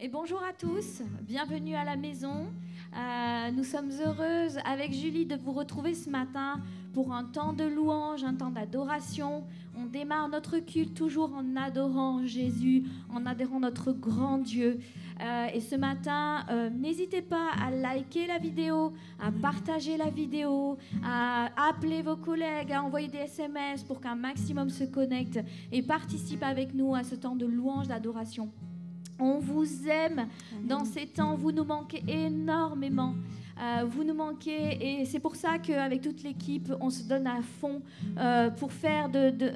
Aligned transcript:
Et 0.00 0.08
bonjour 0.08 0.42
à 0.42 0.52
tous, 0.52 1.02
bienvenue 1.22 1.76
à 1.76 1.84
la 1.84 1.94
maison. 1.94 2.48
Euh, 2.96 3.50
nous 3.52 3.62
sommes 3.62 3.92
heureuses 4.04 4.58
avec 4.64 4.92
Julie 4.92 5.24
de 5.24 5.36
vous 5.36 5.52
retrouver 5.52 5.94
ce 5.94 6.10
matin 6.10 6.60
pour 6.92 7.12
un 7.12 7.22
temps 7.22 7.52
de 7.52 7.62
louange, 7.62 8.24
un 8.24 8.34
temps 8.34 8.50
d'adoration. 8.50 9.44
On 9.78 9.86
démarre 9.86 10.28
notre 10.28 10.58
culte 10.58 10.94
toujours 10.94 11.32
en 11.32 11.54
adorant 11.54 12.26
Jésus, 12.26 12.82
en 13.08 13.24
adorant 13.24 13.60
notre 13.60 13.92
grand 13.92 14.38
Dieu. 14.38 14.80
Euh, 15.20 15.46
et 15.54 15.60
ce 15.60 15.76
matin, 15.76 16.44
euh, 16.50 16.70
n'hésitez 16.70 17.22
pas 17.22 17.50
à 17.64 17.70
liker 17.70 18.26
la 18.26 18.38
vidéo, 18.38 18.92
à 19.20 19.30
partager 19.30 19.96
la 19.96 20.10
vidéo, 20.10 20.76
à 21.04 21.50
appeler 21.68 22.02
vos 22.02 22.16
collègues, 22.16 22.72
à 22.72 22.82
envoyer 22.82 23.06
des 23.06 23.18
SMS 23.18 23.84
pour 23.84 24.00
qu'un 24.00 24.16
maximum 24.16 24.70
se 24.70 24.82
connecte 24.82 25.38
et 25.70 25.82
participe 25.82 26.42
avec 26.42 26.74
nous 26.74 26.96
à 26.96 27.04
ce 27.04 27.14
temps 27.14 27.36
de 27.36 27.46
louange, 27.46 27.86
d'adoration. 27.86 28.50
On 29.18 29.38
vous 29.38 29.88
aime 29.88 30.26
dans 30.64 30.84
ces 30.84 31.06
temps, 31.06 31.36
vous 31.36 31.52
nous 31.52 31.64
manquez 31.64 32.02
énormément. 32.08 33.14
Euh, 33.60 33.84
vous 33.88 34.02
nous 34.02 34.14
manquez 34.14 35.00
et 35.00 35.04
c'est 35.04 35.20
pour 35.20 35.36
ça 35.36 35.58
qu'avec 35.58 36.00
toute 36.00 36.24
l'équipe, 36.24 36.72
on 36.80 36.90
se 36.90 37.04
donne 37.04 37.28
à 37.28 37.40
fond 37.40 37.82
euh, 38.18 38.50
pour 38.50 38.72
faire 38.72 39.08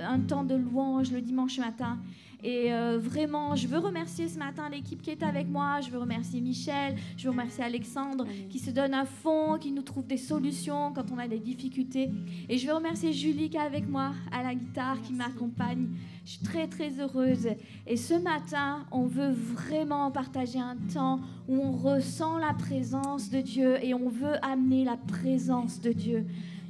un 0.09 0.21
temps 0.21 0.45
de 0.45 0.55
louange 0.55 1.11
le 1.11 1.21
dimanche 1.21 1.59
matin. 1.59 1.99
Et 2.45 2.73
euh, 2.73 2.99
vraiment, 2.99 3.57
je 3.57 3.67
veux 3.67 3.79
remercier 3.79 4.29
ce 4.29 4.39
matin 4.39 4.69
l'équipe 4.69 5.03
qui 5.03 5.11
est 5.11 5.25
avec 5.25 5.49
moi. 5.49 5.81
Je 5.81 5.91
veux 5.91 5.99
remercier 5.99 6.41
Michel, 6.41 6.95
je 7.17 7.25
veux 7.25 7.31
remercier 7.31 7.65
Alexandre 7.65 8.27
qui 8.49 8.61
se 8.61 8.71
donne 8.71 8.95
à 8.95 9.05
fond, 9.05 9.59
qui 9.59 9.73
nous 9.73 9.83
trouve 9.83 10.07
des 10.07 10.17
solutions 10.17 10.93
quand 10.93 11.11
on 11.13 11.19
a 11.19 11.27
des 11.27 11.41
difficultés. 11.41 12.11
Et 12.49 12.59
je 12.59 12.67
veux 12.69 12.75
remercier 12.75 13.13
Julie 13.13 13.51
qui 13.51 13.57
est 13.57 13.61
avec 13.61 13.89
moi 13.89 14.13
à 14.31 14.45
la 14.45 14.55
guitare, 14.55 15.01
qui 15.03 15.15
m'accompagne. 15.15 15.89
Je 16.29 16.35
suis 16.35 16.43
très 16.43 16.69
très 16.69 17.01
heureuse. 17.01 17.49
Et 17.87 17.97
ce 17.97 18.13
matin, 18.13 18.85
on 18.93 19.07
veut 19.07 19.33
vraiment 19.33 20.11
partager 20.11 20.59
un 20.59 20.77
temps 20.93 21.21
où 21.49 21.57
on 21.57 21.73
ressent 21.73 22.37
la 22.37 22.53
présence 22.53 23.31
de 23.31 23.41
Dieu 23.41 23.83
et 23.83 23.95
on 23.95 24.11
veut 24.11 24.37
amener 24.45 24.85
la 24.85 24.99
présence 24.99 25.81
de 25.81 25.91
Dieu 25.91 26.27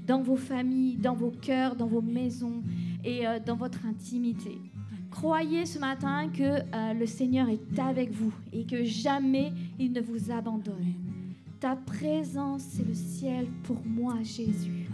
dans 0.06 0.23
vos 0.23 0.37
familles, 0.37 0.95
dans 0.95 1.15
vos 1.15 1.33
cœurs, 1.33 1.75
dans 1.75 1.89
vos 1.89 2.03
maisons 2.03 2.62
et 3.05 3.27
euh, 3.27 3.41
dans 3.45 3.56
votre 3.56 3.84
intimité. 3.84 4.61
Croyez 5.11 5.67
ce 5.67 5.81
matin 5.81 6.28
que 6.28 6.61
euh, 6.61 6.95
le 6.95 7.06
Seigneur 7.06 7.48
est 7.48 7.81
avec 7.81 8.12
vous 8.12 8.33
et 8.53 8.65
que 8.65 8.84
jamais 8.84 9.53
il 9.81 9.91
ne 9.91 10.00
vous 10.00 10.31
abandonne. 10.31 10.95
Ta 11.59 11.75
présence, 11.75 12.62
c'est 12.62 12.87
le 12.87 12.95
ciel 12.95 13.48
pour 13.65 13.84
moi, 13.84 14.19
Jésus. 14.22 14.89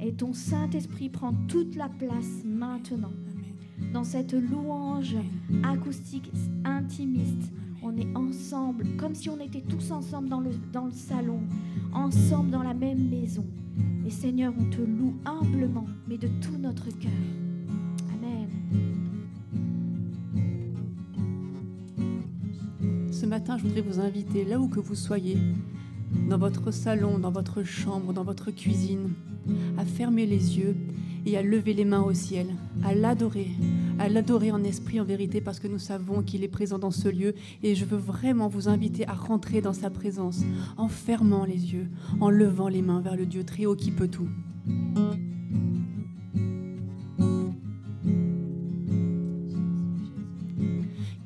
Et 0.00 0.14
ton 0.14 0.32
Saint-Esprit 0.32 1.10
prend 1.10 1.34
toute 1.46 1.76
la 1.76 1.90
place 1.90 2.42
maintenant. 2.42 3.12
Dans 3.92 4.04
cette 4.04 4.32
louange 4.32 5.16
acoustique, 5.62 6.30
intimiste, 6.64 7.52
on 7.82 7.96
est 7.96 8.16
ensemble, 8.16 8.86
comme 8.96 9.14
si 9.14 9.28
on 9.28 9.40
était 9.40 9.62
tous 9.62 9.90
ensemble 9.90 10.28
dans 10.28 10.40
le, 10.40 10.50
dans 10.72 10.86
le 10.86 10.92
salon, 10.92 11.40
ensemble 11.92 12.50
dans 12.50 12.62
la 12.62 12.74
même 12.74 13.08
maison. 13.08 13.44
Et 14.06 14.10
Seigneur, 14.10 14.52
on 14.58 14.64
te 14.64 14.80
loue 14.80 15.14
humblement, 15.24 15.86
mais 16.08 16.18
de 16.18 16.28
tout 16.40 16.58
notre 16.58 16.86
cœur. 16.98 17.10
ce 23.22 23.26
matin, 23.28 23.56
je 23.56 23.62
voudrais 23.62 23.82
vous 23.82 24.00
inviter, 24.00 24.44
là 24.44 24.58
où 24.58 24.66
que 24.66 24.80
vous 24.80 24.96
soyez, 24.96 25.38
dans 26.28 26.38
votre 26.38 26.72
salon, 26.72 27.20
dans 27.20 27.30
votre 27.30 27.62
chambre, 27.62 28.12
dans 28.12 28.24
votre 28.24 28.50
cuisine, 28.50 29.10
à 29.78 29.84
fermer 29.84 30.26
les 30.26 30.58
yeux 30.58 30.74
et 31.26 31.36
à 31.36 31.42
lever 31.42 31.74
les 31.74 31.84
mains 31.84 32.02
au 32.02 32.12
ciel, 32.12 32.46
à 32.84 32.94
l'adorer, 32.94 33.50
à 33.98 34.08
l'adorer 34.08 34.50
en 34.50 34.62
esprit, 34.64 35.00
en 35.00 35.04
vérité, 35.04 35.40
parce 35.40 35.60
que 35.60 35.68
nous 35.68 35.78
savons 35.78 36.22
qu'il 36.22 36.44
est 36.44 36.48
présent 36.48 36.78
dans 36.78 36.90
ce 36.90 37.08
lieu. 37.08 37.34
Et 37.62 37.74
je 37.74 37.84
veux 37.84 37.98
vraiment 37.98 38.48
vous 38.48 38.68
inviter 38.68 39.06
à 39.08 39.12
rentrer 39.12 39.60
dans 39.60 39.72
sa 39.72 39.90
présence 39.90 40.40
en 40.76 40.88
fermant 40.88 41.44
les 41.44 41.72
yeux, 41.72 41.88
en 42.20 42.30
levant 42.30 42.68
les 42.68 42.82
mains 42.82 43.00
vers 43.00 43.16
le 43.16 43.26
Dieu 43.26 43.44
très 43.44 43.66
haut 43.66 43.76
qui 43.76 43.90
peut 43.90 44.08
tout. 44.08 44.28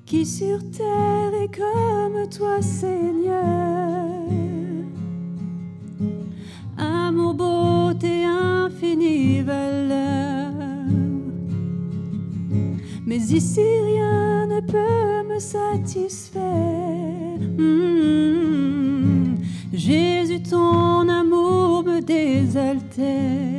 qui 0.07 0.25
sur 0.25 0.59
terre 0.71 1.35
est 1.43 1.55
comme 1.55 2.29
toi, 2.31 2.63
Seigneur. 2.63 3.45
Amour, 6.79 7.35
beauté, 7.35 8.25
Mais 13.07 13.23
ici 13.33 13.61
rien 13.61 14.47
ne 14.47 14.61
peut 14.61 15.23
me 15.33 15.39
satisfaire. 15.39 16.43
Hmm. 17.57 19.37
Jésus, 19.73 20.43
ton 20.43 21.09
amour 21.09 21.85
me 21.85 22.01
désaltère. 22.01 23.56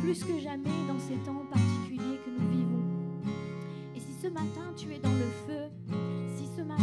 Plus 0.00 0.24
que 0.24 0.38
jamais 0.38 0.70
dans 0.86 0.98
ces 0.98 1.16
temps 1.24 1.44
particuliers 1.50 2.18
que 2.24 2.30
nous 2.30 2.48
vivons. 2.50 2.82
Et 3.96 4.00
si 4.00 4.12
ce 4.22 4.28
matin 4.28 4.72
tu 4.76 4.92
es 4.92 4.98
dans 4.98 5.12
le 5.12 5.28
feu, 5.46 5.70
si 6.36 6.46
ce 6.56 6.62
matin 6.62 6.82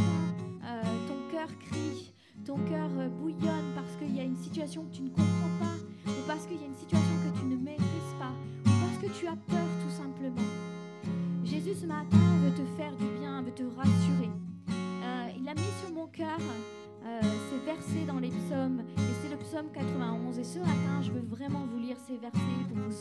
euh, 0.66 0.84
ton 1.08 1.32
cœur 1.32 1.48
crie, 1.60 2.14
ton 2.46 2.58
cœur 2.58 2.90
euh, 2.98 3.10
bouillonne 3.10 3.74
parce 3.76 3.96
qu'il 3.98 4.16
y 4.16 4.20
a 4.20 4.24
une 4.24 4.38
situation 4.38 4.84
que 4.86 4.96
tu 4.96 5.02
ne 5.04 5.10
comprends 5.10 5.56
pas, 5.60 6.12
ou 6.12 6.28
parce 6.28 6.46
qu'il 6.46 6.58
y 6.62 6.64
a 6.64 6.68
une 6.68 6.76
situation 6.76 7.14
que 7.24 7.40
tu 7.40 7.46
ne 7.46 7.56
maîtrises 7.56 8.16
pas, 8.20 8.34
ou 8.66 8.72
parce 8.82 8.98
que 9.02 9.20
tu 9.20 9.28
as 9.28 9.36
peur 9.36 9.65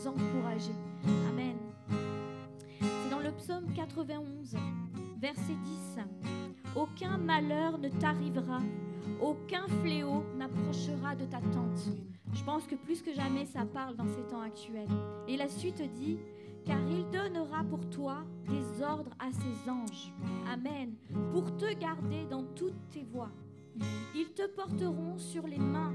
encourager. 0.07 0.75
Amen. 1.29 1.57
C'est 2.81 3.11
dans 3.11 3.21
le 3.21 3.31
psaume 3.33 3.73
91, 3.75 4.57
verset 5.21 5.55
10. 5.65 5.99
Aucun 6.77 7.19
malheur 7.19 7.79
ne 7.79 7.89
t'arrivera, 7.89 8.61
aucun 9.23 9.67
fléau 9.83 10.25
n'approchera 10.37 11.15
de 11.15 11.25
ta 11.25 11.41
tente. 11.41 11.89
Je 12.33 12.43
pense 12.43 12.67
que 12.67 12.75
plus 12.75 13.01
que 13.01 13.15
jamais, 13.15 13.47
ça 13.47 13.65
parle 13.65 13.97
dans 13.97 14.09
ces 14.09 14.23
temps 14.29 14.41
actuels. 14.41 14.89
Et 15.29 15.37
la 15.37 15.49
suite 15.49 15.83
dit, 15.95 16.19
car 16.65 16.81
il 16.91 17.09
donnera 17.11 17.63
pour 17.63 17.89
toi 17.91 18.25
des 18.49 18.83
ordres 18.83 19.15
à 19.19 19.31
ses 19.31 19.71
anges. 19.71 20.13
Amen. 20.53 20.95
Pour 21.33 21.57
te 21.57 21.73
garder 21.75 22.27
dans 22.29 22.43
toutes 22.57 22.91
tes 22.91 23.05
voies. 23.05 23.31
Ils 24.15 24.33
te 24.35 24.47
porteront 24.49 25.19
sur 25.19 25.47
les 25.47 25.59
mains, 25.59 25.95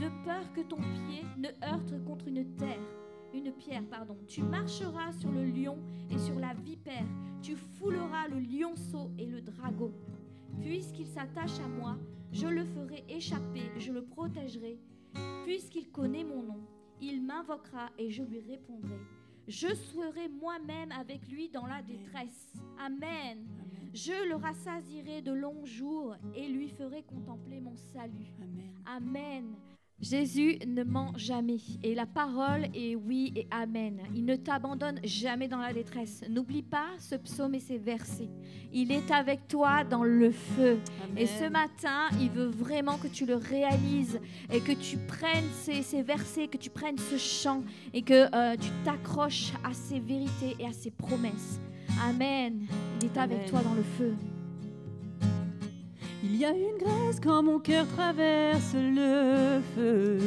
de 0.00 0.08
peur 0.24 0.52
que 0.54 0.60
ton 0.60 0.76
pied 0.76 1.24
ne 1.36 1.48
heurte 1.66 2.04
contre 2.04 2.28
une 2.28 2.44
terre. 2.56 2.97
Une 3.34 3.52
pierre, 3.52 3.84
pardon. 3.90 4.16
Tu 4.26 4.42
marcheras 4.42 5.12
sur 5.12 5.30
le 5.30 5.44
lion 5.44 5.78
et 6.10 6.18
sur 6.18 6.38
la 6.38 6.54
vipère. 6.54 7.06
Tu 7.42 7.56
fouleras 7.56 8.28
le 8.28 8.40
lionceau 8.40 9.10
et 9.18 9.26
le 9.26 9.40
dragon. 9.40 9.92
Puisqu'il 10.60 11.06
s'attache 11.06 11.60
à 11.60 11.68
moi, 11.68 11.96
je 12.32 12.46
le 12.46 12.64
ferai 12.64 13.04
échapper, 13.08 13.70
je 13.78 13.92
le 13.92 14.04
protégerai. 14.04 14.78
Puisqu'il 15.44 15.90
connaît 15.90 16.24
mon 16.24 16.42
nom, 16.42 16.60
il 17.00 17.22
m'invoquera 17.22 17.90
et 17.98 18.10
je 18.10 18.22
lui 18.22 18.40
répondrai. 18.40 18.98
Je 19.46 19.74
serai 19.74 20.28
moi-même 20.28 20.92
avec 20.92 21.28
lui 21.28 21.48
dans 21.48 21.66
la 21.66 21.80
détresse. 21.82 22.52
Amen. 22.78 23.46
Je 23.94 24.28
le 24.28 24.34
rassasirai 24.34 25.22
de 25.22 25.32
longs 25.32 25.64
jours 25.64 26.14
et 26.34 26.48
lui 26.48 26.68
ferai 26.68 27.02
contempler 27.02 27.60
mon 27.60 27.76
salut. 27.76 28.34
Amen. 28.84 29.54
Jésus 30.00 30.58
ne 30.64 30.84
ment 30.84 31.12
jamais 31.16 31.58
et 31.82 31.94
la 31.96 32.06
parole 32.06 32.66
est 32.72 32.94
oui 32.94 33.32
et 33.34 33.48
amen. 33.50 33.98
Il 34.14 34.24
ne 34.26 34.36
t'abandonne 34.36 35.00
jamais 35.02 35.48
dans 35.48 35.58
la 35.58 35.72
détresse. 35.72 36.22
N'oublie 36.30 36.62
pas 36.62 36.86
ce 36.98 37.16
psaume 37.16 37.56
et 37.56 37.60
ces 37.60 37.78
versets. 37.78 38.28
Il 38.72 38.92
est 38.92 39.10
avec 39.10 39.48
toi 39.48 39.82
dans 39.82 40.04
le 40.04 40.30
feu. 40.30 40.78
Et 41.16 41.26
ce 41.26 41.48
matin, 41.50 42.08
il 42.20 42.30
veut 42.30 42.46
vraiment 42.46 42.96
que 42.96 43.08
tu 43.08 43.26
le 43.26 43.34
réalises 43.34 44.20
et 44.52 44.60
que 44.60 44.72
tu 44.72 44.98
prennes 44.98 45.48
ces, 45.62 45.82
ces 45.82 46.02
versets, 46.02 46.46
que 46.46 46.58
tu 46.58 46.70
prennes 46.70 46.98
ce 46.98 47.16
chant 47.16 47.64
et 47.92 48.02
que 48.02 48.32
euh, 48.34 48.56
tu 48.56 48.68
t'accroches 48.84 49.52
à 49.64 49.72
ces 49.72 49.98
vérités 49.98 50.54
et 50.60 50.66
à 50.66 50.72
ces 50.72 50.92
promesses. 50.92 51.60
Amen. 52.08 52.66
Il 53.00 53.06
est 53.06 53.18
avec 53.18 53.46
toi 53.46 53.62
dans 53.62 53.74
le 53.74 53.82
feu. 53.82 54.14
Il 56.24 56.36
y 56.36 56.44
a 56.44 56.50
une 56.50 56.78
grâce 56.78 57.20
quand 57.22 57.42
mon 57.42 57.58
cœur 57.58 57.86
traverse 57.96 58.74
le 58.74 59.60
feu. 59.74 60.18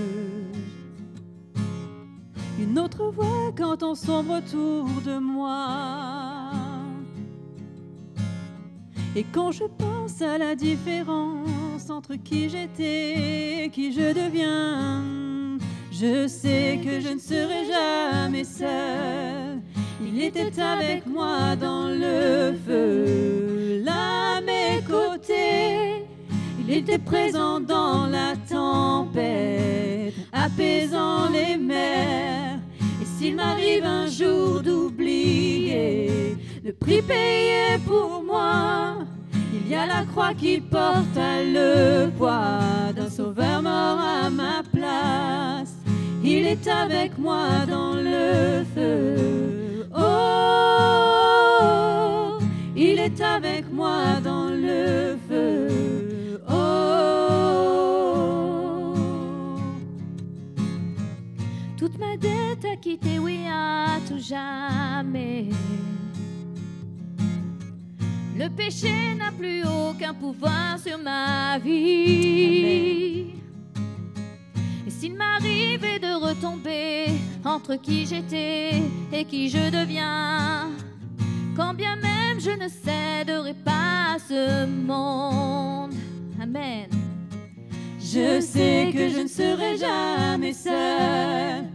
Une 2.59 2.79
autre 2.79 3.11
voix 3.11 3.51
quand 3.57 3.83
on 3.83 3.95
sombre 3.95 4.37
autour 4.37 4.85
de 5.05 5.17
moi. 5.19 6.51
Et 9.15 9.25
quand 9.33 9.51
je 9.51 9.65
pense 9.65 10.21
à 10.21 10.37
la 10.37 10.55
différence 10.55 11.89
entre 11.89 12.15
qui 12.15 12.47
j'étais 12.47 13.65
et 13.65 13.69
qui 13.69 13.91
je 13.91 14.13
deviens, 14.13 15.03
je 15.91 16.27
sais 16.27 16.79
que 16.81 17.01
je 17.01 17.09
ne 17.09 17.19
serai 17.19 17.65
jamais 17.65 18.45
seul. 18.45 19.59
Il 20.01 20.21
était 20.21 20.57
avec 20.61 21.05
moi 21.05 21.55
dans 21.57 21.87
le 21.87 22.53
feu, 22.65 23.50
à. 24.91 26.05
Il 26.59 26.71
était 26.71 26.99
présent 26.99 27.59
dans 27.59 28.05
la 28.05 28.35
tempête, 28.49 30.13
apaisant 30.31 31.29
les 31.29 31.57
mers. 31.57 32.59
Et 33.01 33.05
s'il 33.05 33.35
m'arrive 33.35 33.83
un 33.83 34.07
jour 34.07 34.61
d'oublier 34.61 36.37
le 36.63 36.73
prix 36.73 37.01
payé 37.01 37.79
pour 37.87 38.23
moi, 38.23 38.97
il 39.53 39.67
y 39.67 39.75
a 39.75 39.85
la 39.85 40.03
croix 40.03 40.33
qui 40.33 40.61
porte 40.61 41.17
le 41.17 42.09
poids 42.17 42.59
d'un 42.95 43.09
sauveur 43.09 43.61
mort 43.61 43.99
à 43.99 44.29
ma 44.29 44.61
place. 44.71 45.73
Il 46.23 46.45
est 46.45 46.67
avec 46.67 47.17
moi 47.17 47.65
dans 47.67 47.95
le 47.95 48.63
feu. 48.75 49.87
Oh, 49.97 51.90
il 52.81 52.97
est 52.99 53.21
avec 53.21 53.71
moi 53.71 54.19
dans 54.23 54.49
le 54.49 55.15
feu. 55.29 56.41
Oh, 56.49 56.53
Toute 61.77 61.99
ma 61.99 62.17
dette 62.17 62.65
à 62.65 62.75
quitter, 62.75 63.19
oui, 63.19 63.41
à 63.47 63.99
tout 64.07 64.19
jamais. 64.19 65.49
Le 68.35 68.49
péché 68.49 69.13
n'a 69.15 69.31
plus 69.31 69.63
aucun 69.63 70.15
pouvoir 70.15 70.79
sur 70.79 70.97
ma 70.97 71.59
vie. 71.59 73.35
Et 74.87 74.89
s'il 74.89 75.13
m'arrivait 75.15 75.99
de 75.99 76.13
retomber 76.27 77.11
entre 77.45 77.75
qui 77.75 78.07
j'étais 78.07 78.81
et 79.13 79.25
qui 79.25 79.49
je 79.49 79.69
deviens, 79.69 80.71
quand 81.55 81.75
bien 81.75 81.95
même 81.97 82.10
je 82.43 82.51
ne 82.51 82.67
céderai 82.67 83.53
pas 83.53 84.15
à 84.15 84.17
ce 84.19 84.65
monde. 84.65 85.93
Amen. 86.41 86.87
je 87.99 88.41
sais 88.41 88.89
que 88.91 89.09
je 89.09 89.21
ne 89.21 89.27
serai 89.27 89.77
jamais 89.77 90.53
seul. 90.53 91.65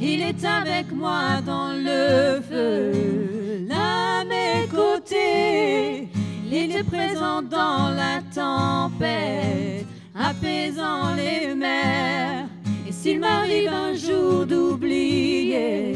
Il 0.00 0.20
est 0.20 0.44
avec 0.44 0.92
moi 0.92 1.40
dans 1.44 1.72
le 1.72 2.40
feu, 2.42 3.66
à 3.70 4.24
mes 4.24 4.66
côtés. 4.68 6.08
Il 6.46 6.54
était 6.54 6.84
présent 6.84 7.42
dans 7.42 7.90
la 7.90 8.20
tempête, 8.34 9.86
apaisant 10.14 11.14
les 11.14 11.54
mers. 11.54 12.46
Et 12.86 12.92
s'il 12.92 13.20
m'arrive 13.20 13.72
un 13.72 13.94
jour 13.94 14.46
d'oublier 14.46 15.94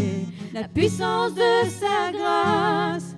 la 0.55 0.69
puissance 0.69 1.35
de 1.35 1.69
sa 1.69 2.13
grâce, 2.13 3.14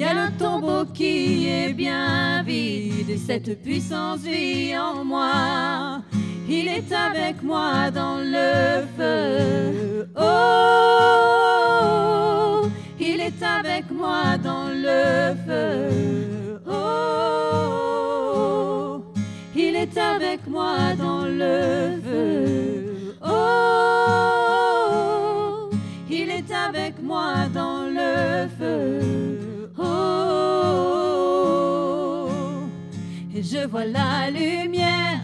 y 0.00 0.04
a 0.04 0.18
un 0.18 0.30
tombeau 0.30 0.86
qui 0.94 1.46
est 1.46 1.74
bien 1.74 2.42
vide 2.42 3.10
et 3.10 3.18
cette 3.18 3.60
puissance 3.62 4.20
vit 4.20 4.74
en 4.74 5.04
moi. 5.04 6.00
Il 6.48 6.68
est 6.68 6.90
avec 6.90 7.42
moi 7.42 7.90
dans 7.90 8.16
le 8.18 8.86
feu. 8.96 10.08
Oh, 10.18 11.42
il 12.98 13.20
est 13.20 13.42
avec 13.42 13.90
moi 13.90 14.38
dans 14.42 14.68
le 14.70 15.36
feu. 15.46 16.62
Oh, 16.66 17.92
il 19.54 19.76
est 19.76 19.98
avec 19.98 20.46
moi 20.46 20.94
dans 20.96 21.26
le 21.26 22.00
feu. 22.06 23.16
Oh, 23.22 24.40
il 26.08 26.30
est 26.30 26.50
avec 26.50 27.02
moi 27.02 27.48
dans 27.52 27.82
le 27.82 28.48
feu. 28.58 29.29
Je 33.50 33.66
vois 33.66 33.84
la 33.84 34.30
lumière 34.30 35.20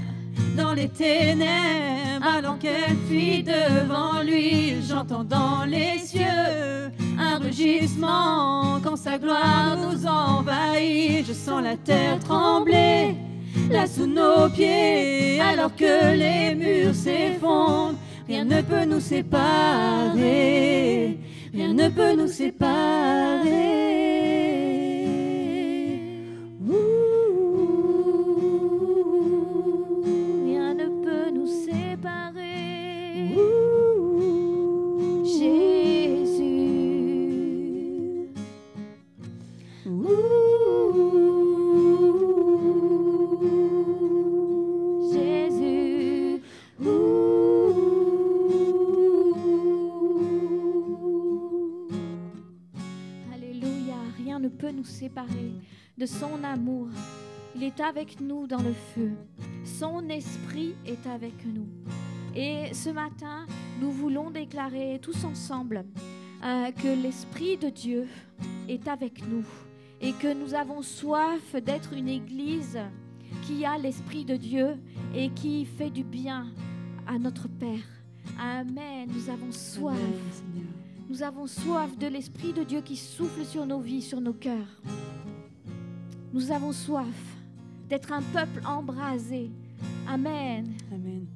dans 0.57 0.75
les 0.75 0.89
ténèbres, 0.89 2.27
alors 2.27 2.59
qu'elle 2.59 2.97
fuit 3.09 3.45
devant 3.45 4.23
lui, 4.23 4.83
j'entends 4.89 5.23
dans 5.23 5.65
les 5.65 5.99
cieux 5.99 6.91
un 7.19 7.39
rugissement 7.39 8.81
quand 8.83 8.97
sa 8.97 9.19
gloire 9.19 9.77
nous 9.77 10.07
envahit. 10.07 11.27
Je 11.27 11.33
sens 11.33 11.63
la 11.63 11.77
terre 11.77 12.19
trembler 12.19 13.15
là 13.71 13.87
sous 13.87 14.07
nos 14.07 14.49
pieds, 14.49 15.41
alors 15.41 15.75
que 15.77 16.15
les 16.17 16.55
murs 16.55 16.95
s'effondrent. 16.95 17.95
Rien 18.27 18.45
ne 18.45 18.61
peut 18.63 18.85
nous 18.85 19.01
séparer, 19.01 19.47
rien 21.55 21.73
ne 21.75 21.89
peut 21.89 22.17
nous 22.17 22.29
séparer. 22.29 24.06
Jésus. 45.13 46.43
Alléluia, 53.33 53.95
rien 54.17 54.39
ne 54.39 54.49
peut 54.49 54.71
nous 54.71 54.85
séparer 54.85 55.53
de 55.99 56.07
son 56.07 56.45
amour. 56.45 56.89
Il 57.55 57.63
est 57.65 57.81
avec 57.81 58.21
nous 58.21 58.47
dans 58.47 58.63
le 58.63 58.73
feu. 58.73 59.13
Son 59.65 60.09
esprit 60.09 60.75
est 60.85 61.07
avec 61.07 61.45
nous. 61.47 61.67
Et 62.35 62.73
ce 62.75 62.91
matin, 62.91 63.47
nous 63.81 63.91
voulons 63.91 64.31
déclarer 64.31 64.99
tous 65.01 65.25
ensemble 65.25 65.85
euh, 66.45 66.71
que 66.71 67.03
l'Esprit 67.03 67.57
de 67.57 67.71
Dieu 67.71 68.07
est 68.69 68.87
avec 68.89 69.27
nous 69.27 69.45
et 70.01 70.13
que 70.13 70.33
nous 70.33 70.55
avons 70.55 70.83
soif 70.83 71.55
d'être 71.55 71.93
une 71.93 72.09
église 72.09 72.79
qui 73.43 73.65
a 73.65 73.79
l'Esprit 73.79 74.25
de 74.25 74.37
Dieu 74.37 74.77
et 75.15 75.31
qui 75.31 75.65
fait 75.65 75.91
du 75.91 76.05
bien 76.05 76.47
à 77.07 77.19
notre 77.19 77.49
Père. 77.49 77.87
Amen. 78.39 79.09
Nous 79.15 79.31
avons 79.31 79.53
soif. 79.53 79.97
Nous 81.09 81.23
avons 81.23 81.47
soif 81.47 81.97
de 81.99 82.09
l'Esprit 82.09 82.53
de 82.53 82.65
Dieu 82.65 82.81
qui 82.81 82.97
souffle 82.97 83.45
sur 83.45 83.65
nos 83.65 83.81
vies, 83.81 84.03
sur 84.03 84.21
nos 84.21 84.33
cœurs. 84.33 84.83
Nous 86.33 86.51
avons 86.51 86.73
soif 86.73 87.37
d'être 87.89 88.13
un 88.13 88.23
peuple 88.23 88.61
embrasé. 88.67 89.51
Amen. 90.09 90.75
Amen. 90.93 91.27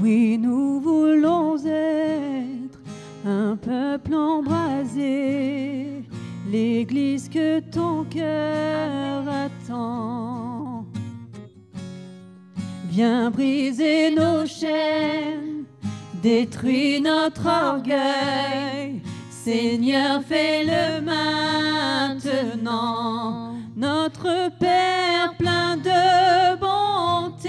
Oui, 0.00 0.38
nous 0.38 0.80
voulons 0.80 1.56
être 1.64 2.80
un 3.24 3.56
peuple 3.56 4.14
embrasé, 4.14 6.01
l'église 6.52 7.28
que 7.30 7.60
ton 7.60 8.04
cœur 8.04 9.24
attend. 9.26 10.84
Viens 12.90 13.30
briser 13.30 14.10
nos 14.14 14.44
chaînes, 14.44 15.64
détruis 16.22 17.00
notre 17.00 17.46
orgueil. 17.46 19.00
Seigneur, 19.30 20.22
fais-le 20.22 21.00
maintenant. 21.00 22.32
Notre 23.74 24.50
Père 24.58 25.34
plein 25.38 25.78
de 25.78 26.54
bonté, 26.56 27.48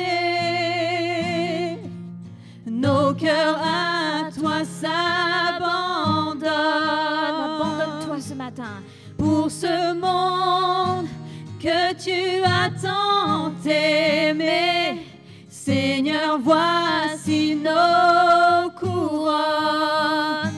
nos 2.66 3.14
cœurs 3.14 3.60
à 3.62 4.32
toi 4.32 4.64
s'abandonnent. 4.64 6.48
Abandonne-toi 7.46 8.22
ce 8.22 8.34
matin. 8.34 8.82
Pour 9.24 9.50
ce 9.50 9.94
monde 9.94 11.08
que 11.58 11.94
tu 11.94 12.44
as 12.44 12.70
tant 12.82 13.54
aimé, 13.66 15.00
Seigneur, 15.48 16.38
voici 16.44 17.56
nos 17.56 18.70
couronnes. 18.72 20.52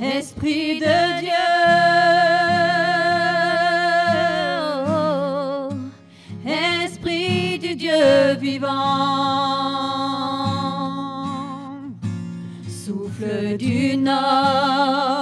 Esprit 0.00 0.78
de 0.78 1.20
Dieu, 1.20 1.46
Esprit 6.84 7.58
du 7.58 7.74
Dieu 7.74 8.36
vivant, 8.38 8.68
souffle 12.68 13.56
du 13.56 13.96
nord, 13.96 15.15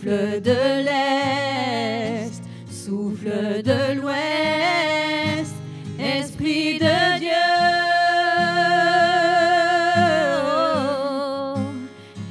souffle 0.00 0.40
de 0.40 0.82
l'est, 0.84 2.42
souffle 2.70 3.62
de 3.62 4.00
l'ouest, 4.00 5.54
Esprit 5.98 6.78
de 6.78 7.18
Dieu. 7.18 7.28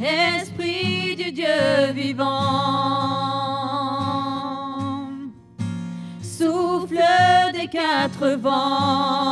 Esprit 0.01 1.15
du 1.15 1.31
Dieu 1.31 1.91
vivant, 1.93 2.25
souffle 6.23 7.03
des 7.53 7.67
quatre 7.67 8.29
vents 8.41 9.29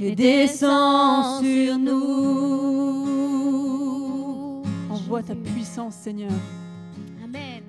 et 0.00 0.14
descend 0.14 1.39
ta 5.30 5.36
puissance, 5.36 5.94
Seigneur. 5.94 6.32
Amen. 7.22 7.62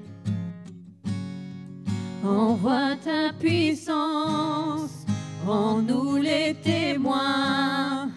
Envoie 2.25 2.95
ta 3.03 3.31
puissance, 3.39 5.05
rends-nous 5.45 6.17
les 6.17 6.55
témoins 6.55 8.09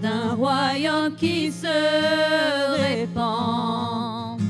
d'un 0.00 0.34
royaume 0.34 1.16
qui 1.16 1.50
se 1.50 1.66
répand. 2.80 4.40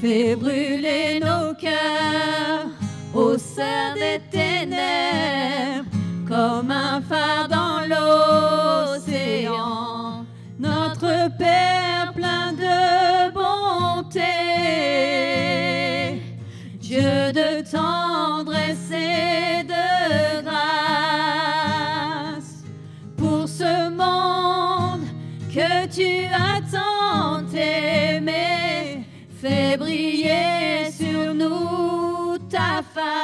Fais 0.00 0.34
brûler 0.34 1.20
nos 1.20 1.54
cœurs 1.54 2.66
au 3.14 3.38
sein 3.38 3.94
des 3.94 4.20
ténèbres, 4.28 5.88
comme 6.26 6.72
un 6.72 7.00
phare 7.00 7.46
dans 7.48 7.65
tendresse 17.70 18.90
et 18.92 19.64
de 19.64 20.42
grâce, 20.42 21.84
pour 23.16 23.48
ce 23.48 23.88
monde 23.90 25.06
que 25.52 25.86
tu 25.86 26.26
as 26.26 26.60
tant 26.70 27.46
aimé, 27.54 29.04
fais 29.40 29.76
briller 29.76 30.90
sur 30.90 31.34
nous 31.34 32.38
ta 32.48 32.82
face, 32.94 33.15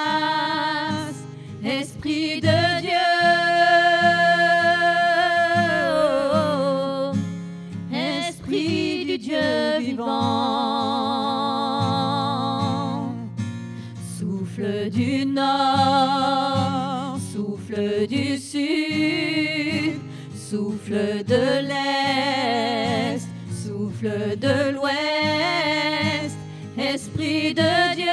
du 18.07 18.37
sud, 18.39 20.01
souffle 20.35 21.25
de 21.25 21.61
l'est, 21.69 23.27
souffle 23.51 24.37
de 24.39 24.71
l'ouest, 24.73 26.37
Esprit 26.77 27.55
de 27.55 27.95
Dieu. 27.95 28.07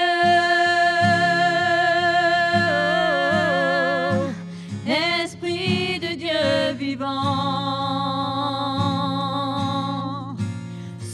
Esprit 5.23 5.99
de 5.99 6.15
Dieu 6.15 6.73
vivant, 6.77 7.07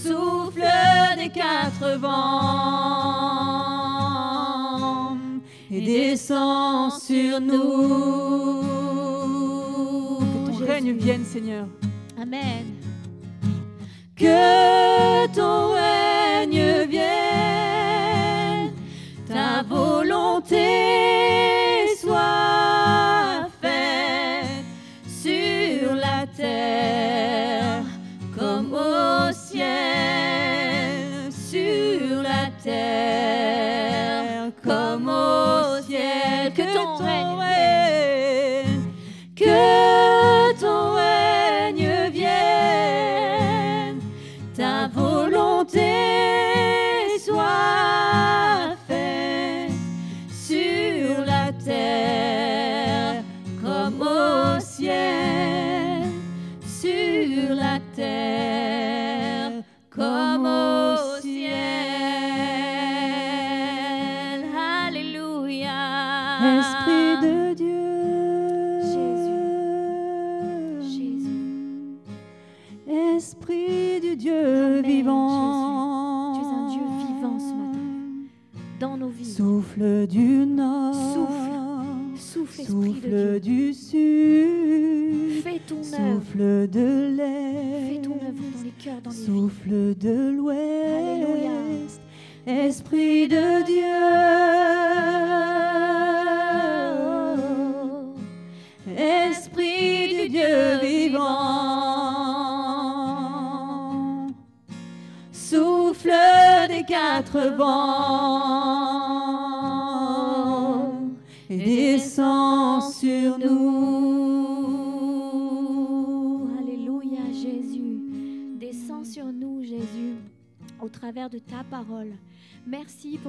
souffle 0.04 0.68
des 1.18 1.30
quatre 1.30 1.98
vents 2.00 2.76
et 5.72 5.82
descend 5.82 6.92
sur 6.92 7.40
nous. 7.42 8.25
Règne 10.86 11.00
vienne, 11.00 11.26
Seigneur. 11.26 11.66
Amen. 12.16 12.76
Que 14.16 15.26
ton 15.34 15.74
règne 15.74 16.05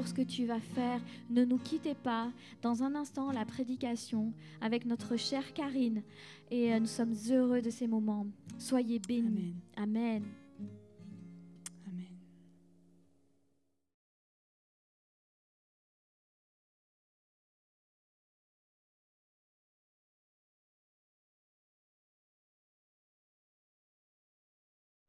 pour 0.06 0.10
ce 0.10 0.22
que 0.22 0.22
tu 0.22 0.46
vas 0.46 0.60
faire. 0.60 1.00
Ne 1.30 1.44
nous 1.44 1.58
quittez 1.58 1.94
pas. 1.94 2.30
Dans 2.62 2.84
un 2.84 2.94
instant, 2.94 3.32
la 3.32 3.44
prédication 3.44 4.32
avec 4.60 4.86
notre 4.86 5.16
chère 5.16 5.52
Karine. 5.52 6.02
Et 6.48 6.72
euh, 6.72 6.78
nous 6.78 6.86
sommes 6.86 7.14
heureux 7.28 7.60
de 7.60 7.70
ces 7.70 7.88
moments. 7.88 8.26
Soyez 8.56 9.00
bénis. 9.00 9.56
Amen. 9.76 10.22
Amen. 10.22 10.22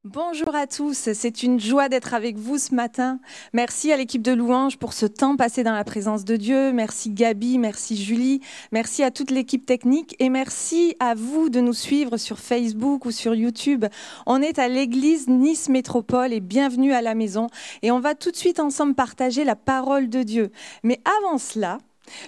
Bonjour 0.09 0.55
à 0.55 0.67
tous, 0.67 1.09
c'est 1.13 1.43
une 1.43 1.59
joie 1.59 1.89
d'être 1.89 2.13
avec 2.13 2.37
vous 2.37 2.57
ce 2.57 2.73
matin. 2.73 3.19
Merci 3.51 3.91
à 3.91 3.97
l'équipe 3.97 4.21
de 4.21 4.31
Louange 4.31 4.77
pour 4.77 4.93
ce 4.93 5.05
temps 5.05 5.35
passé 5.35 5.65
dans 5.65 5.73
la 5.73 5.83
présence 5.83 6.23
de 6.23 6.37
Dieu. 6.37 6.71
Merci 6.71 7.09
Gabi, 7.09 7.57
merci 7.57 7.97
Julie, 7.97 8.39
merci 8.71 9.03
à 9.03 9.11
toute 9.11 9.31
l'équipe 9.31 9.65
technique 9.65 10.15
et 10.19 10.29
merci 10.29 10.95
à 11.01 11.13
vous 11.13 11.49
de 11.49 11.59
nous 11.59 11.73
suivre 11.73 12.15
sur 12.15 12.39
Facebook 12.39 13.03
ou 13.03 13.11
sur 13.11 13.35
YouTube. 13.35 13.83
On 14.25 14.41
est 14.41 14.59
à 14.59 14.69
l'église 14.69 15.27
Nice 15.27 15.67
Métropole 15.67 16.31
et 16.31 16.39
bienvenue 16.39 16.93
à 16.93 17.01
la 17.01 17.13
maison 17.13 17.47
et 17.81 17.91
on 17.91 17.99
va 17.99 18.15
tout 18.15 18.31
de 18.31 18.37
suite 18.37 18.61
ensemble 18.61 18.95
partager 18.95 19.43
la 19.43 19.57
parole 19.57 20.07
de 20.07 20.23
Dieu. 20.23 20.53
Mais 20.83 21.01
avant 21.19 21.37
cela, 21.37 21.79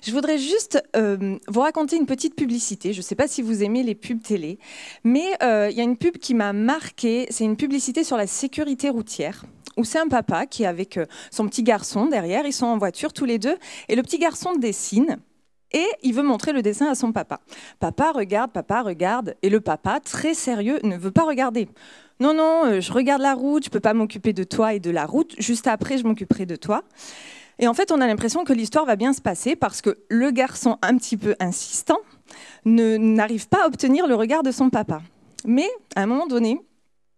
je 0.04 0.12
voudrais 0.12 0.38
juste 0.38 0.82
euh, 0.96 1.38
vous 1.48 1.60
raconter 1.62 1.96
une 1.96 2.06
petite 2.06 2.36
publicité. 2.36 2.94
Je 2.94 3.00
ne 3.00 3.04
sais 3.04 3.16
pas 3.16 3.28
si 3.28 3.42
vous 3.42 3.64
aimez 3.64 3.84
les 3.84 3.96
pubs 3.96 4.22
télé, 4.22 4.60
mais 5.04 5.26
euh, 5.44 5.70
il 5.72 5.78
y 5.78 5.82
a 5.82 5.84
une 5.84 5.98
pub 5.98 6.18
qui 6.18 6.34
m'a 6.34 6.54
marquée. 6.54 7.28
C'est 7.30 7.44
une 7.44 7.58
publicité 7.58 8.04
sur 8.04 8.18
la 8.18 8.28
sécurité 8.28 8.90
routière, 8.90 9.46
où 9.78 9.84
c'est 9.84 10.00
un 10.00 10.08
papa 10.08 10.46
qui 10.46 10.64
est 10.64 10.68
avec 10.68 10.98
euh, 10.98 11.06
son 11.32 11.48
petit 11.48 11.64
garçon 11.64 12.08
derrière. 12.08 12.46
Ils 12.46 12.54
sont 12.54 12.66
en 12.66 12.78
voiture 12.78 13.14
tous 13.14 13.26
les 13.26 13.40
deux, 13.40 13.58
et 13.88 13.96
le 13.96 14.04
petit 14.04 14.20
garçon 14.20 14.56
dessine. 14.56 15.18
Et 15.72 15.86
il 16.02 16.16
veut 16.16 16.24
montrer 16.24 16.52
le 16.52 16.64
dessin 16.64 16.88
à 16.88 16.96
son 16.96 17.12
papa. 17.12 17.42
Papa 17.80 18.12
regarde, 18.12 18.52
papa 18.52 18.82
regarde, 18.82 19.36
et 19.44 19.50
le 19.50 19.62
papa, 19.62 20.00
très 20.00 20.34
sérieux, 20.34 20.80
ne 20.82 20.98
veut 20.98 21.12
pas 21.12 21.26
regarder. 21.26 21.70
Non, 22.20 22.34
non, 22.34 22.82
je 22.82 22.92
regarde 22.92 23.22
la 23.22 23.36
route, 23.36 23.66
je 23.66 23.70
peux 23.70 23.80
pas 23.80 23.94
m'occuper 23.94 24.34
de 24.34 24.44
toi 24.44 24.74
et 24.74 24.80
de 24.80 24.90
la 24.90 25.06
route. 25.06 25.36
Juste 25.38 25.68
après, 25.68 26.00
je 26.00 26.06
m'occuperai 26.06 26.48
de 26.48 26.56
toi. 26.56 26.84
Et 27.60 27.68
en 27.68 27.74
fait, 27.74 27.92
on 27.92 28.00
a 28.00 28.08
l'impression 28.08 28.46
que 28.46 28.54
l'histoire 28.54 28.86
va 28.86 28.96
bien 28.96 29.12
se 29.14 29.22
passer 29.22 29.56
parce 29.56 29.82
que 29.82 30.00
le 30.10 30.32
garçon, 30.32 30.78
un 30.82 30.98
petit 30.98 31.18
peu 31.18 31.36
insistant, 31.40 32.00
n'arrive 32.66 33.48
pas 33.50 33.66
à 33.66 33.68
obtenir 33.68 34.08
le 34.08 34.16
regard 34.16 34.44
de 34.44 34.52
son 34.52 34.70
papa. 34.70 35.02
Mais 35.46 35.70
à 35.96 36.04
un 36.04 36.06
moment 36.06 36.28
donné, 36.28 36.62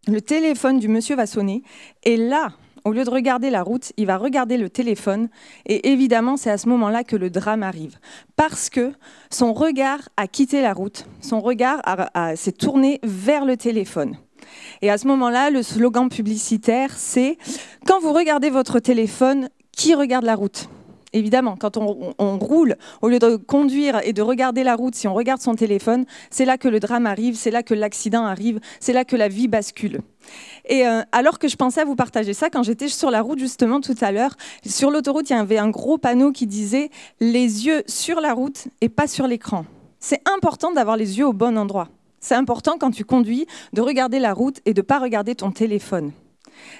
le 0.08 0.20
téléphone 0.20 0.80
du 0.80 0.88
monsieur 0.88 1.16
va 1.16 1.28
sonner 1.28 1.62
et 2.04 2.18
là, 2.18 2.54
au 2.84 2.92
lieu 2.92 3.04
de 3.04 3.10
regarder 3.12 3.52
la 3.52 3.62
route, 3.62 3.92
il 3.98 4.08
va 4.08 4.18
regarder 4.18 4.58
le 4.58 4.68
téléphone 4.68 5.30
et 5.68 5.92
évidemment, 5.92 6.38
c'est 6.38 6.50
à 6.50 6.58
ce 6.58 6.68
moment-là 6.70 7.04
que 7.04 7.16
le 7.16 7.30
drame 7.30 7.62
arrive 7.62 8.00
parce 8.36 8.72
que 8.72 8.94
son 9.30 9.54
regard 9.54 10.10
a 10.18 10.28
quitté 10.28 10.62
la 10.62 10.74
route, 10.74 11.06
son 11.22 11.40
regard 11.40 11.82
s'est 12.36 12.52
tourné 12.52 13.00
vers 13.04 13.46
le 13.46 13.58
téléphone. 13.58 14.18
Et 14.82 14.90
à 14.90 14.98
ce 14.98 15.08
moment-là, 15.08 15.52
le 15.52 15.62
slogan 15.62 16.10
publicitaire, 16.10 16.98
c'est 16.98 17.38
Quand 17.86 18.00
vous 18.00 18.12
regardez 18.12 18.50
votre 18.50 18.80
téléphone, 18.80 19.50
qui 19.72 19.96
regarde 19.96 20.26
la 20.26 20.36
route 20.36 20.70
Évidemment, 21.14 21.58
quand 21.60 21.76
on, 21.76 22.38
roule, 22.38 22.78
au 23.02 23.10
lieu 23.10 23.20
de 23.20 23.36
conduire 23.36 24.00
et 24.06 24.14
de 24.14 24.22
regarder 24.22 24.64
la 24.64 24.76
route, 24.76 24.96
si 24.96 25.10
on 25.10 25.14
regarde 25.14 25.42
son 25.42 25.56
téléphone, 25.56 26.06
c'est 26.30 26.46
là 26.46 26.58
que 26.58 26.70
le 26.70 26.80
drame 26.80 27.06
arrive, 27.06 27.36
c'est 27.36 27.52
là 27.52 27.64
que 27.64 27.74
l'accident 27.74 28.24
arrive, 28.24 28.62
c'est 28.80 28.94
là 28.94 29.04
que 29.04 29.18
la 29.18 29.28
vie 29.28 29.50
bascule. 29.50 30.00
Et 30.70 30.88
euh, 30.88 31.02
alors 31.12 31.38
que 31.38 31.50
je 31.50 31.58
pensais 31.58 31.82
à 31.82 31.86
vous 31.86 31.98
partager 31.98 32.34
ça, 32.34 32.50
quand 32.50 32.64
j'étais 32.64 32.88
sur 32.88 33.12
la 33.12 33.22
route 33.22 33.40
justement 33.40 33.82
tout 33.82 33.96
à 34.00 34.14
l'heure, 34.14 34.38
sur 34.66 34.90
l'autoroute, 34.90 35.30
il 35.30 35.34
y 35.34 35.36
avait 35.36 35.58
un 35.58 35.70
gros 35.70 35.98
panneau 35.98 36.32
qui 36.32 36.48
disait 36.48 36.90
les 37.20 37.66
yeux 37.66 37.84
sur 37.88 38.22
la 38.22 38.34
route 38.34 38.70
et 38.80 38.88
pas 38.88 39.08
sur 39.08 39.28
l'écran. 39.28 39.66
C'est 40.00 40.22
important 40.34 40.72
d'avoir 40.72 40.96
les 40.96 41.20
yeux 41.20 41.28
au 41.28 41.34
bon 41.34 41.58
endroit. 41.58 41.90
C'est 42.22 42.36
important 42.36 42.78
quand 42.80 42.92
tu 42.92 43.04
conduis 43.04 43.48
de 43.74 43.82
regarder 43.82 44.20
la 44.20 44.34
route 44.34 44.62
et 44.66 44.74
de 44.74 44.80
ne 44.80 44.86
pas 44.86 45.00
regarder 45.00 45.36
ton 45.36 45.52
téléphone. 45.52 46.14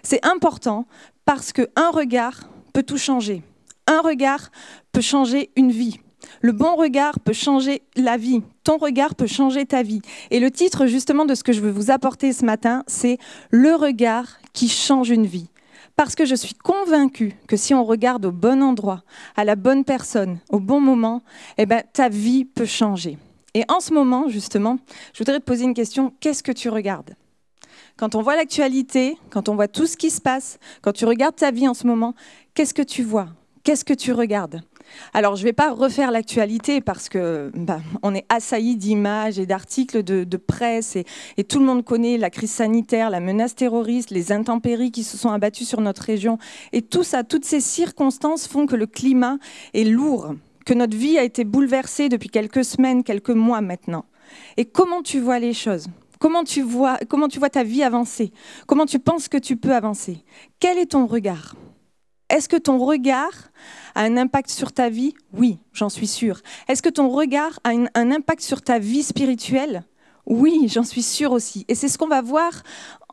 C'est 0.04 0.26
important 0.26 0.86
parce 1.26 1.52
qu'un 1.52 1.90
regard 1.92 2.50
peut 2.74 2.84
tout 2.84 2.98
changer. 2.98 3.44
Un 3.88 4.02
regard 4.02 4.52
peut 4.92 5.02
changer 5.02 5.52
une 5.56 5.72
vie. 5.72 6.00
Le 6.42 6.52
bon 6.52 6.76
regard 6.76 7.20
peut 7.20 7.34
changer 7.34 7.82
la 7.96 8.18
vie. 8.18 8.42
Ton 8.64 8.78
regard 8.78 9.16
peut 9.16 9.28
changer 9.28 9.66
ta 9.66 9.84
vie. 9.84 10.02
Et 10.30 10.40
le 10.40 10.52
titre 10.52 10.86
justement 10.86 11.26
de 11.26 11.36
ce 11.36 11.44
que 11.44 11.54
je 11.54 11.62
veux 11.62 11.72
vous 11.72 11.92
apporter 11.92 12.34
ce 12.34 12.46
matin, 12.46 12.84
c'est 12.88 13.18
Le 13.50 13.76
regard 13.76 14.40
qui 14.54 14.70
change 14.70 15.10
une 15.10 15.26
vie. 15.26 15.50
Parce 15.96 16.16
que 16.16 16.26
je 16.26 16.36
suis 16.36 16.56
convaincue 16.56 17.34
que 17.48 17.58
si 17.58 17.74
on 17.74 17.84
regarde 17.84 18.26
au 18.26 18.32
bon 18.32 18.64
endroit, 18.64 19.04
à 19.36 19.44
la 19.44 19.56
bonne 19.56 19.84
personne, 19.84 20.40
au 20.50 20.60
bon 20.60 20.80
moment, 20.80 21.22
eh 21.58 21.66
ben, 21.66 21.84
ta 21.94 22.10
vie 22.10 22.46
peut 22.46 22.66
changer. 22.66 23.18
Et 23.54 23.64
en 23.68 23.82
ce 23.82 23.94
moment, 23.94 24.30
justement, 24.30 24.78
je 25.14 25.20
voudrais 25.20 25.40
te 25.40 25.46
poser 25.46 25.66
une 25.66 25.74
question. 25.74 26.14
Qu'est-ce 26.20 26.44
que 26.44 26.54
tu 26.54 26.70
regardes? 26.70 27.16
Quand 27.98 28.16
on 28.16 28.22
voit 28.22 28.36
l'actualité, 28.36 29.18
quand 29.30 29.50
on 29.50 29.56
voit 29.56 29.68
tout 29.68 29.86
ce 29.86 29.98
qui 29.98 30.10
se 30.10 30.22
passe, 30.22 30.60
quand 30.82 30.94
tu 30.94 31.06
regardes 31.06 31.36
ta 31.36 31.52
vie 31.52 31.68
en 31.68 31.74
ce 31.74 31.88
moment, 31.88 32.14
qu'est-ce 32.54 32.74
que 32.74 32.82
tu 32.82 33.04
vois? 33.04 33.28
Qu'est-ce 33.64 33.86
que 33.86 33.94
tu 33.94 34.12
regardes? 34.12 34.62
Alors, 35.14 35.36
je 35.36 35.42
ne 35.42 35.46
vais 35.46 35.54
pas 35.54 35.72
refaire 35.72 36.12
l'actualité 36.12 36.82
parce 36.82 37.10
que 37.10 37.52
bah, 37.54 37.80
on 38.02 38.16
est 38.16 38.26
assailli 38.30 38.76
d'images 38.76 39.40
et 39.40 39.46
d'articles 39.46 40.04
de, 40.04 40.38
presse 40.38 40.96
et, 40.96 41.06
et 41.38 41.44
tout 41.44 41.60
le 41.60 41.66
monde 41.66 41.86
connaît 41.86 42.18
la 42.18 42.30
crise 42.30 42.52
sanitaire, 42.52 43.10
la 43.10 43.20
menace 43.20 43.56
terroriste, 43.56 44.10
les 44.10 44.32
intempéries 44.32 44.92
qui 44.92 45.04
se 45.04 45.18
sont 45.18 45.30
abattues 45.30 45.66
sur 45.66 45.82
notre 45.82 46.02
région. 46.02 46.40
Et 46.74 46.82
tout 46.82 47.04
ça, 47.04 47.24
toutes 47.24 47.46
ces 47.46 47.62
circonstances 47.62 48.48
font 48.48 48.66
que 48.66 48.76
le 48.76 48.88
climat 48.88 49.38
est 49.74 49.84
lourd, 49.84 50.34
que 50.66 50.74
notre 50.74 50.98
vie 50.98 51.18
a 51.18 51.24
été 51.24 51.44
bouleversée 51.44 52.10
depuis 52.10 52.30
quelques 52.30 52.66
semaines, 52.66 53.04
quelques 53.04 53.30
mois 53.30 53.62
maintenant. 53.62 54.06
Et 54.58 54.66
comment 54.66 55.02
tu 55.02 55.20
vois 55.20 55.40
les 55.40 55.54
choses? 55.54 55.88
Comment 56.22 56.44
tu 56.44 56.62
vois, 56.62 57.00
comment 57.10 57.28
tu 57.28 57.40
vois 57.40 57.50
ta 57.50 57.64
vie 57.64 57.82
avancer? 57.82 58.32
Comment 58.68 58.86
tu 58.86 59.00
penses 59.00 59.28
que 59.28 59.40
tu 59.40 59.58
peux 59.58 59.74
avancer? 59.74 60.24
Quel 60.60 60.78
est 60.78 60.92
ton 60.92 61.08
regard? 61.08 61.56
Est-ce 62.30 62.48
que 62.48 62.58
ton 62.58 62.78
regard 62.78 63.50
a 63.96 64.04
un 64.04 64.18
impact 64.18 64.52
sur 64.52 64.72
ta 64.72 64.90
vie? 64.90 65.16
Oui, 65.34 65.58
j'en 65.74 65.90
suis 65.90 66.06
sûre. 66.06 66.42
Est-ce 66.68 66.84
que 66.84 66.90
ton 66.90 67.10
regard 67.10 67.60
a 67.64 67.72
un 67.72 68.12
impact 68.12 68.42
sur 68.42 68.62
ta 68.62 68.78
vie 68.78 69.02
spirituelle? 69.02 69.84
Oui, 70.26 70.68
j'en 70.68 70.84
suis 70.84 71.02
sûre 71.02 71.32
aussi. 71.32 71.66
Et 71.68 71.76
c'est 71.76 71.88
ce 71.88 71.98
qu'on 71.98 72.08
va 72.08 72.22
voir 72.22 72.52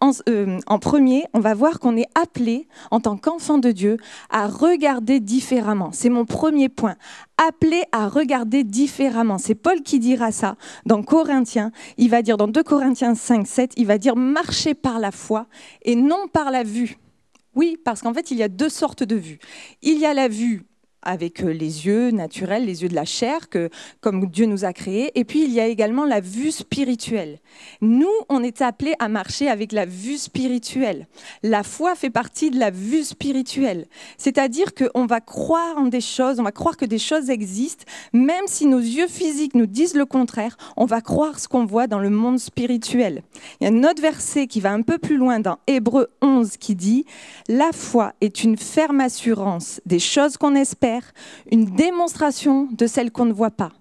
en, 0.01 0.11
euh, 0.29 0.59
en 0.66 0.79
premier. 0.79 1.25
On 1.35 1.40
va 1.40 1.55
voir 1.55 1.81
qu'on 1.81 1.97
est 1.97 2.09
appelé, 2.14 2.68
en 2.90 3.01
tant 3.01 3.16
qu'enfant 3.16 3.59
de 3.59 3.71
Dieu, 3.71 3.97
à 4.31 4.47
regarder 4.47 5.21
différemment. 5.21 5.90
C'est 5.92 6.11
mon 6.11 6.25
premier 6.25 6.68
point. 6.68 6.97
Appelé 7.37 7.83
à 7.92 8.09
regarder 8.09 8.64
différemment. 8.64 9.38
C'est 9.38 9.55
Paul 9.55 9.83
qui 9.83 9.99
dira 9.99 10.33
ça 10.33 10.57
dans 10.87 11.03
Corinthiens. 11.03 11.73
Il 11.97 12.11
va 12.11 12.23
dire 12.23 12.37
dans 12.37 12.49
2 12.49 12.62
Corinthiens 12.62 13.14
5, 13.14 13.47
7, 13.47 13.73
il 13.77 13.87
va 13.87 13.99
dire 13.99 14.16
marcher 14.16 14.75
par 14.75 14.99
la 14.99 15.11
foi 15.11 15.47
et 15.83 15.97
non 15.97 16.29
par 16.33 16.51
la 16.51 16.62
vue. 16.62 16.99
Oui, 17.55 17.77
parce 17.85 18.03
qu'en 18.03 18.14
fait, 18.14 18.31
il 18.31 18.37
y 18.37 18.42
a 18.42 18.49
deux 18.49 18.68
sortes 18.68 19.03
de 19.03 19.16
vues. 19.16 19.38
Il 19.83 19.99
y 19.99 20.07
a 20.07 20.14
la 20.14 20.29
vue 20.29 20.64
avec 21.09 21.42
euh, 21.42 21.51
les 21.51 21.87
yeux 21.87 22.11
naturels, 22.11 22.66
les 22.66 22.83
yeux 22.83 22.88
de 22.90 22.94
la 22.94 23.07
chair, 23.07 23.49
que, 23.49 23.71
comme 24.01 24.27
Dieu 24.27 24.44
nous 24.44 24.66
a 24.66 24.75
créés. 24.75 25.11
Et 25.18 25.25
puis, 25.25 25.42
il 25.42 25.53
y 25.53 25.59
a 25.59 25.66
également 25.66 26.05
la 26.05 26.21
vue 26.21 26.53
spirituelle. 26.53 27.38
Nous, 27.81 28.12
on 28.29 28.42
est 28.42 28.61
appelés 28.61 28.94
à 28.99 29.09
marcher 29.09 29.49
avec 29.49 29.73
la 29.73 29.87
vue 29.87 30.18
spirituelle. 30.18 31.07
La 31.42 31.62
foi 31.62 31.94
fait 31.94 32.11
partie 32.11 32.51
de 32.51 32.59
la 32.59 32.71
vue 32.71 33.05
spirituelle. 33.05 33.87
C'est-à-dire 34.18 34.75
qu'on 34.75 35.07
va 35.07 35.21
croire 35.21 35.79
en 35.79 35.87
des 35.87 36.03
choses, 36.03 36.38
on 36.40 36.42
va 36.42 36.53
croire 36.53 36.77
que 36.77 36.85
des 36.85 36.99
choses 36.99 37.31
existent, 37.31 37.85
même 38.12 38.44
si 38.47 38.66
nos 38.66 38.79
yeux 38.79 39.09
physiques 39.09 39.55
nous 39.55 39.66
disent 39.66 39.94
le 39.94 40.05
contraire, 40.05 40.59
on 40.77 40.85
va 40.85 41.01
croire 41.01 41.40
ce 41.40 41.49
qu'on 41.49 41.64
voit 41.64 41.87
dans 41.87 42.01
le 42.01 42.11
monde 42.11 42.38
spirituel. 42.38 43.23
Il 43.61 43.64
y 43.64 43.71
a 43.71 43.75
un 43.75 43.90
autre 43.90 44.03
verset 44.03 44.47
qui 44.47 44.61
va 44.61 44.73
un 44.73 44.83
peu 44.83 44.99
plus 44.99 45.16
loin 45.16 45.40
dans 45.40 45.59
Hébreu 45.66 46.09
11 46.21 46.59
qui 46.59 46.75
dit, 46.75 47.07
La 47.49 47.73
foi 47.73 48.12
est 48.21 48.44
une 48.44 48.59
ferme 48.59 49.01
assurance 49.01 49.81
des 49.87 49.99
choses 49.99 50.37
qu'on 50.37 50.55
espère, 50.55 50.98
une 51.51 51.67
démonstration 51.67 52.69
de 52.71 52.87
celles 52.87 53.11
qu'on 53.11 53.25
ne 53.25 53.33
voit 53.33 53.51
pas. 53.51 53.73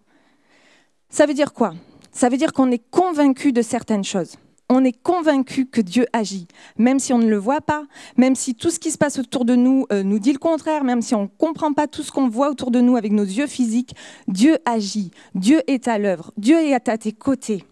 Ça 1.09 1.25
veut 1.25 1.33
dire 1.33 1.53
quoi? 1.53 1.73
Ça 2.11 2.29
veut 2.29 2.37
dire 2.37 2.53
qu'on 2.53 2.71
est 2.71 2.83
convaincu 2.89 3.51
de 3.51 3.61
certaines 3.61 4.03
choses. 4.03 4.37
On 4.69 4.83
est 4.83 5.01
convaincu 5.01 5.65
que 5.65 5.79
Dieu 5.79 6.07
agit, 6.11 6.47
même 6.77 6.99
si 6.99 7.13
on 7.13 7.19
ne 7.19 7.29
le 7.29 7.37
voit 7.37 7.61
pas, 7.61 7.83
même 8.17 8.35
si 8.35 8.53
tout 8.53 8.69
ce 8.69 8.79
qui 8.79 8.91
se 8.91 8.97
passe 8.97 9.17
autour 9.17 9.45
de 9.45 9.55
nous 9.55 9.85
euh, 9.93 10.03
nous 10.03 10.19
dit 10.19 10.33
le 10.33 10.39
contraire, 10.39 10.83
même 10.83 11.01
si 11.01 11.15
on 11.15 11.23
ne 11.23 11.27
comprend 11.27 11.71
pas 11.71 11.87
tout 11.87 12.03
ce 12.03 12.11
qu'on 12.11 12.27
voit 12.27 12.49
autour 12.49 12.71
de 12.71 12.81
nous 12.81 12.97
avec 12.97 13.13
nos 13.13 13.23
yeux 13.23 13.47
physiques, 13.47 13.95
Dieu 14.27 14.57
agit, 14.65 15.11
Dieu 15.35 15.61
est 15.67 15.87
à 15.87 15.97
l'œuvre, 15.97 16.33
Dieu 16.35 16.57
est 16.57 16.89
à 16.89 16.97
tes 16.97 17.13
côtés. 17.13 17.63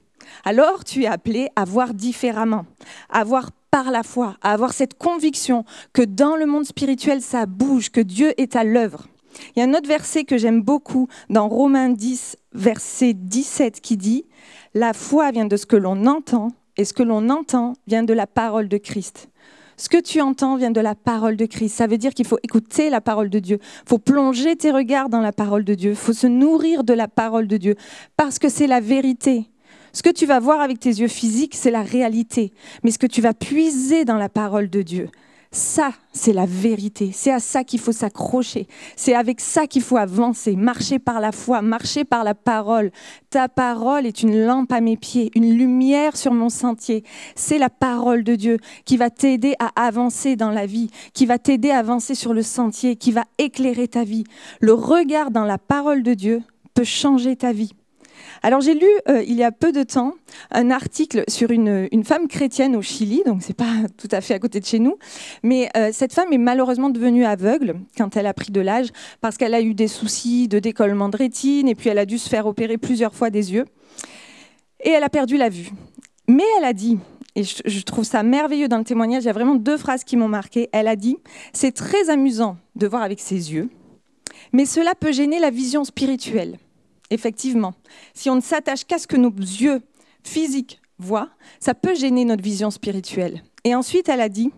Alors 0.46 0.86
tu 0.86 1.04
es 1.04 1.08
appelé 1.08 1.50
à 1.58 1.66
voir 1.66 1.94
différemment, 1.94 2.66
à 3.10 3.26
voir 3.26 3.52
par 3.72 3.92
la 3.92 4.04
foi, 4.04 4.38
à 4.42 4.54
avoir 4.54 4.72
cette 4.72 4.98
conviction 4.98 5.66
que 5.92 6.02
dans 6.02 6.38
le 6.38 6.46
monde 6.46 6.64
spirituel, 6.64 7.22
ça 7.22 7.46
bouge, 7.46 7.90
que 7.90 8.00
Dieu 8.00 8.34
est 8.38 8.56
à 8.56 8.64
l'œuvre. 8.64 9.08
Il 9.56 9.60
y 9.60 9.62
a 9.62 9.66
un 9.66 9.74
autre 9.74 9.88
verset 9.88 10.24
que 10.24 10.38
j'aime 10.38 10.62
beaucoup 10.62 11.08
dans 11.30 11.48
Romains 11.48 11.90
10, 11.90 12.38
verset 12.54 13.14
17, 13.14 13.82
qui 13.82 13.98
dit, 13.98 14.26
La 14.74 14.94
foi 14.94 15.32
vient 15.32 15.46
de 15.46 15.58
ce 15.58 15.66
que 15.66 15.76
l'on 15.76 16.06
entend, 16.06 16.52
et 16.78 16.86
ce 16.86 16.94
que 16.94 17.04
l'on 17.04 17.30
entend 17.30 17.74
vient 17.88 18.04
de 18.04 18.14
la 18.14 18.28
parole 18.28 18.68
de 18.68 18.78
Christ. 18.78 19.30
Ce 19.78 19.90
que 19.90 20.00
tu 20.00 20.22
entends 20.22 20.56
vient 20.56 20.72
de 20.72 20.80
la 20.80 20.96
parole 20.96 21.36
de 21.36 21.46
Christ. 21.46 21.76
Ça 21.76 21.88
veut 21.88 21.98
dire 21.98 22.14
qu'il 22.14 22.26
faut 22.26 22.40
écouter 22.44 22.90
la 22.90 23.02
parole 23.02 23.30
de 23.30 23.40
Dieu. 23.40 23.60
Il 23.62 23.90
faut 23.90 23.98
plonger 23.98 24.56
tes 24.56 24.72
regards 24.72 25.10
dans 25.10 25.20
la 25.20 25.34
parole 25.34 25.66
de 25.66 25.74
Dieu. 25.74 25.92
Il 25.92 25.98
faut 25.98 26.14
se 26.14 26.28
nourrir 26.28 26.84
de 26.86 26.94
la 26.94 27.10
parole 27.10 27.48
de 27.48 27.58
Dieu 27.58 27.76
parce 28.16 28.40
que 28.40 28.48
c'est 28.48 28.68
la 28.68 28.80
vérité. 28.80 29.50
Ce 29.92 30.02
que 30.02 30.10
tu 30.10 30.26
vas 30.26 30.40
voir 30.40 30.62
avec 30.62 30.80
tes 30.80 30.90
yeux 30.90 31.08
physiques, 31.08 31.56
c'est 31.56 31.72
la 31.72 31.82
réalité. 31.82 32.54
Mais 32.84 32.92
ce 32.92 33.00
que 33.00 33.08
tu 33.08 33.22
vas 33.22 33.34
puiser 33.34 34.06
dans 34.06 34.18
la 34.18 34.30
parole 34.30 34.70
de 34.70 34.82
Dieu, 34.82 35.10
ça, 35.56 35.92
c'est 36.12 36.34
la 36.34 36.46
vérité. 36.46 37.12
C'est 37.14 37.32
à 37.32 37.40
ça 37.40 37.64
qu'il 37.64 37.80
faut 37.80 37.94
s'accrocher. 37.94 38.68
C'est 38.98 39.16
avec 39.16 39.40
ça 39.40 39.68
qu'il 39.68 39.82
faut 39.82 39.96
avancer, 39.96 40.58
marcher 40.58 41.00
par 41.00 41.22
la 41.22 41.32
foi, 41.32 41.62
marcher 41.62 42.04
par 42.04 42.26
la 42.26 42.36
parole. 42.36 42.92
Ta 43.30 43.48
parole 43.48 44.06
est 44.06 44.22
une 44.22 44.46
lampe 44.46 44.74
à 44.74 44.82
mes 44.82 44.98
pieds, 44.98 45.32
une 45.34 45.58
lumière 45.58 46.18
sur 46.18 46.34
mon 46.34 46.50
sentier. 46.50 47.06
C'est 47.36 47.58
la 47.58 47.70
parole 47.70 48.26
de 48.26 48.36
Dieu 48.36 48.58
qui 48.84 48.98
va 48.98 49.10
t'aider 49.10 49.56
à 49.60 49.72
avancer 49.82 50.36
dans 50.36 50.52
la 50.52 50.66
vie, 50.66 50.90
qui 51.14 51.26
va 51.26 51.40
t'aider 51.40 51.72
à 51.72 51.80
avancer 51.80 52.16
sur 52.16 52.34
le 52.34 52.42
sentier, 52.44 52.98
qui 52.98 53.14
va 53.14 53.24
éclairer 53.38 53.88
ta 53.88 54.04
vie. 54.04 54.26
Le 54.60 54.74
regard 54.74 55.32
dans 55.32 55.46
la 55.46 55.58
parole 55.58 56.04
de 56.04 56.14
Dieu 56.14 56.42
peut 56.74 56.84
changer 56.84 57.38
ta 57.38 57.54
vie. 57.54 57.72
Alors 58.44 58.62
j'ai 58.62 58.74
lu 58.74 58.88
euh, 59.10 59.24
il 59.28 59.36
y 59.36 59.44
a 59.44 59.52
peu 59.52 59.72
de 59.72 59.84
temps 59.84 60.14
un 60.52 60.72
article 60.72 61.24
sur 61.28 61.52
une, 61.52 61.88
femme 62.04 62.28
chrétienne 62.28 62.76
au 62.76 62.82
Chili, 62.82 63.24
donc 63.26 63.42
c'est 63.42 63.56
pas 63.56 63.74
tout 63.98 64.08
à 64.12 64.22
fait 64.22 64.34
à 64.34 64.40
côté 64.40 64.60
de 64.60 64.66
chez 64.66 64.80
nous, 64.80 64.98
mais 65.44 65.70
euh, 65.76 65.90
cette 65.92 66.14
femme 66.14 66.32
est 66.32 66.38
malheureusement 66.38 66.90
devenue 66.90 67.26
aveugle 67.26 67.76
quand 67.98 68.16
elle 68.18 68.28
a 68.28 68.34
pris 68.34 68.52
de 68.52 68.62
l'âge 68.62 68.90
parce 69.22 69.38
qu'elle 69.38 69.54
a 69.54 69.62
eu 69.62 69.74
des 69.74 69.88
soucis 69.88 70.48
de 70.48 70.60
décollement 70.60 71.10
de 71.10 71.18
rétine 71.18 71.68
et 71.68 71.76
puis 71.76 71.90
elle 71.90 72.00
a 72.00 72.06
dû 72.06 72.18
se 72.18 72.30
faire 72.30 72.46
opérer 72.46 72.78
plusieurs 72.78 73.16
fois 73.16 73.30
des 73.30 73.54
yeux 73.54 73.66
et 74.84 74.90
elle 74.90 75.04
a 75.04 75.10
perdu 75.10 75.38
la 75.38 75.50
vue. 75.50 75.72
Mais 76.28 76.44
elle 76.58 76.66
a 76.66 76.74
dit, 76.74 76.98
et 77.36 77.44
je, 77.44 77.62
je 77.66 77.82
trouve 77.82 78.04
ça 78.04 78.24
merveilleux 78.24 78.68
dans 78.68 78.78
le 78.78 78.84
témoignage, 78.84 79.24
il 79.24 79.28
y 79.28 79.30
a 79.30 79.34
vraiment 79.34 79.56
deux 79.56 79.78
phrases 79.78 80.04
qui 80.04 80.18
m'ont 80.18 80.28
marqué. 80.28 80.70
Elle 80.72 80.88
a 80.88 80.96
dit, 80.96 81.18
c'est 81.54 81.72
très 81.72 82.10
amusant 82.10 82.58
de 82.76 82.88
voir 82.88 83.04
avec 83.04 83.20
ses 83.20 83.54
yeux, 83.54 83.70
mais 84.54 84.66
cela 84.66 84.96
peut 84.96 85.12
gêner 85.12 85.40
la 85.40 85.50
vision 85.50 85.84
spirituelle 85.84 86.58
effectivement, 87.10 87.74
si 88.14 88.30
on 88.30 88.36
ne 88.36 88.42
s'attache 88.42 88.86
qu'à 88.86 88.98
ce 88.98 89.08
que 89.08 89.18
nos 89.18 89.30
yeux 89.30 89.82
physiques 90.24 90.80
voient, 90.98 91.30
ça 91.60 91.74
peut 91.74 91.96
gêner 91.96 92.26
notre 92.26 92.44
vision 92.44 92.72
spirituelle. 92.72 93.44
Et 93.64 93.76
ensuite, 93.76 94.10
elle 94.10 94.22
a 94.22 94.30
dit, 94.30 94.52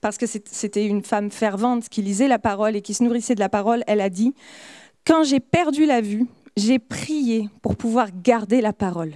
parce 0.00 0.18
que 0.18 0.26
c'était 0.26 0.86
une 0.86 1.02
femme 1.02 1.30
fervente 1.30 1.88
qui 1.88 2.02
lisait 2.02 2.28
la 2.28 2.38
parole 2.38 2.76
et 2.76 2.82
qui 2.82 2.94
se 2.94 3.02
nourrissait 3.02 3.34
de 3.34 3.40
la 3.40 3.48
parole, 3.48 3.82
elle 3.86 4.00
a 4.00 4.10
dit, 4.10 4.34
quand 5.06 5.24
j'ai 5.24 5.40
perdu 5.40 5.86
la 5.86 6.00
vue, 6.00 6.26
j'ai 6.56 6.78
prié 6.78 7.48
pour 7.62 7.76
pouvoir 7.76 8.08
garder 8.22 8.60
la 8.60 8.72
parole. 8.72 9.14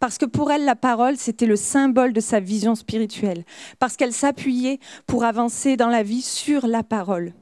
Parce 0.00 0.18
que 0.18 0.26
pour 0.26 0.50
elle, 0.50 0.64
la 0.64 0.76
parole, 0.76 1.16
c'était 1.16 1.46
le 1.46 1.56
symbole 1.56 2.12
de 2.12 2.20
sa 2.20 2.40
vision 2.40 2.74
spirituelle. 2.74 3.44
Parce 3.78 3.96
qu'elle 3.96 4.12
s'appuyait 4.12 4.80
pour 5.06 5.24
avancer 5.24 5.76
dans 5.76 5.88
la 5.88 6.02
vie 6.02 6.22
sur 6.22 6.66
la 6.66 6.82
parole. 6.82 7.32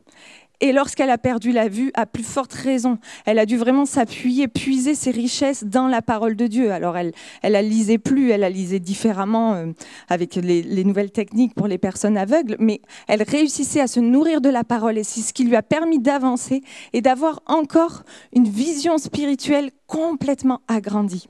Et 0.60 0.72
lorsqu'elle 0.72 1.10
a 1.10 1.18
perdu 1.18 1.52
la 1.52 1.68
vue, 1.68 1.90
à 1.94 2.06
plus 2.06 2.22
forte 2.22 2.54
raison, 2.54 2.98
elle 3.26 3.38
a 3.38 3.44
dû 3.44 3.58
vraiment 3.58 3.84
s'appuyer, 3.84 4.48
puiser 4.48 4.94
ses 4.94 5.10
richesses 5.10 5.64
dans 5.64 5.86
la 5.86 6.00
parole 6.00 6.34
de 6.34 6.46
Dieu. 6.46 6.72
Alors 6.72 6.96
elle, 6.96 7.12
elle 7.42 7.68
lisait 7.68 7.98
plus, 7.98 8.30
elle 8.30 8.40
la 8.40 8.48
lisait 8.48 8.80
différemment 8.80 9.54
euh, 9.54 9.66
avec 10.08 10.36
les, 10.36 10.84
nouvelles 10.84 11.10
techniques 11.10 11.54
pour 11.54 11.66
les 11.66 11.76
personnes 11.76 12.16
aveugles, 12.16 12.56
mais 12.58 12.80
elle 13.06 13.22
réussissait 13.22 13.80
à 13.80 13.86
se 13.86 14.00
nourrir 14.00 14.40
de 14.40 14.48
la 14.48 14.64
parole 14.64 14.96
et 14.96 15.04
c'est 15.04 15.20
ce 15.20 15.34
qui 15.34 15.44
lui 15.44 15.56
a 15.56 15.62
permis 15.62 15.98
d'avancer 15.98 16.62
et 16.92 17.02
d'avoir 17.02 17.42
encore 17.46 18.04
une 18.32 18.48
vision 18.48 18.96
spirituelle 18.96 19.70
complètement 19.86 20.62
agrandie. 20.68 21.28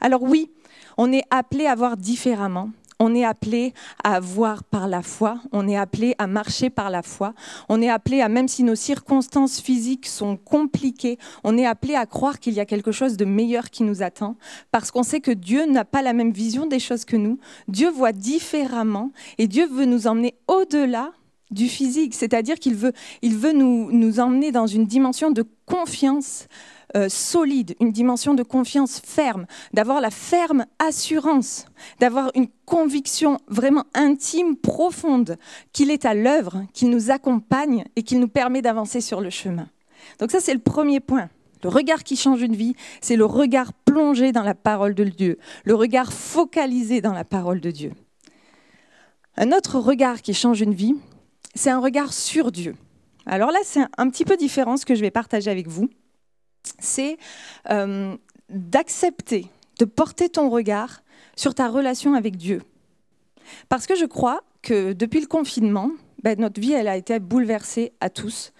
Alors 0.00 0.22
oui, 0.22 0.50
on 0.96 1.12
est 1.12 1.24
appelé 1.30 1.66
à 1.66 1.74
voir 1.74 1.96
différemment, 1.96 2.70
on 2.98 3.14
est 3.14 3.24
appelé 3.24 3.74
à 4.02 4.20
voir 4.20 4.64
par 4.64 4.88
la 4.88 5.02
foi, 5.02 5.40
on 5.52 5.68
est 5.68 5.76
appelé 5.76 6.14
à 6.18 6.26
marcher 6.26 6.70
par 6.70 6.90
la 6.90 7.02
foi, 7.02 7.34
on 7.68 7.82
est 7.82 7.88
appelé 7.88 8.20
à, 8.20 8.28
même 8.28 8.48
si 8.48 8.62
nos 8.62 8.74
circonstances 8.74 9.60
physiques 9.60 10.06
sont 10.06 10.36
compliquées, 10.36 11.18
on 11.42 11.58
est 11.58 11.66
appelé 11.66 11.94
à 11.94 12.06
croire 12.06 12.40
qu'il 12.40 12.54
y 12.54 12.60
a 12.60 12.66
quelque 12.66 12.92
chose 12.92 13.16
de 13.16 13.24
meilleur 13.24 13.70
qui 13.70 13.82
nous 13.82 14.02
attend, 14.02 14.36
parce 14.70 14.90
qu'on 14.90 15.02
sait 15.02 15.20
que 15.20 15.30
Dieu 15.30 15.66
n'a 15.66 15.84
pas 15.84 16.02
la 16.02 16.12
même 16.12 16.32
vision 16.32 16.66
des 16.66 16.78
choses 16.78 17.04
que 17.04 17.16
nous, 17.16 17.38
Dieu 17.68 17.90
voit 17.90 18.12
différemment, 18.12 19.10
et 19.38 19.46
Dieu 19.46 19.66
veut 19.66 19.86
nous 19.86 20.06
emmener 20.06 20.34
au-delà 20.48 21.12
du 21.50 21.68
physique, 21.68 22.14
c'est-à-dire 22.14 22.58
qu'il 22.58 22.74
veut, 22.74 22.92
il 23.22 23.36
veut 23.36 23.52
nous, 23.52 23.92
nous 23.92 24.20
emmener 24.20 24.50
dans 24.50 24.66
une 24.66 24.86
dimension 24.86 25.30
de 25.30 25.44
confiance 25.66 26.46
euh, 26.96 27.08
solide, 27.08 27.74
une 27.80 27.90
dimension 27.90 28.34
de 28.34 28.42
confiance 28.42 29.00
ferme, 29.00 29.46
d'avoir 29.72 30.00
la 30.00 30.10
ferme 30.10 30.66
assurance, 30.78 31.66
d'avoir 31.98 32.30
une 32.34 32.46
conviction 32.66 33.40
vraiment 33.48 33.84
intime, 33.94 34.56
profonde, 34.56 35.36
qu'il 35.72 35.90
est 35.90 36.04
à 36.04 36.14
l'œuvre, 36.14 36.64
qu'il 36.72 36.90
nous 36.90 37.10
accompagne 37.10 37.84
et 37.96 38.02
qu'il 38.02 38.20
nous 38.20 38.28
permet 38.28 38.62
d'avancer 38.62 39.00
sur 39.00 39.20
le 39.20 39.30
chemin. 39.30 39.68
Donc 40.20 40.30
ça, 40.30 40.38
c'est 40.38 40.54
le 40.54 40.60
premier 40.60 41.00
point. 41.00 41.28
Le 41.64 41.68
regard 41.68 42.04
qui 42.04 42.14
change 42.14 42.42
une 42.42 42.54
vie, 42.54 42.76
c'est 43.00 43.16
le 43.16 43.24
regard 43.24 43.72
plongé 43.72 44.32
dans 44.32 44.42
la 44.42 44.54
parole 44.54 44.94
de 44.94 45.04
Dieu, 45.04 45.38
le 45.64 45.74
regard 45.74 46.12
focalisé 46.12 47.00
dans 47.00 47.12
la 47.14 47.24
parole 47.24 47.60
de 47.60 47.70
Dieu. 47.70 47.92
Un 49.36 49.50
autre 49.50 49.80
regard 49.80 50.22
qui 50.22 50.34
change 50.34 50.60
une 50.60 50.74
vie, 50.74 50.94
c'est 51.54 51.70
un 51.70 51.80
regard 51.80 52.12
sur 52.12 52.52
Dieu. 52.52 52.76
Alors 53.26 53.50
là, 53.50 53.58
c'est 53.64 53.80
un 53.96 54.10
petit 54.10 54.24
peu 54.24 54.36
différent 54.36 54.76
ce 54.76 54.84
que 54.84 54.94
je 54.94 55.00
vais 55.00 55.10
partager 55.10 55.50
avec 55.50 55.66
vous 55.66 55.88
c'est 56.78 57.18
euh, 57.70 58.16
d'accepter, 58.48 59.48
de 59.78 59.84
porter 59.84 60.28
ton 60.28 60.50
regard 60.50 61.02
sur 61.36 61.54
ta 61.54 61.68
relation 61.68 62.14
avec 62.14 62.36
Dieu. 62.36 62.62
Parce 63.68 63.86
que 63.86 63.94
je 63.94 64.04
crois 64.04 64.42
que 64.62 64.92
depuis 64.92 65.20
le 65.20 65.26
confinement, 65.26 65.90
ben, 66.22 66.38
notre 66.38 66.60
vie 66.60 66.72
elle 66.72 66.88
a 66.88 66.96
été 66.96 67.18
bouleversée 67.18 67.92
à 68.00 68.10
tous. 68.10 68.52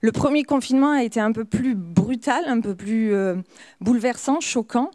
Le 0.00 0.10
premier 0.10 0.42
confinement 0.42 0.90
a 0.90 1.04
été 1.04 1.20
un 1.20 1.32
peu 1.32 1.44
plus 1.44 1.74
brutal, 1.74 2.44
un 2.46 2.60
peu 2.60 2.74
plus 2.74 3.14
euh, 3.14 3.36
bouleversant, 3.80 4.40
choquant. 4.40 4.90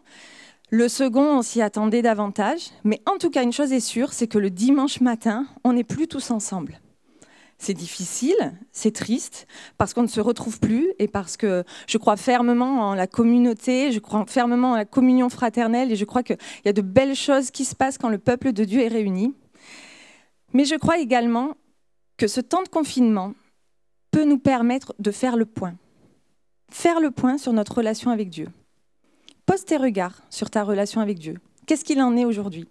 Le 0.70 0.86
second, 0.88 1.38
on 1.38 1.42
s'y 1.42 1.62
attendait 1.62 2.02
davantage. 2.02 2.70
Mais 2.84 3.00
en 3.06 3.16
tout 3.16 3.30
cas, 3.30 3.42
une 3.42 3.52
chose 3.52 3.72
est 3.72 3.80
sûre, 3.80 4.12
c'est 4.12 4.26
que 4.26 4.36
le 4.36 4.50
dimanche 4.50 5.00
matin, 5.00 5.46
on 5.64 5.72
n'est 5.72 5.84
plus 5.84 6.08
tous 6.08 6.30
ensemble. 6.30 6.78
C'est 7.58 7.74
difficile, 7.74 8.36
c'est 8.70 8.94
triste, 8.94 9.48
parce 9.78 9.92
qu'on 9.92 10.02
ne 10.02 10.08
se 10.08 10.20
retrouve 10.20 10.60
plus 10.60 10.92
et 11.00 11.08
parce 11.08 11.36
que 11.36 11.64
je 11.88 11.98
crois 11.98 12.16
fermement 12.16 12.82
en 12.82 12.94
la 12.94 13.08
communauté, 13.08 13.90
je 13.90 13.98
crois 13.98 14.24
fermement 14.26 14.72
en 14.72 14.76
la 14.76 14.84
communion 14.84 15.28
fraternelle 15.28 15.90
et 15.90 15.96
je 15.96 16.04
crois 16.04 16.22
qu'il 16.22 16.38
y 16.64 16.68
a 16.68 16.72
de 16.72 16.82
belles 16.82 17.16
choses 17.16 17.50
qui 17.50 17.64
se 17.64 17.74
passent 17.74 17.98
quand 17.98 18.10
le 18.10 18.18
peuple 18.18 18.52
de 18.52 18.62
Dieu 18.62 18.80
est 18.82 18.88
réuni. 18.88 19.34
Mais 20.52 20.64
je 20.64 20.76
crois 20.76 20.98
également 20.98 21.54
que 22.16 22.28
ce 22.28 22.40
temps 22.40 22.62
de 22.62 22.68
confinement 22.68 23.34
peut 24.12 24.24
nous 24.24 24.38
permettre 24.38 24.94
de 25.00 25.10
faire 25.10 25.36
le 25.36 25.44
point. 25.44 25.74
Faire 26.70 27.00
le 27.00 27.10
point 27.10 27.38
sur 27.38 27.52
notre 27.52 27.76
relation 27.76 28.10
avec 28.12 28.30
Dieu. 28.30 28.48
Pose 29.46 29.64
tes 29.64 29.78
regards 29.78 30.22
sur 30.30 30.48
ta 30.48 30.62
relation 30.62 31.00
avec 31.00 31.18
Dieu. 31.18 31.34
Qu'est-ce 31.66 31.84
qu'il 31.84 32.00
en 32.00 32.16
est 32.16 32.24
aujourd'hui? 32.24 32.68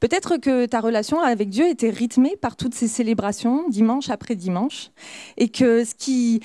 Peut-être 0.00 0.36
que 0.36 0.66
ta 0.66 0.80
relation 0.80 1.20
avec 1.20 1.48
Dieu 1.48 1.68
était 1.68 1.90
rythmée 1.90 2.36
par 2.36 2.56
toutes 2.56 2.74
ces 2.74 2.88
célébrations, 2.88 3.68
dimanche 3.68 4.10
après 4.10 4.34
dimanche, 4.34 4.90
et 5.36 5.48
que 5.48 5.84
ce 5.84 5.94
qui, 5.94 6.40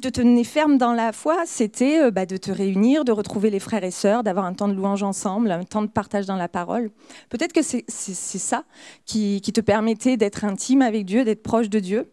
te 0.00 0.08
tenait 0.08 0.44
ferme 0.44 0.76
dans 0.76 0.92
la 0.92 1.12
foi, 1.12 1.44
c'était 1.46 2.02
euh, 2.02 2.10
bah, 2.10 2.26
de 2.26 2.36
te 2.36 2.50
réunir, 2.50 3.04
de 3.04 3.12
retrouver 3.12 3.50
les 3.50 3.60
frères 3.60 3.84
et 3.84 3.90
sœurs, 3.90 4.22
d'avoir 4.22 4.44
un 4.44 4.54
temps 4.54 4.68
de 4.68 4.74
louange 4.74 5.02
ensemble, 5.02 5.50
un 5.50 5.64
temps 5.64 5.82
de 5.82 5.86
partage 5.86 6.26
dans 6.26 6.36
la 6.36 6.48
parole. 6.48 6.90
Peut-être 7.28 7.52
que 7.52 7.62
c'est 7.62 7.84
ça 7.88 8.64
qui, 9.04 9.40
qui 9.40 9.52
te 9.52 9.60
permettait 9.60 10.16
d'être 10.16 10.44
intime 10.44 10.82
avec 10.82 11.06
Dieu, 11.06 11.24
d'être 11.24 11.42
proche 11.42 11.70
de 11.70 11.78
Dieu. 11.78 12.10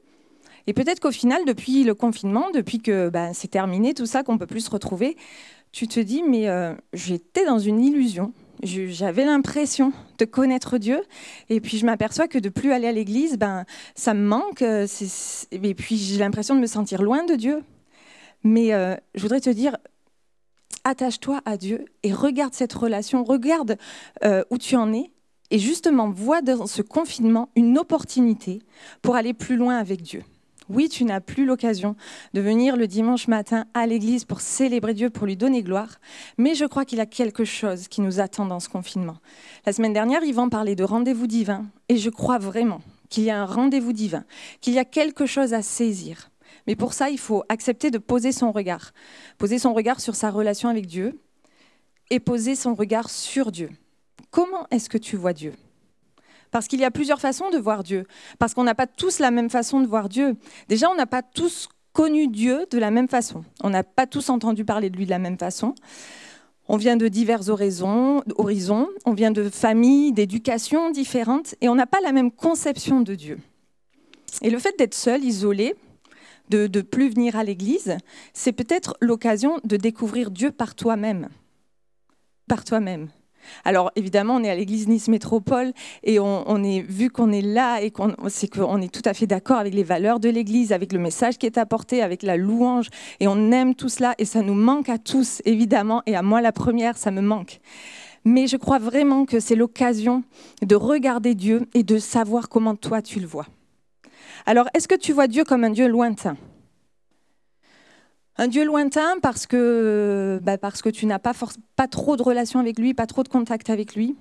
Et 0.67 0.73
peut-être 0.73 0.99
qu'au 0.99 1.11
final, 1.11 1.41
depuis 1.45 1.83
le 1.83 1.93
confinement, 1.93 2.49
depuis 2.53 2.79
que 2.79 3.09
bah, 3.09 3.33
c'est 3.33 3.49
terminé, 3.49 3.93
tout 3.93 4.05
ça, 4.05 4.23
qu'on 4.23 4.37
peut 4.37 4.47
plus 4.47 4.61
se 4.65 4.69
retrouver, 4.69 5.17
tu 5.71 5.87
te 5.87 5.99
dis, 5.99 6.23
mais 6.23 6.47
euh, 6.47 6.73
j'étais 6.93 7.45
dans 7.45 7.59
une 7.59 7.83
illusion 7.83 8.33
j'avais 8.61 9.25
l'impression 9.25 9.91
de 10.19 10.25
connaître 10.25 10.77
Dieu, 10.77 11.01
et 11.49 11.59
puis 11.59 11.77
je 11.77 11.85
m'aperçois 11.85 12.27
que 12.27 12.37
de 12.37 12.49
plus 12.49 12.71
aller 12.71 12.87
à 12.87 12.91
l'église, 12.91 13.37
ben, 13.37 13.65
ça 13.95 14.13
me 14.13 14.25
manque, 14.25 14.61
euh, 14.61 14.87
et 15.51 15.73
puis 15.73 15.97
j'ai 15.97 16.17
l'impression 16.19 16.55
de 16.55 16.59
me 16.59 16.67
sentir 16.67 17.01
loin 17.01 17.25
de 17.25 17.35
Dieu. 17.35 17.63
Mais 18.43 18.73
euh, 18.73 18.95
je 19.15 19.21
voudrais 19.21 19.41
te 19.41 19.49
dire, 19.49 19.77
attache-toi 20.83 21.41
à 21.45 21.57
Dieu 21.57 21.85
et 22.03 22.13
regarde 22.13 22.53
cette 22.53 22.73
relation, 22.73 23.23
regarde 23.23 23.77
euh, 24.23 24.43
où 24.49 24.57
tu 24.57 24.75
en 24.75 24.93
es, 24.93 25.11
et 25.49 25.59
justement 25.59 26.09
vois 26.09 26.41
dans 26.41 26.67
ce 26.67 26.81
confinement 26.81 27.49
une 27.55 27.77
opportunité 27.77 28.61
pour 29.01 29.15
aller 29.15 29.33
plus 29.33 29.55
loin 29.55 29.77
avec 29.77 30.01
Dieu. 30.01 30.23
Oui, 30.69 30.89
tu 30.89 31.03
n'as 31.03 31.19
plus 31.19 31.45
l'occasion 31.45 31.95
de 32.33 32.41
venir 32.41 32.77
le 32.77 32.87
dimanche 32.87 33.27
matin 33.27 33.65
à 33.73 33.85
l'église 33.85 34.25
pour 34.25 34.41
célébrer 34.41 34.93
Dieu, 34.93 35.09
pour 35.09 35.27
lui 35.27 35.35
donner 35.35 35.61
gloire, 35.61 35.99
mais 36.37 36.55
je 36.55 36.65
crois 36.65 36.85
qu'il 36.85 36.97
y 36.97 37.01
a 37.01 37.05
quelque 37.05 37.45
chose 37.45 37.87
qui 37.87 38.01
nous 38.01 38.19
attend 38.19 38.45
dans 38.45 38.59
ce 38.59 38.69
confinement. 38.69 39.17
La 39.65 39.73
semaine 39.73 39.93
dernière, 39.93 40.23
Yvan 40.23 40.49
parlait 40.49 40.75
de 40.75 40.83
rendez-vous 40.83 41.27
divin, 41.27 41.65
et 41.89 41.97
je 41.97 42.09
crois 42.09 42.37
vraiment 42.37 42.81
qu'il 43.09 43.23
y 43.23 43.29
a 43.29 43.41
un 43.41 43.45
rendez-vous 43.45 43.93
divin, 43.93 44.23
qu'il 44.61 44.73
y 44.73 44.79
a 44.79 44.85
quelque 44.85 45.25
chose 45.25 45.53
à 45.53 45.61
saisir. 45.61 46.29
Mais 46.65 46.75
pour 46.75 46.93
ça, 46.93 47.09
il 47.09 47.19
faut 47.19 47.43
accepter 47.49 47.91
de 47.91 47.97
poser 47.97 48.31
son 48.31 48.51
regard, 48.51 48.93
poser 49.37 49.59
son 49.59 49.73
regard 49.73 49.99
sur 49.99 50.15
sa 50.15 50.31
relation 50.31 50.69
avec 50.69 50.87
Dieu 50.87 51.19
et 52.09 52.19
poser 52.19 52.55
son 52.55 52.73
regard 52.73 53.09
sur 53.09 53.51
Dieu. 53.51 53.69
Comment 54.31 54.65
est-ce 54.71 54.89
que 54.89 54.97
tu 54.97 55.17
vois 55.17 55.33
Dieu? 55.33 55.53
Parce 56.53 56.67
qu'il 56.67 56.79
y 56.79 56.85
a 56.85 56.91
plusieurs 56.91 57.19
façons 57.19 57.49
de 57.49 57.57
voir 57.57 57.83
Dieu. 57.83 58.05
Parce 58.39 58.53
qu'on 58.53 58.63
n'a 58.63 58.75
pas 58.75 58.87
tous 58.87 59.19
la 59.19 59.31
même 59.31 59.49
façon 59.49 59.81
de 59.81 59.87
voir 59.87 60.07
Dieu. 60.07 60.37
Déjà, 60.69 60.89
on 60.89 60.95
n'a 60.95 61.07
pas 61.07 61.23
tous 61.23 61.67
connu 61.93 62.27
Dieu 62.27 62.65
de 62.69 62.77
la 62.77 62.91
même 62.91 63.09
façon. 63.09 63.43
On 63.63 63.71
n'a 63.71 63.83
pas 63.83 64.05
tous 64.05 64.29
entendu 64.29 64.63
parler 64.63 64.89
de 64.89 64.95
lui 64.95 65.05
de 65.05 65.09
la 65.09 65.19
même 65.19 65.37
façon. 65.37 65.73
On 66.69 66.77
vient 66.77 66.95
de 66.95 67.07
divers 67.07 67.49
horizons, 67.49 68.23
on 68.37 69.13
vient 69.13 69.31
de 69.31 69.49
familles, 69.49 70.13
d'éducations 70.13 70.91
différentes, 70.91 71.55
et 71.59 71.67
on 71.67 71.75
n'a 71.75 71.87
pas 71.87 71.99
la 72.01 72.13
même 72.13 72.31
conception 72.31 73.01
de 73.01 73.15
Dieu. 73.15 73.39
Et 74.41 74.49
le 74.49 74.59
fait 74.59 74.77
d'être 74.77 74.93
seul, 74.93 75.23
isolé, 75.23 75.75
de 76.49 76.69
ne 76.73 76.81
plus 76.81 77.09
venir 77.09 77.35
à 77.35 77.43
l'église, 77.43 77.97
c'est 78.33 78.53
peut-être 78.53 78.95
l'occasion 79.01 79.59
de 79.63 79.75
découvrir 79.75 80.29
Dieu 80.29 80.51
par 80.51 80.75
toi-même. 80.75 81.29
Par 82.47 82.63
toi-même. 82.63 83.09
Alors 83.65 83.91
évidemment, 83.95 84.35
on 84.35 84.43
est 84.43 84.49
à 84.49 84.55
l'église 84.55 84.87
Nice 84.87 85.07
Métropole 85.07 85.73
et 86.03 86.19
on, 86.19 86.63
est 86.63 86.81
vu 86.81 87.09
qu'on 87.09 87.31
est 87.31 87.41
là 87.41 87.81
et 87.81 87.91
qu'on 87.91 88.15
c'est 88.27 88.47
qu'on 88.47 88.81
est 88.81 88.93
tout 88.93 89.01
à 89.05 89.13
fait 89.13 89.27
d'accord 89.27 89.57
avec 89.57 89.73
les 89.73 89.83
valeurs 89.83 90.19
de 90.19 90.29
l'église, 90.29 90.71
avec 90.71 90.93
le 90.93 90.99
message 90.99 91.37
qui 91.37 91.45
est 91.45 91.57
apporté, 91.57 92.01
avec 92.01 92.23
la 92.23 92.37
louange 92.37 92.89
et 93.19 93.27
on 93.27 93.51
aime 93.51 93.75
tout 93.75 93.89
cela 93.89 94.15
et 94.17 94.25
ça 94.25 94.41
nous 94.41 94.53
manque 94.53 94.89
à 94.89 94.97
tous 94.97 95.41
évidemment 95.45 96.03
et 96.05 96.15
à 96.15 96.21
moi 96.21 96.41
la 96.41 96.51
première, 96.51 96.97
ça 96.97 97.11
me 97.11 97.21
manque. 97.21 97.59
Mais 98.25 98.47
je 98.47 98.57
crois 98.57 98.79
vraiment 98.79 99.25
que 99.25 99.39
c'est 99.39 99.55
l'occasion 99.55 100.23
de 100.61 100.75
regarder 100.75 101.35
Dieu 101.35 101.67
et 101.73 101.83
de 101.83 101.97
savoir 101.97 102.47
comment 102.47 102.75
toi 102.75 103.01
tu 103.01 103.19
le 103.19 103.27
vois. 103.27 103.47
Alors, 104.45 104.67
est-ce 104.73 104.87
que 104.87 104.95
tu 104.95 105.13
vois 105.13 105.27
Dieu 105.27 105.43
comme 105.43 105.63
un 105.63 105.69
Dieu 105.69 105.87
lointain? 105.87 106.37
Un 108.37 108.47
Dieu 108.47 108.65
lointain 108.65 109.19
parce 109.21 109.45
que, 109.45 110.39
bah, 110.41 110.57
tu 110.93 111.05
n'as 111.05 111.19
pas, 111.19 111.33
pas 111.75 111.87
trop 111.87 112.17
de 112.17 112.23
relation 112.23 112.59
avec 112.59 112.79
lui, 112.79 112.93
pas 112.93 113.05
trop 113.05 113.23
de 113.23 113.27
contact 113.27 113.69
avec 113.69 113.95
lui. 113.95 114.15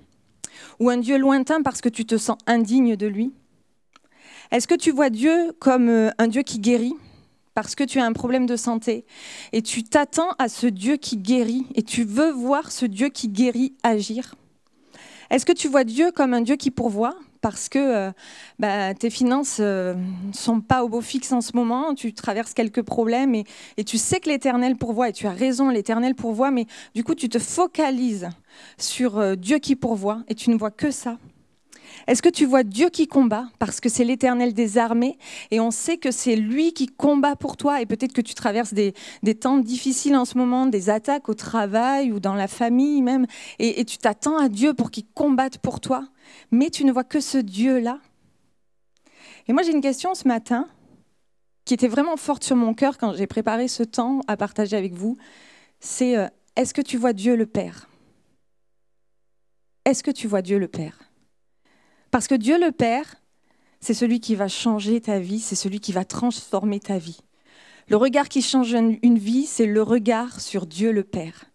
Ou 0.79 0.89
un 0.89 0.97
Dieu 0.97 1.17
lointain 1.17 1.61
parce 1.61 1.81
que 1.81 1.89
tu 1.89 2.05
te 2.05 2.17
sens 2.17 2.37
indigne 2.45 2.95
de 2.95 3.07
lui. 3.07 3.33
Est-ce 4.51 4.67
que 4.67 4.75
tu 4.75 4.91
vois 4.91 5.09
Dieu 5.09 5.53
comme 5.59 5.89
euh, 5.89 6.11
un 6.19 6.27
Dieu 6.27 6.43
qui 6.43 6.59
guérit 6.59 6.93
parce 7.55 7.73
que 7.75 7.83
tu 7.83 7.99
as 7.99 8.05
un 8.05 8.13
problème 8.13 8.45
de 8.45 8.55
santé 8.55 9.05
et 9.51 9.61
tu 9.61 9.83
t'attends 9.83 10.31
à 10.37 10.47
ce 10.47 10.67
Dieu 10.67 10.97
qui 10.97 11.17
guérit 11.17 11.65
et 11.73 11.81
tu 11.81 12.03
veux 12.03 12.31
voir 12.31 12.71
ce 12.71 12.85
Dieu 12.85 13.09
qui 13.09 13.29
guérit 13.29 13.73
agir? 13.81 14.35
Est-ce 15.31 15.45
que 15.45 15.53
tu 15.53 15.67
vois 15.67 15.83
Dieu 15.83 16.11
comme 16.11 16.35
un 16.35 16.41
Dieu 16.41 16.55
qui 16.55 16.69
pourvoit? 16.69 17.15
Parce 17.43 17.67
que 17.67 17.77
euh, 17.77 18.11
bah, 18.57 18.93
tes 18.93 19.09
finances 19.09 19.59
ne 19.59 19.65
euh, 19.65 19.93
sont 20.31 20.61
pas 20.61 20.83
au 20.83 20.87
beau 20.87 21.01
fixe 21.01 21.33
en 21.33 21.41
ce 21.41 21.51
moment, 21.55 21.93
tu 21.93 22.13
traverses 22.13 22.53
quelques 22.53 22.81
problèmes 22.81 23.35
et, 23.35 23.83
tu 23.83 23.97
sais 23.97 24.21
que 24.21 24.29
l'Éternel 24.29 24.77
pourvoit, 24.77 25.09
et 25.09 25.11
tu 25.11 25.27
as 25.27 25.33
raison, 25.33 25.69
l'Éternel 25.69 26.15
pourvoit, 26.15 26.51
mais 26.51 26.65
du 26.95 27.03
coup 27.03 27.15
tu 27.15 27.27
te 27.27 27.39
focalises 27.39 28.29
sur 28.77 29.19
euh, 29.19 29.35
Dieu 29.35 29.59
qui 29.59 29.75
pourvoit 29.75 30.23
et 30.29 30.35
tu 30.35 30.49
ne 30.49 30.57
vois 30.57 30.71
que 30.71 30.89
ça. 30.89 31.17
Est-ce 32.07 32.21
que 32.21 32.29
tu 32.29 32.45
vois 32.45 32.63
Dieu 32.63 32.89
qui 32.89 33.07
combat 33.07 33.45
parce 33.59 33.81
que 33.81 33.89
c'est 33.89 34.05
l'Éternel 34.05 34.53
des 34.53 34.77
armées 34.77 35.17
et 35.51 35.59
on 35.59 35.69
sait 35.69 35.97
que 35.97 36.11
c'est 36.11 36.37
lui 36.37 36.71
qui 36.71 36.87
combat 36.87 37.35
pour 37.35 37.57
toi 37.57 37.81
et 37.81 37.85
peut-être 37.85 38.13
que 38.13 38.21
tu 38.21 38.35
traverses 38.35 38.73
des, 38.73 38.93
temps 39.35 39.57
difficiles 39.57 40.15
en 40.15 40.23
ce 40.23 40.37
moment, 40.37 40.65
des 40.65 40.89
attaques 40.89 41.27
au 41.27 41.33
travail 41.33 42.13
ou 42.13 42.21
dans 42.21 42.35
la 42.35 42.47
famille 42.47 43.01
même 43.01 43.25
et, 43.59 43.81
et 43.81 43.85
tu 43.85 43.97
t'attends 43.97 44.37
à 44.37 44.47
Dieu 44.47 44.73
pour 44.73 44.91
qu'il 44.91 45.05
combatte 45.13 45.57
pour 45.57 45.81
toi? 45.81 46.05
Mais 46.51 46.69
tu 46.69 46.85
ne 46.85 46.91
vois 46.91 47.03
que 47.03 47.19
ce 47.19 47.37
Dieu-là. 47.37 47.99
Et 49.47 49.53
moi 49.53 49.63
j'ai 49.63 49.71
une 49.71 49.81
question 49.81 50.15
ce 50.15 50.27
matin 50.27 50.67
qui 51.65 51.73
était 51.73 51.87
vraiment 51.87 52.17
forte 52.17 52.43
sur 52.43 52.55
mon 52.55 52.73
cœur 52.73 52.97
quand 52.97 53.13
j'ai 53.13 53.27
préparé 53.27 53.67
ce 53.67 53.83
temps 53.83 54.21
à 54.27 54.37
partager 54.37 54.75
avec 54.75 54.93
vous, 54.93 55.17
c'est 55.79 56.17
euh, 56.17 56.27
est-ce 56.55 56.73
que 56.73 56.81
tu 56.81 56.97
vois 56.97 57.13
Dieu 57.13 57.35
le 57.35 57.45
Père? 57.45 57.87
Est-ce 59.85 60.03
que 60.03 60.11
tu 60.11 60.27
vois 60.27 60.41
Dieu 60.41 60.59
le 60.59 60.67
Père? 60.67 60.99
Parce 62.11 62.27
que 62.27 62.35
Dieu 62.35 62.59
le 62.59 62.71
Père, 62.71 63.15
c'est 63.79 63.93
celui 63.93 64.19
qui 64.19 64.35
va 64.35 64.47
changer 64.47 65.01
ta 65.01 65.19
vie, 65.19 65.39
c'est 65.39 65.55
celui 65.55 65.79
qui 65.79 65.91
va 65.91 66.05
transformer 66.05 66.79
ta 66.79 66.97
vie. 66.97 67.19
Le 67.89 67.97
regard 67.97 68.29
qui 68.29 68.41
change 68.41 68.73
une 68.73 69.17
vie, 69.17 69.45
c'est 69.45 69.65
le 69.65 69.81
regard 69.81 70.39
sur 70.39 70.65
Dieu 70.65 70.91
le 70.91 71.03
Père. 71.03 71.45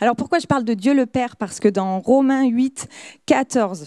Alors 0.00 0.14
pourquoi 0.14 0.38
je 0.38 0.46
parle 0.46 0.64
de 0.64 0.74
Dieu 0.74 0.94
le 0.94 1.06
Père? 1.06 1.36
Parce 1.36 1.58
que 1.58 1.68
dans 1.68 1.98
Romains 1.98 2.46
8, 2.46 2.88
14, 3.26 3.86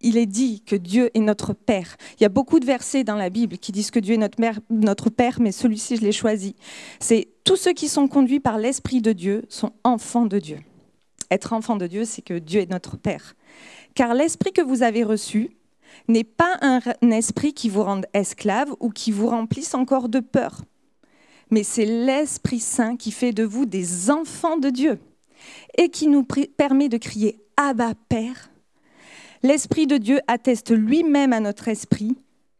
il 0.00 0.16
est 0.16 0.26
dit 0.26 0.62
que 0.62 0.76
Dieu 0.76 1.10
est 1.14 1.20
notre 1.20 1.52
Père. 1.52 1.96
Il 2.18 2.22
y 2.22 2.26
a 2.26 2.30
beaucoup 2.30 2.60
de 2.60 2.66
versets 2.66 3.04
dans 3.04 3.16
la 3.16 3.30
Bible 3.30 3.58
qui 3.58 3.72
disent 3.72 3.90
que 3.90 3.98
Dieu 3.98 4.14
est 4.14 4.18
notre, 4.18 4.40
mère, 4.40 4.60
notre 4.70 5.10
Père, 5.10 5.40
mais 5.40 5.52
celui-ci, 5.52 5.96
je 5.96 6.02
l'ai 6.02 6.12
choisi. 6.12 6.54
C'est 7.00 7.28
tous 7.44 7.56
ceux 7.56 7.72
qui 7.72 7.88
sont 7.88 8.08
conduits 8.08 8.40
par 8.40 8.58
l'Esprit 8.58 9.00
de 9.00 9.12
Dieu 9.12 9.44
sont 9.48 9.72
enfants 9.84 10.26
de 10.26 10.38
Dieu. 10.38 10.58
Être 11.30 11.52
enfant 11.52 11.76
de 11.76 11.86
Dieu, 11.86 12.04
c'est 12.04 12.22
que 12.22 12.38
Dieu 12.38 12.60
est 12.60 12.70
notre 12.70 12.96
Père. 12.96 13.34
Car 13.94 14.14
l'esprit 14.14 14.52
que 14.52 14.62
vous 14.62 14.82
avez 14.82 15.02
reçu 15.02 15.56
n'est 16.08 16.24
pas 16.24 16.58
un 16.60 17.10
esprit 17.10 17.54
qui 17.54 17.68
vous 17.68 17.82
rende 17.82 18.06
esclave 18.12 18.74
ou 18.80 18.90
qui 18.90 19.10
vous 19.10 19.28
remplisse 19.28 19.74
encore 19.74 20.08
de 20.08 20.20
peur, 20.20 20.62
mais 21.50 21.62
c'est 21.62 21.86
l'Esprit 21.86 22.60
Saint 22.60 22.96
qui 22.96 23.12
fait 23.12 23.32
de 23.32 23.44
vous 23.44 23.66
des 23.66 24.10
enfants 24.10 24.56
de 24.56 24.70
Dieu 24.70 24.98
et 25.78 25.88
qui 25.88 26.08
nous 26.08 26.24
permet 26.24 26.88
de 26.88 26.98
crier 26.98 27.40
Abba 27.56 27.94
Père. 28.08 28.50
L'Esprit 29.42 29.86
de 29.86 29.96
Dieu 29.96 30.20
atteste 30.26 30.70
lui-même 30.70 31.32
à 31.32 31.40
notre 31.40 31.68
esprit 31.68 32.16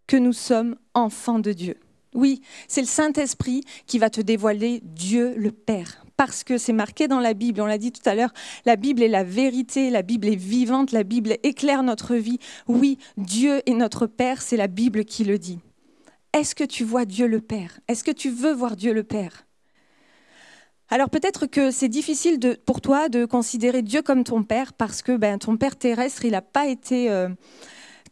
que 0.06 0.16
nous 0.16 0.32
sommes 0.32 0.76
enfants 0.94 1.38
de 1.38 1.52
Dieu. 1.52 1.76
Oui, 2.14 2.40
c'est 2.68 2.80
le 2.80 2.86
Saint-Esprit 2.86 3.62
qui 3.86 3.98
va 3.98 4.08
te 4.08 4.20
dévoiler 4.20 4.80
Dieu 4.82 5.34
le 5.36 5.50
Père 5.50 6.06
parce 6.16 6.44
que 6.44 6.58
c'est 6.58 6.72
marqué 6.72 7.08
dans 7.08 7.20
la 7.20 7.34
Bible, 7.34 7.60
on 7.60 7.66
l'a 7.66 7.78
dit 7.78 7.92
tout 7.92 8.06
à 8.08 8.14
l'heure, 8.14 8.32
la 8.64 8.76
Bible 8.76 9.02
est 9.02 9.08
la 9.08 9.24
vérité, 9.24 9.90
la 9.90 10.02
Bible 10.02 10.28
est 10.28 10.36
vivante, 10.36 10.92
la 10.92 11.02
Bible 11.02 11.36
éclaire 11.42 11.82
notre 11.82 12.14
vie. 12.14 12.38
Oui, 12.66 12.98
Dieu 13.16 13.60
est 13.66 13.74
notre 13.74 14.06
Père, 14.06 14.42
c'est 14.42 14.56
la 14.56 14.66
Bible 14.66 15.04
qui 15.04 15.24
le 15.24 15.38
dit. 15.38 15.58
Est-ce 16.32 16.54
que 16.54 16.64
tu 16.64 16.84
vois 16.84 17.04
Dieu 17.04 17.26
le 17.26 17.40
Père? 17.40 17.80
Est-ce 17.88 18.04
que 18.04 18.10
tu 18.10 18.30
veux 18.30 18.52
voir 18.52 18.76
Dieu 18.76 18.92
le 18.92 19.04
Père? 19.04 19.45
Alors 20.88 21.10
peut-être 21.10 21.46
que 21.46 21.72
c'est 21.72 21.88
difficile 21.88 22.38
pour 22.64 22.80
toi 22.80 23.08
de 23.08 23.24
considérer 23.24 23.82
Dieu 23.82 24.02
comme 24.02 24.22
ton 24.22 24.44
père 24.44 24.72
parce 24.72 25.02
que 25.02 25.16
ben, 25.16 25.38
ton 25.38 25.56
père 25.56 25.76
terrestre, 25.76 26.24
il 26.24 26.30
n'a 26.30 26.42
pas 26.42 26.68
été 26.68 27.10
euh, 27.10 27.28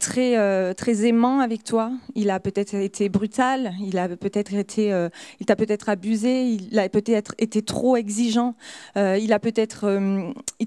très, 0.00 0.36
euh, 0.36 0.74
très 0.74 1.06
aimant 1.06 1.38
avec 1.38 1.62
toi. 1.62 1.92
Il 2.16 2.30
a 2.30 2.40
peut-être 2.40 2.74
été 2.74 3.08
brutal, 3.08 3.74
il 3.80 3.96
a 3.96 4.08
peut-être 4.08 4.54
été, 4.54 4.92
euh, 4.92 5.08
il 5.38 5.46
t'a 5.46 5.54
peut-être 5.54 5.88
abusé, 5.88 6.46
il 6.46 6.76
a 6.76 6.88
peut-être 6.88 7.36
été 7.38 7.62
trop 7.62 7.96
exigeant, 7.96 8.56
il 8.96 9.32
a 9.32 9.38
peut-être, 9.38 10.00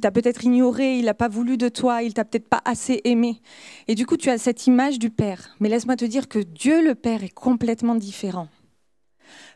t'a 0.01 0.11
peut-être 0.11 0.45
ignoré, 0.45 0.97
il 0.99 1.05
n'a 1.05 1.13
pas 1.13 1.27
voulu 1.27 1.57
de 1.57 1.67
toi, 1.67 2.03
il 2.03 2.13
t'a 2.13 2.23
peut-être 2.23 2.47
pas 2.47 2.61
assez 2.63 3.01
aimé. 3.03 3.41
Et 3.89 3.95
du 3.95 4.05
coup, 4.05 4.15
tu 4.15 4.29
as 4.29 4.37
cette 4.37 4.65
image 4.65 4.97
du 4.97 5.09
Père. 5.09 5.57
Mais 5.59 5.67
laisse-moi 5.67 5.97
te 5.97 6.05
dire 6.05 6.29
que 6.29 6.39
Dieu 6.39 6.81
le 6.81 6.95
Père 6.95 7.25
est 7.25 7.33
complètement 7.33 7.95
différent. 7.95 8.47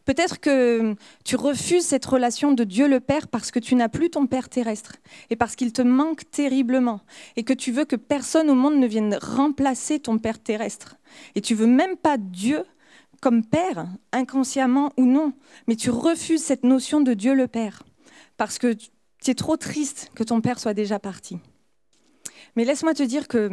Peut-être 0.06 0.40
que 0.40 0.96
tu 1.24 1.36
refuses 1.36 1.86
cette 1.86 2.06
relation 2.06 2.54
de 2.54 2.64
Dieu 2.64 2.88
le 2.88 3.00
Père 3.00 3.28
parce 3.28 3.52
que 3.52 3.60
tu 3.60 3.76
n'as 3.76 3.90
plus 3.90 4.10
ton 4.10 4.26
Père 4.26 4.50
terrestre 4.50 4.98
et 5.30 5.36
parce 5.36 5.56
qu'il 5.56 5.72
te 5.74 5.82
manque 5.82 6.30
terriblement 6.32 7.02
et 7.36 7.44
que 7.44 7.54
tu 7.54 7.72
veux 7.72 7.86
que 7.86 7.96
personne 7.96 8.50
au 8.50 8.56
monde 8.56 8.78
ne 8.78 8.88
vienne 8.88 9.18
remplacer 9.22 10.00
ton 10.00 10.18
Père 10.18 10.40
terrestre. 10.40 10.98
Et 11.36 11.42
tu 11.42 11.54
veux 11.54 11.68
même 11.68 11.98
pas 11.98 12.18
Dieu 12.18 12.64
comme 13.22 13.46
Père, 13.46 13.86
inconsciemment 14.12 14.92
ou 14.98 15.06
non, 15.06 15.34
mais 15.68 15.76
tu 15.76 15.92
refuses 15.92 16.42
cette 16.42 16.64
notion 16.64 17.02
de 17.02 17.14
Dieu 17.14 17.36
le 17.36 17.48
Père 17.48 17.84
parce 18.38 18.58
que 18.58 18.74
tu 18.74 19.32
es 19.32 19.36
trop 19.36 19.58
triste 19.58 20.12
que 20.16 20.24
ton 20.24 20.42
Père 20.42 20.60
soit 20.60 20.74
déjà 20.74 20.98
parti. 20.98 21.38
Mais 22.56 22.66
laisse-moi 22.66 22.96
te 22.96 23.04
dire 23.04 23.28
que 23.28 23.52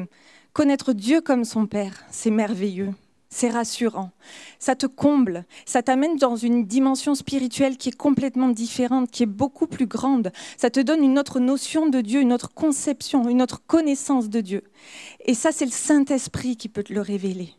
connaître 0.54 0.94
Dieu 0.94 1.20
comme 1.20 1.44
son 1.44 1.66
Père, 1.66 2.04
c'est 2.10 2.30
merveilleux. 2.30 2.94
C'est 3.30 3.50
rassurant, 3.50 4.10
ça 4.58 4.74
te 4.74 4.86
comble, 4.86 5.44
ça 5.66 5.82
t'amène 5.82 6.16
dans 6.16 6.36
une 6.36 6.64
dimension 6.64 7.14
spirituelle 7.14 7.76
qui 7.76 7.90
est 7.90 7.96
complètement 7.96 8.48
différente, 8.48 9.10
qui 9.10 9.24
est 9.24 9.26
beaucoup 9.26 9.66
plus 9.66 9.86
grande. 9.86 10.32
Ça 10.56 10.70
te 10.70 10.80
donne 10.80 11.04
une 11.04 11.18
autre 11.18 11.38
notion 11.38 11.88
de 11.88 12.00
Dieu, 12.00 12.22
une 12.22 12.32
autre 12.32 12.54
conception, 12.54 13.28
une 13.28 13.42
autre 13.42 13.60
connaissance 13.66 14.30
de 14.30 14.40
Dieu. 14.40 14.62
Et 15.26 15.34
ça, 15.34 15.52
c'est 15.52 15.66
le 15.66 15.70
Saint-Esprit 15.70 16.56
qui 16.56 16.70
peut 16.70 16.82
te 16.82 16.92
le 16.92 17.02
révéler. 17.02 17.52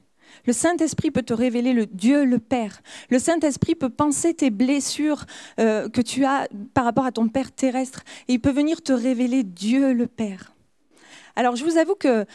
Le 0.45 0.53
Saint-Esprit 0.53 1.11
peut 1.11 1.21
te 1.21 1.33
révéler 1.33 1.73
le 1.73 1.85
Dieu, 1.85 2.23
le 2.23 2.39
Père. 2.39 2.81
Le 3.09 3.19
Saint-Esprit 3.19 3.75
peut 3.75 3.89
penser 3.89 4.33
tes 4.33 4.49
blessures 4.49 5.25
euh, 5.59 5.87
que 5.87 6.01
tu 6.01 6.25
as 6.25 6.47
par 6.73 6.85
rapport 6.85 7.05
à 7.05 7.11
ton 7.11 7.27
Père 7.27 7.51
terrestre 7.51 8.01
et 8.27 8.33
il 8.33 8.39
peut 8.39 8.51
venir 8.51 8.81
te 8.81 8.93
révéler 8.93 9.43
Dieu, 9.43 9.93
le 9.93 10.07
Père. 10.07 10.53
Alors 11.35 11.55
je 11.55 11.63
vous 11.63 11.77
avoue 11.77 11.95
que 11.95 12.25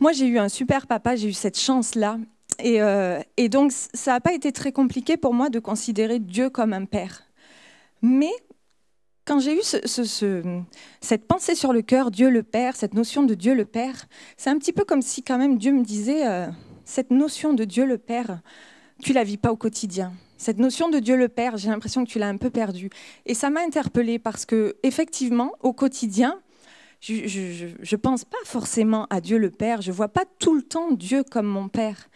moi 0.00 0.12
j'ai 0.12 0.26
eu 0.26 0.38
un 0.38 0.48
super 0.48 0.86
papa, 0.86 1.16
j'ai 1.16 1.28
eu 1.28 1.32
cette 1.32 1.58
chance-là 1.58 2.18
euh, 2.64 3.20
et, 3.36 3.48
donc, 3.48 3.72
ça 3.72 4.12
n'a 4.12 4.20
pas 4.20 4.32
été 4.32 4.52
très 4.52 4.72
compliqué 4.72 5.16
pour 5.16 5.34
moi 5.34 5.50
de 5.50 5.58
considérer 5.58 6.18
Dieu 6.18 6.50
comme 6.50 6.72
un 6.72 6.84
père. 6.84 7.22
Mais 8.02 8.32
quand 9.24 9.40
j'ai 9.40 9.56
eu 9.56 9.62
cette 9.62 11.26
pensée 11.26 11.54
sur 11.54 11.72
le 11.72 11.82
cœur, 11.82 12.10
Dieu 12.10 12.30
le 12.30 12.42
Père, 12.42 12.76
cette 12.76 12.94
notion 12.94 13.22
de 13.24 13.34
Dieu 13.34 13.54
le 13.54 13.64
Père, 13.64 14.06
c'est 14.36 14.50
un 14.50 14.58
petit 14.58 14.72
peu 14.72 14.84
comme 14.84 15.02
si 15.02 15.22
quand 15.22 15.38
même 15.38 15.58
Dieu 15.58 15.72
me 15.72 15.84
disait, 15.84 16.26
euh, 16.26 16.46
cette 16.84 17.10
notion 17.10 17.52
de 17.52 17.64
Dieu 17.64 17.84
le 17.84 17.98
Père, 17.98 18.40
tu 19.02 19.12
la 19.12 19.24
vis 19.24 19.36
pas 19.36 19.52
au 19.52 19.56
quotidien. 19.56 20.12
Cette 20.38 20.58
notion 20.58 20.88
de 20.88 20.98
Dieu 20.98 21.16
le 21.16 21.28
Père, 21.28 21.56
j'ai 21.56 21.68
l'impression 21.68 22.04
que 22.04 22.10
tu 22.10 22.18
l'as 22.18 22.28
un 22.28 22.36
peu 22.36 22.48
perdue. 22.48 22.90
Et 23.26 23.34
ça 23.34 23.50
m'a 23.50 23.60
interpellée 23.60 24.18
parce 24.18 24.46
que 24.46 24.76
effectivement, 24.82 25.52
au 25.60 25.72
quotidien, 25.72 26.40
je 27.00 27.66
ne 27.66 27.96
pense 27.96 28.24
pas 28.24 28.38
forcément 28.44 29.06
à 29.10 29.20
Dieu 29.20 29.38
le 29.38 29.50
Père, 29.50 29.82
je 29.82 29.92
vois 29.92 30.08
pas 30.08 30.24
tout 30.38 30.54
le 30.54 30.62
temps 30.62 30.90
Dieu 30.92 31.22
comme 31.22 31.46
mon 31.46 31.68
Père. 31.68 32.08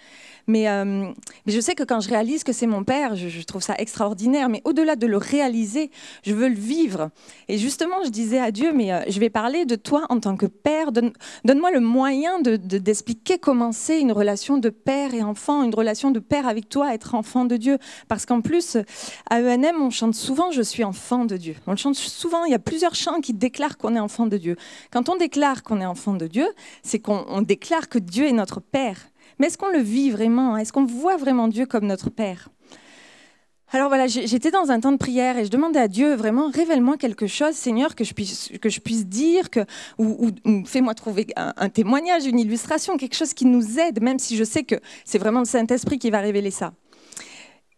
Mais, 0.47 0.69
euh, 0.69 1.13
mais, 1.47 1.53
je 1.53 1.61
sais 1.61 1.75
que 1.75 1.83
quand 1.83 2.01
je 2.01 2.09
réalise 2.09 2.45
que 2.45 2.53
c'est 2.53 2.67
mon 2.67 2.85
père, 2.85 3.17
je, 3.17 3.43
trouve 3.43 3.63
ça 3.63 3.75
extraordinaire. 3.79 4.49
Mais 4.49 4.63
au-delà 4.65 4.97
de 4.97 5.07
le 5.07 5.17
réaliser, 5.17 5.91
je 6.25 6.35
veux 6.35 6.49
le 6.49 6.55
vivre. 6.55 7.11
Et 7.49 7.59
justement, 7.59 7.97
je 8.05 8.11
disais 8.11 8.39
à 8.39 8.51
Dieu, 8.51 8.73
mais 8.73 8.93
euh, 8.93 9.01
je 9.09 9.19
vais 9.21 9.31
parler 9.31 9.65
de 9.65 9.77
toi 9.77 10.07
en 10.09 10.21
tant 10.21 10.37
que 10.37 10.47
père. 10.47 10.93
Donne, 10.93 11.13
moi 11.55 11.71
le 11.71 11.81
moyen 11.81 12.41
d'expliquer 12.41 13.37
de, 13.37 13.41
comment 13.41 13.73
c'est 13.73 14.01
une 14.01 14.13
relation 14.13 14.59
de 14.59 14.69
père 14.69 15.15
et 15.15 15.23
enfant, 15.23 15.63
une 15.63 15.75
relation 15.75 16.11
de 16.11 16.19
père 16.19 16.47
avec 16.47 16.69
toi, 16.69 16.95
être 16.95 17.15
enfant 17.15 17.45
de 17.45 17.57
Dieu. 17.57 17.79
Parce 18.09 18.27
qu'en 18.27 18.41
plus, 18.41 18.77
à 19.31 19.41
ENM, 19.41 19.81
on 19.81 19.91
chante 19.91 20.15
souvent 20.15 20.51
Je 20.51 20.63
suis 20.63 20.85
enfant 20.85 21.25
de 21.25 21.37
Dieu. 21.37 21.57
On 21.67 21.73
le 21.73 21.77
chante 21.77 21.95
souvent, 21.95 22.45
il 22.45 22.53
y 22.53 22.55
a 22.55 22.59
plusieurs 22.59 22.95
chants 22.95 23.21
qui 23.21 23.33
déclarent 23.33 23.79
qu'on 23.79 23.95
est 23.97 24.01
enfant 24.01 24.27
de 24.27 24.37
Dieu. 24.37 24.57
Quand 24.91 25.09
on 25.09 25.17
déclare 25.17 25.63
qu'on 25.63 25.81
est 25.81 25.87
enfant 25.87 26.15
de 26.15 26.27
Dieu, 26.27 26.47
c'est 26.83 26.99
qu'on 26.99 27.43
déclare 27.43 27.89
que 27.89 27.99
Dieu 27.99 28.27
est 28.27 28.33
notre 28.33 28.61
père. 28.61 29.12
Mais 29.39 29.47
est-ce 29.49 29.59
qu'on 29.59 29.71
le 29.71 29.81
vit 29.81 30.11
vraiment? 30.11 30.57
Est-ce 30.57 30.73
qu'on 30.73 30.85
voit 30.85 31.17
vraiment 31.17 31.49
Dieu 31.49 31.67
comme 31.67 31.87
notre 31.87 32.11
Père? 32.11 32.49
Alors 33.75 33.89
voilà, 33.89 34.07
j'étais 34.07 34.51
dans 34.51 34.71
un 34.71 34.81
temps 34.81 34.93
de 34.93 34.99
prière 34.99 35.39
et 35.39 35.47
je 35.47 35.51
demandais 35.51 35.79
à 35.79 35.89
Dieu 35.89 36.15
vraiment, 36.15 36.51
révèle-moi 36.51 36.99
quelque 36.99 37.27
chose, 37.27 37.55
Seigneur, 37.55 37.95
que 37.95 38.05
je 38.05 38.13
puisse, 38.13 38.51
que 38.61 38.69
je 38.69 38.81
puisse 38.81 39.07
dire, 39.07 39.49
que, 39.49 39.61
ou, 39.97 40.31
fais-moi 40.67 40.93
trouver 40.93 41.29
un, 41.37 41.71
témoignage, 41.71 42.27
une 42.27 42.39
illustration, 42.39 42.99
quelque 42.99 43.17
chose 43.17 43.33
qui 43.33 43.47
nous 43.47 43.79
aide, 43.79 44.03
même 44.03 44.19
si 44.19 44.37
je 44.37 44.45
sais 44.45 44.65
que 44.65 44.75
c'est 45.07 45.17
vraiment 45.17 45.39
le 45.39 45.47
Saint-Esprit 45.47 45.99
qui 45.99 46.11
va 46.11 46.21
révéler 46.21 46.51
ça. 46.51 46.75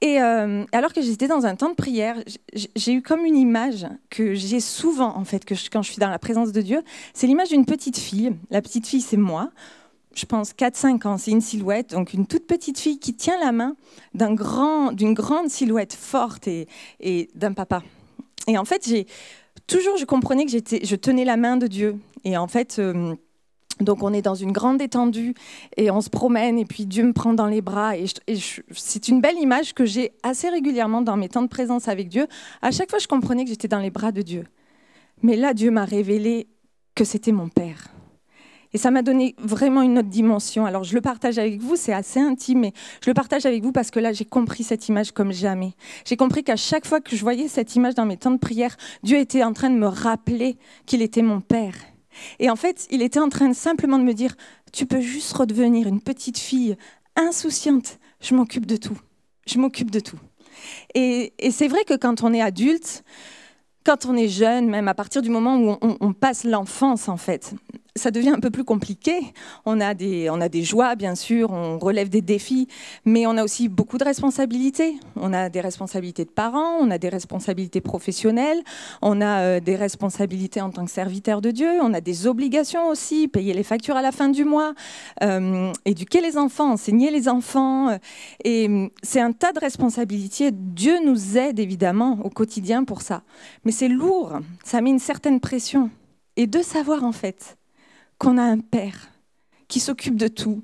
Et 0.00 0.20
euh, 0.20 0.64
alors 0.72 0.92
que 0.92 1.00
j'étais 1.00 1.28
dans 1.28 1.46
un 1.46 1.54
temps 1.54 1.70
de 1.70 1.76
prière, 1.76 2.16
j'ai 2.74 2.92
eu 2.92 3.00
comme 3.00 3.24
une 3.24 3.36
image 3.36 3.86
que 4.10 4.34
j'ai 4.34 4.58
souvent, 4.58 5.16
en 5.16 5.24
fait, 5.24 5.44
que 5.44 5.54
quand 5.70 5.82
je 5.82 5.92
suis 5.92 6.00
dans 6.00 6.10
la 6.10 6.18
présence 6.18 6.50
de 6.50 6.60
Dieu, 6.60 6.82
c'est 7.12 7.28
l'image 7.28 7.50
d'une 7.50 7.66
petite 7.66 7.98
fille. 7.98 8.32
La 8.50 8.62
petite 8.62 8.88
fille, 8.88 9.00
c'est 9.00 9.16
moi 9.16 9.52
je 10.16 10.26
pense, 10.26 10.52
4-5 10.52 11.06
ans. 11.06 11.18
C'est 11.18 11.30
une 11.30 11.40
silhouette, 11.40 11.90
donc 11.90 12.12
une 12.12 12.26
toute 12.26 12.46
petite 12.46 12.78
fille 12.78 12.98
qui 12.98 13.14
tient 13.14 13.38
la 13.40 13.52
main 13.52 13.76
d'une 14.14 14.34
grand, 14.34 14.92
grande 14.92 15.48
silhouette 15.48 15.94
forte 15.94 16.48
et, 16.48 16.68
d'un 17.34 17.52
papa. 17.52 17.82
Et 18.46 18.58
en 18.58 18.64
fait, 18.64 18.86
j'ai 18.86 19.06
toujours, 19.66 19.96
je 19.96 20.04
comprenais 20.04 20.44
que 20.46 20.52
je 20.52 20.96
tenais 20.96 21.24
la 21.24 21.36
main 21.36 21.56
de 21.56 21.66
Dieu. 21.66 21.96
Et 22.24 22.36
en 22.36 22.48
fait, 22.48 22.78
euh, 22.78 23.14
donc 23.80 24.02
on 24.02 24.12
est 24.12 24.22
dans 24.22 24.34
une 24.34 24.52
grande 24.52 24.80
étendue 24.80 25.34
et 25.76 25.90
on 25.90 26.00
se 26.00 26.10
promène 26.10 26.58
et 26.58 26.64
puis 26.64 26.86
Dieu 26.86 27.04
me 27.04 27.12
prend 27.12 27.34
dans 27.34 27.46
les 27.46 27.60
bras. 27.60 27.96
Et 27.96 28.06
c'est 28.72 29.08
une 29.08 29.20
belle 29.20 29.38
image 29.38 29.74
que 29.74 29.84
j'ai 29.84 30.12
assez 30.22 30.48
régulièrement 30.48 31.02
dans 31.02 31.16
mes 31.16 31.28
temps 31.28 31.42
de 31.42 31.48
présence 31.48 31.88
avec 31.88 32.08
Dieu. 32.08 32.26
À 32.62 32.70
chaque 32.70 32.90
fois, 32.90 32.98
je 32.98 33.08
comprenais 33.08 33.44
que 33.44 33.50
j'étais 33.50 33.68
dans 33.68 33.80
les 33.80 33.90
bras 33.90 34.12
de 34.12 34.22
Dieu. 34.22 34.44
Mais 35.22 35.36
là, 35.36 35.54
Dieu 35.54 35.70
m'a 35.70 35.84
révélé 35.84 36.48
que 36.94 37.04
c'était 37.04 37.32
mon 37.32 37.48
Père 37.48 37.93
et 38.74 38.78
ça 38.78 38.90
m'a 38.90 39.02
donné 39.02 39.36
vraiment 39.38 39.82
une 39.82 39.98
autre 39.98 40.08
dimension. 40.08 40.66
Alors 40.66 40.82
je 40.82 40.94
le 40.94 41.00
partage 41.00 41.38
avec 41.38 41.60
vous, 41.60 41.76
c'est 41.76 41.92
assez 41.92 42.18
intime, 42.18 42.58
mais 42.58 42.72
je 43.02 43.08
le 43.08 43.14
partage 43.14 43.46
avec 43.46 43.62
vous 43.62 43.70
parce 43.70 43.92
que 43.92 44.00
là, 44.00 44.12
j'ai 44.12 44.24
compris 44.24 44.64
cette 44.64 44.88
image 44.88 45.12
comme 45.12 45.32
jamais. 45.32 45.74
J'ai 46.04 46.16
compris 46.16 46.42
qu'à 46.42 46.56
chaque 46.56 46.84
fois 46.84 47.00
que 47.00 47.14
je 47.14 47.20
voyais 47.22 47.46
cette 47.46 47.76
image 47.76 47.94
dans 47.94 48.04
mes 48.04 48.16
temps 48.16 48.32
de 48.32 48.38
prière, 48.38 48.76
Dieu 49.04 49.18
était 49.18 49.44
en 49.44 49.52
train 49.52 49.70
de 49.70 49.76
me 49.76 49.86
rappeler 49.86 50.56
qu'il 50.86 51.02
était 51.02 51.22
mon 51.22 51.40
Père. 51.40 51.74
Et 52.40 52.50
en 52.50 52.56
fait, 52.56 52.88
il 52.90 53.00
était 53.00 53.20
en 53.20 53.28
train 53.28 53.52
simplement 53.52 53.98
de 53.98 54.04
me 54.04 54.12
dire, 54.12 54.34
tu 54.72 54.86
peux 54.86 55.00
juste 55.00 55.32
redevenir 55.32 55.86
une 55.86 56.00
petite 56.00 56.38
fille 56.38 56.76
insouciante, 57.14 57.98
je 58.20 58.34
m'occupe 58.34 58.66
de 58.66 58.76
tout. 58.76 58.98
Je 59.46 59.58
m'occupe 59.58 59.90
de 59.92 60.00
tout. 60.00 60.18
Et, 60.94 61.32
c'est 61.50 61.68
vrai 61.68 61.84
que 61.84 61.94
quand 61.94 62.24
on 62.24 62.32
est 62.32 62.40
adulte, 62.40 63.04
quand 63.84 64.06
on 64.06 64.16
est 64.16 64.28
jeune, 64.28 64.68
même 64.68 64.88
à 64.88 64.94
partir 64.94 65.22
du 65.22 65.30
moment 65.30 65.58
où 65.58 65.76
on 65.80 66.12
passe 66.12 66.44
l'enfance 66.44 67.08
en 67.08 67.18
fait, 67.18 67.54
ça 67.96 68.10
devient 68.10 68.30
un 68.30 68.40
peu 68.40 68.50
plus 68.50 68.64
compliqué. 68.64 69.32
On 69.66 69.80
a, 69.80 69.94
des, 69.94 70.28
joies, 70.62 70.96
bien 70.96 71.14
sûr, 71.14 71.52
on 71.52 71.78
relève 71.78 72.08
des 72.08 72.22
défis, 72.22 72.66
mais 73.04 73.26
on 73.26 73.36
a 73.36 73.44
aussi 73.44 73.68
beaucoup 73.68 73.98
de 73.98 74.04
responsabilités. 74.04 74.96
On 75.16 75.32
a 75.32 75.48
des 75.48 75.60
responsabilités 75.60 76.24
de 76.24 76.30
parents, 76.30 76.78
on 76.80 76.90
a 76.90 76.98
des 76.98 77.08
responsabilités 77.08 77.80
professionnelles, 77.80 78.62
on 79.00 79.20
a 79.20 79.40
euh, 79.40 79.60
des 79.60 79.76
responsabilités 79.76 80.60
en 80.60 80.70
tant 80.70 80.84
que 80.84 80.90
serviteur 80.90 81.40
de 81.40 81.52
Dieu, 81.52 81.70
on 81.82 81.94
a 81.94 82.00
des 82.00 82.26
obligations 82.26 82.88
aussi, 82.88 83.28
payer 83.28 83.54
les 83.54 83.62
factures 83.62 83.96
à 83.96 84.02
la 84.02 84.10
fin 84.10 84.28
du 84.28 84.44
mois, 84.44 84.74
euh, 85.22 85.72
éduquer 85.84 86.20
les 86.20 86.36
enfants, 86.36 86.72
enseigner 86.72 87.12
les 87.12 87.28
enfants. 87.28 87.90
Euh, 87.90 87.98
et 88.44 88.90
c'est 89.02 89.20
un 89.20 89.32
tas 89.32 89.52
de 89.52 89.60
responsabilités. 89.60 90.50
Dieu 90.52 90.98
nous 91.04 91.38
aide 91.38 91.60
évidemment 91.60 92.18
au 92.24 92.30
quotidien 92.30 92.82
pour 92.82 93.02
ça. 93.02 93.22
Mais 93.64 93.72
c'est 93.72 93.88
lourd, 93.88 94.32
ça 94.64 94.80
met 94.80 94.90
une 94.90 94.98
certaine 94.98 95.38
pression. 95.38 95.90
Et 96.36 96.48
de 96.48 96.62
savoir 96.62 97.04
en 97.04 97.12
fait 97.12 97.56
qu'on 98.18 98.38
a 98.38 98.42
un 98.42 98.58
Père 98.58 99.10
qui 99.68 99.80
s'occupe 99.80 100.16
de 100.16 100.28
tout. 100.28 100.62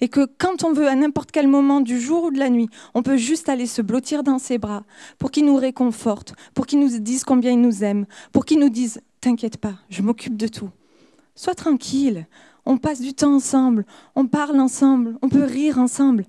Et 0.00 0.08
que 0.08 0.26
quand 0.38 0.62
on 0.62 0.72
veut, 0.72 0.86
à 0.86 0.94
n'importe 0.94 1.32
quel 1.32 1.48
moment 1.48 1.80
du 1.80 2.00
jour 2.00 2.24
ou 2.24 2.30
de 2.30 2.38
la 2.38 2.50
nuit, 2.50 2.68
on 2.94 3.02
peut 3.02 3.16
juste 3.16 3.48
aller 3.48 3.66
se 3.66 3.82
blottir 3.82 4.22
dans 4.22 4.38
ses 4.38 4.58
bras 4.58 4.84
pour 5.18 5.30
qu'il 5.30 5.44
nous 5.44 5.56
réconforte, 5.56 6.34
pour 6.54 6.66
qu'il 6.66 6.78
nous 6.78 6.98
dise 6.98 7.24
combien 7.24 7.52
il 7.52 7.60
nous 7.60 7.82
aime, 7.82 8.06
pour 8.32 8.44
qu'il 8.44 8.60
nous 8.60 8.68
dise 8.68 9.00
T'inquiète 9.20 9.56
pas, 9.56 9.74
je 9.88 10.02
m'occupe 10.02 10.36
de 10.36 10.46
tout. 10.46 10.70
Sois 11.34 11.56
tranquille, 11.56 12.26
on 12.64 12.76
passe 12.76 13.00
du 13.00 13.14
temps 13.14 13.34
ensemble, 13.34 13.84
on 14.14 14.26
parle 14.26 14.60
ensemble, 14.60 15.18
on 15.22 15.28
peut 15.28 15.42
rire 15.42 15.78
ensemble 15.78 16.24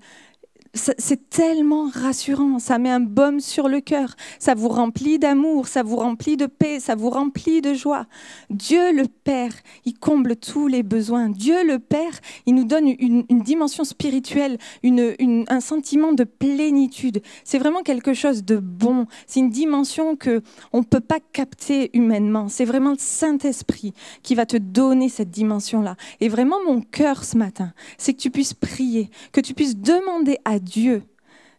c'est 0.72 1.28
tellement 1.30 1.88
rassurant, 1.92 2.60
ça 2.60 2.78
met 2.78 2.90
un 2.90 3.00
baume 3.00 3.40
sur 3.40 3.68
le 3.68 3.80
cœur, 3.80 4.14
ça 4.38 4.54
vous 4.54 4.68
remplit 4.68 5.18
d'amour, 5.18 5.66
ça 5.66 5.82
vous 5.82 5.96
remplit 5.96 6.36
de 6.36 6.46
paix, 6.46 6.78
ça 6.78 6.94
vous 6.94 7.10
remplit 7.10 7.60
de 7.60 7.74
joie. 7.74 8.06
Dieu 8.50 8.92
le 8.92 9.06
Père, 9.08 9.52
il 9.84 9.98
comble 9.98 10.36
tous 10.36 10.68
les 10.68 10.84
besoins. 10.84 11.28
Dieu 11.28 11.66
le 11.66 11.80
Père, 11.80 12.20
il 12.46 12.54
nous 12.54 12.64
donne 12.64 12.86
une, 12.86 13.24
dimension 13.42 13.82
spirituelle, 13.82 14.58
un 14.84 15.60
sentiment 15.60 16.12
de 16.12 16.24
plénitude. 16.24 17.20
C'est 17.42 17.58
vraiment 17.58 17.82
quelque 17.82 18.14
chose 18.14 18.44
de 18.44 18.58
bon. 18.58 19.06
C'est 19.26 19.40
une 19.40 19.50
dimension 19.50 20.14
que 20.14 20.42
on 20.72 20.78
ne 20.78 20.84
peut 20.84 21.00
pas 21.00 21.18
capter 21.32 21.90
humainement. 21.94 22.48
C'est 22.48 22.64
vraiment 22.64 22.92
le 22.92 22.96
Saint-Esprit 22.98 23.92
qui 24.22 24.36
va 24.36 24.46
te 24.46 24.56
donner 24.56 25.08
cette 25.08 25.30
dimension-là. 25.30 25.96
Et 26.20 26.28
vraiment, 26.28 26.62
mon 26.64 26.80
cœur 26.80 27.24
ce 27.24 27.36
matin, 27.36 27.72
c'est 27.98 28.14
que 28.14 28.20
tu 28.20 28.30
puisses 28.30 28.54
prier, 28.54 29.10
que 29.32 29.40
tu 29.40 29.54
puisses 29.54 29.76
demander 29.76 30.38
à 30.44 30.59
Dieu, 30.60 31.02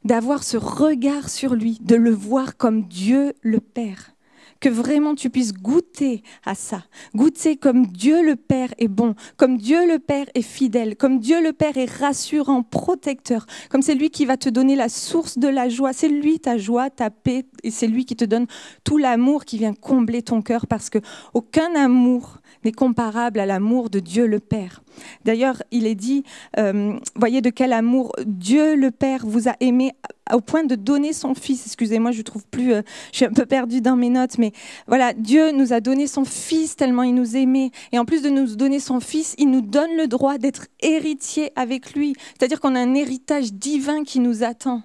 d'avoir 0.04 0.44
ce 0.44 0.58
regard 0.58 1.30
sur 1.30 1.56
lui, 1.56 1.78
de 1.82 1.96
le 1.96 2.12
voir 2.12 2.58
comme 2.58 2.88
Dieu 2.88 3.34
le 3.42 3.60
Père, 3.60 4.12
que 4.60 4.70
vraiment 4.70 5.16
tu 5.16 5.30
puisses 5.30 5.54
goûter 5.54 6.24
à 6.46 6.56
ça. 6.56 6.84
Goûter 7.16 7.58
comme 7.58 7.88
Dieu 7.88 8.24
le 8.24 8.36
Père 8.36 8.74
est 8.78 8.88
bon, 8.88 9.16
comme 9.36 9.58
Dieu 9.58 9.88
le 9.88 10.00
Père 10.00 10.28
est 10.36 10.44
fidèle, 10.44 10.96
comme 10.96 11.20
Dieu 11.20 11.44
le 11.44 11.52
Père 11.52 11.78
est 11.78 11.90
rassurant, 11.90 12.64
protecteur, 12.64 13.46
comme 13.70 13.82
c'est 13.82 13.96
lui 13.96 14.12
qui 14.12 14.26
va 14.26 14.38
te 14.38 14.50
donner 14.50 14.76
la 14.76 14.88
source 14.88 15.38
de 15.38 15.48
la 15.48 15.68
joie. 15.68 15.94
C'est 15.94 16.10
lui 16.10 16.40
ta 16.40 16.58
joie, 16.58 16.90
ta 16.90 17.10
paix, 17.10 17.46
et 17.64 17.72
c'est 17.72 17.88
lui 17.88 18.06
qui 18.06 18.16
te 18.16 18.26
donne 18.26 18.46
tout 18.84 18.98
l'amour 18.98 19.46
qui 19.46 19.58
vient 19.58 19.74
combler 19.74 20.22
ton 20.22 20.42
cœur 20.42 20.68
parce 20.68 20.90
que 20.90 21.00
aucun 21.34 21.74
amour 21.76 22.38
n'est 22.64 22.72
comparable 22.72 23.40
à 23.40 23.46
l'amour 23.46 23.90
de 23.90 24.00
Dieu 24.00 24.26
le 24.26 24.40
Père. 24.40 24.82
D'ailleurs, 25.26 25.64
il 25.72 25.86
est 25.88 25.96
dit, 25.96 26.24
euh, 26.58 26.94
voyez 27.16 27.42
de 27.42 27.50
quel 27.50 27.74
amour 27.74 28.14
Dieu 28.26 28.76
le 28.76 28.92
Père 28.92 29.26
vous 29.26 29.48
a 29.48 29.56
aimé 29.60 29.94
au 30.34 30.42
point 30.42 30.64
de 30.64 30.76
donner 30.76 31.14
son 31.14 31.34
Fils. 31.34 31.66
Excusez-moi, 31.66 32.12
je 32.12 32.22
trouve 32.22 32.46
plus, 32.46 32.74
euh, 32.74 32.82
je 33.12 33.18
suis 33.18 33.26
un 33.26 33.34
peu 33.34 33.46
perdue 33.46 33.82
dans 33.82 33.96
mes 33.96 34.10
notes, 34.10 34.38
mais 34.38 34.52
voilà, 34.88 35.14
Dieu 35.14 35.52
nous 35.52 35.74
a 35.74 35.80
donné 35.80 36.08
son 36.08 36.26
Fils 36.26 36.76
tellement 36.76 37.04
il 37.04 37.16
nous 37.16 37.36
aimait. 37.36 37.72
Et 37.92 38.00
en 38.00 38.06
plus 38.06 38.22
de 38.22 38.30
nous 38.30 38.56
donner 38.56 38.80
son 38.80 39.00
Fils, 39.00 39.36
il 39.38 39.50
nous 39.50 39.62
donne 39.62 39.96
le 39.98 40.08
droit 40.08 40.38
d'être 40.38 40.68
héritier 40.82 41.52
avec 41.56 41.94
lui. 41.94 42.16
C'est-à-dire 42.38 42.60
qu'on 42.60 42.76
a 42.76 42.80
un 42.80 42.94
héritage 42.94 43.54
divin 43.54 44.04
qui 44.04 44.20
nous 44.20 44.44
attend. 44.44 44.84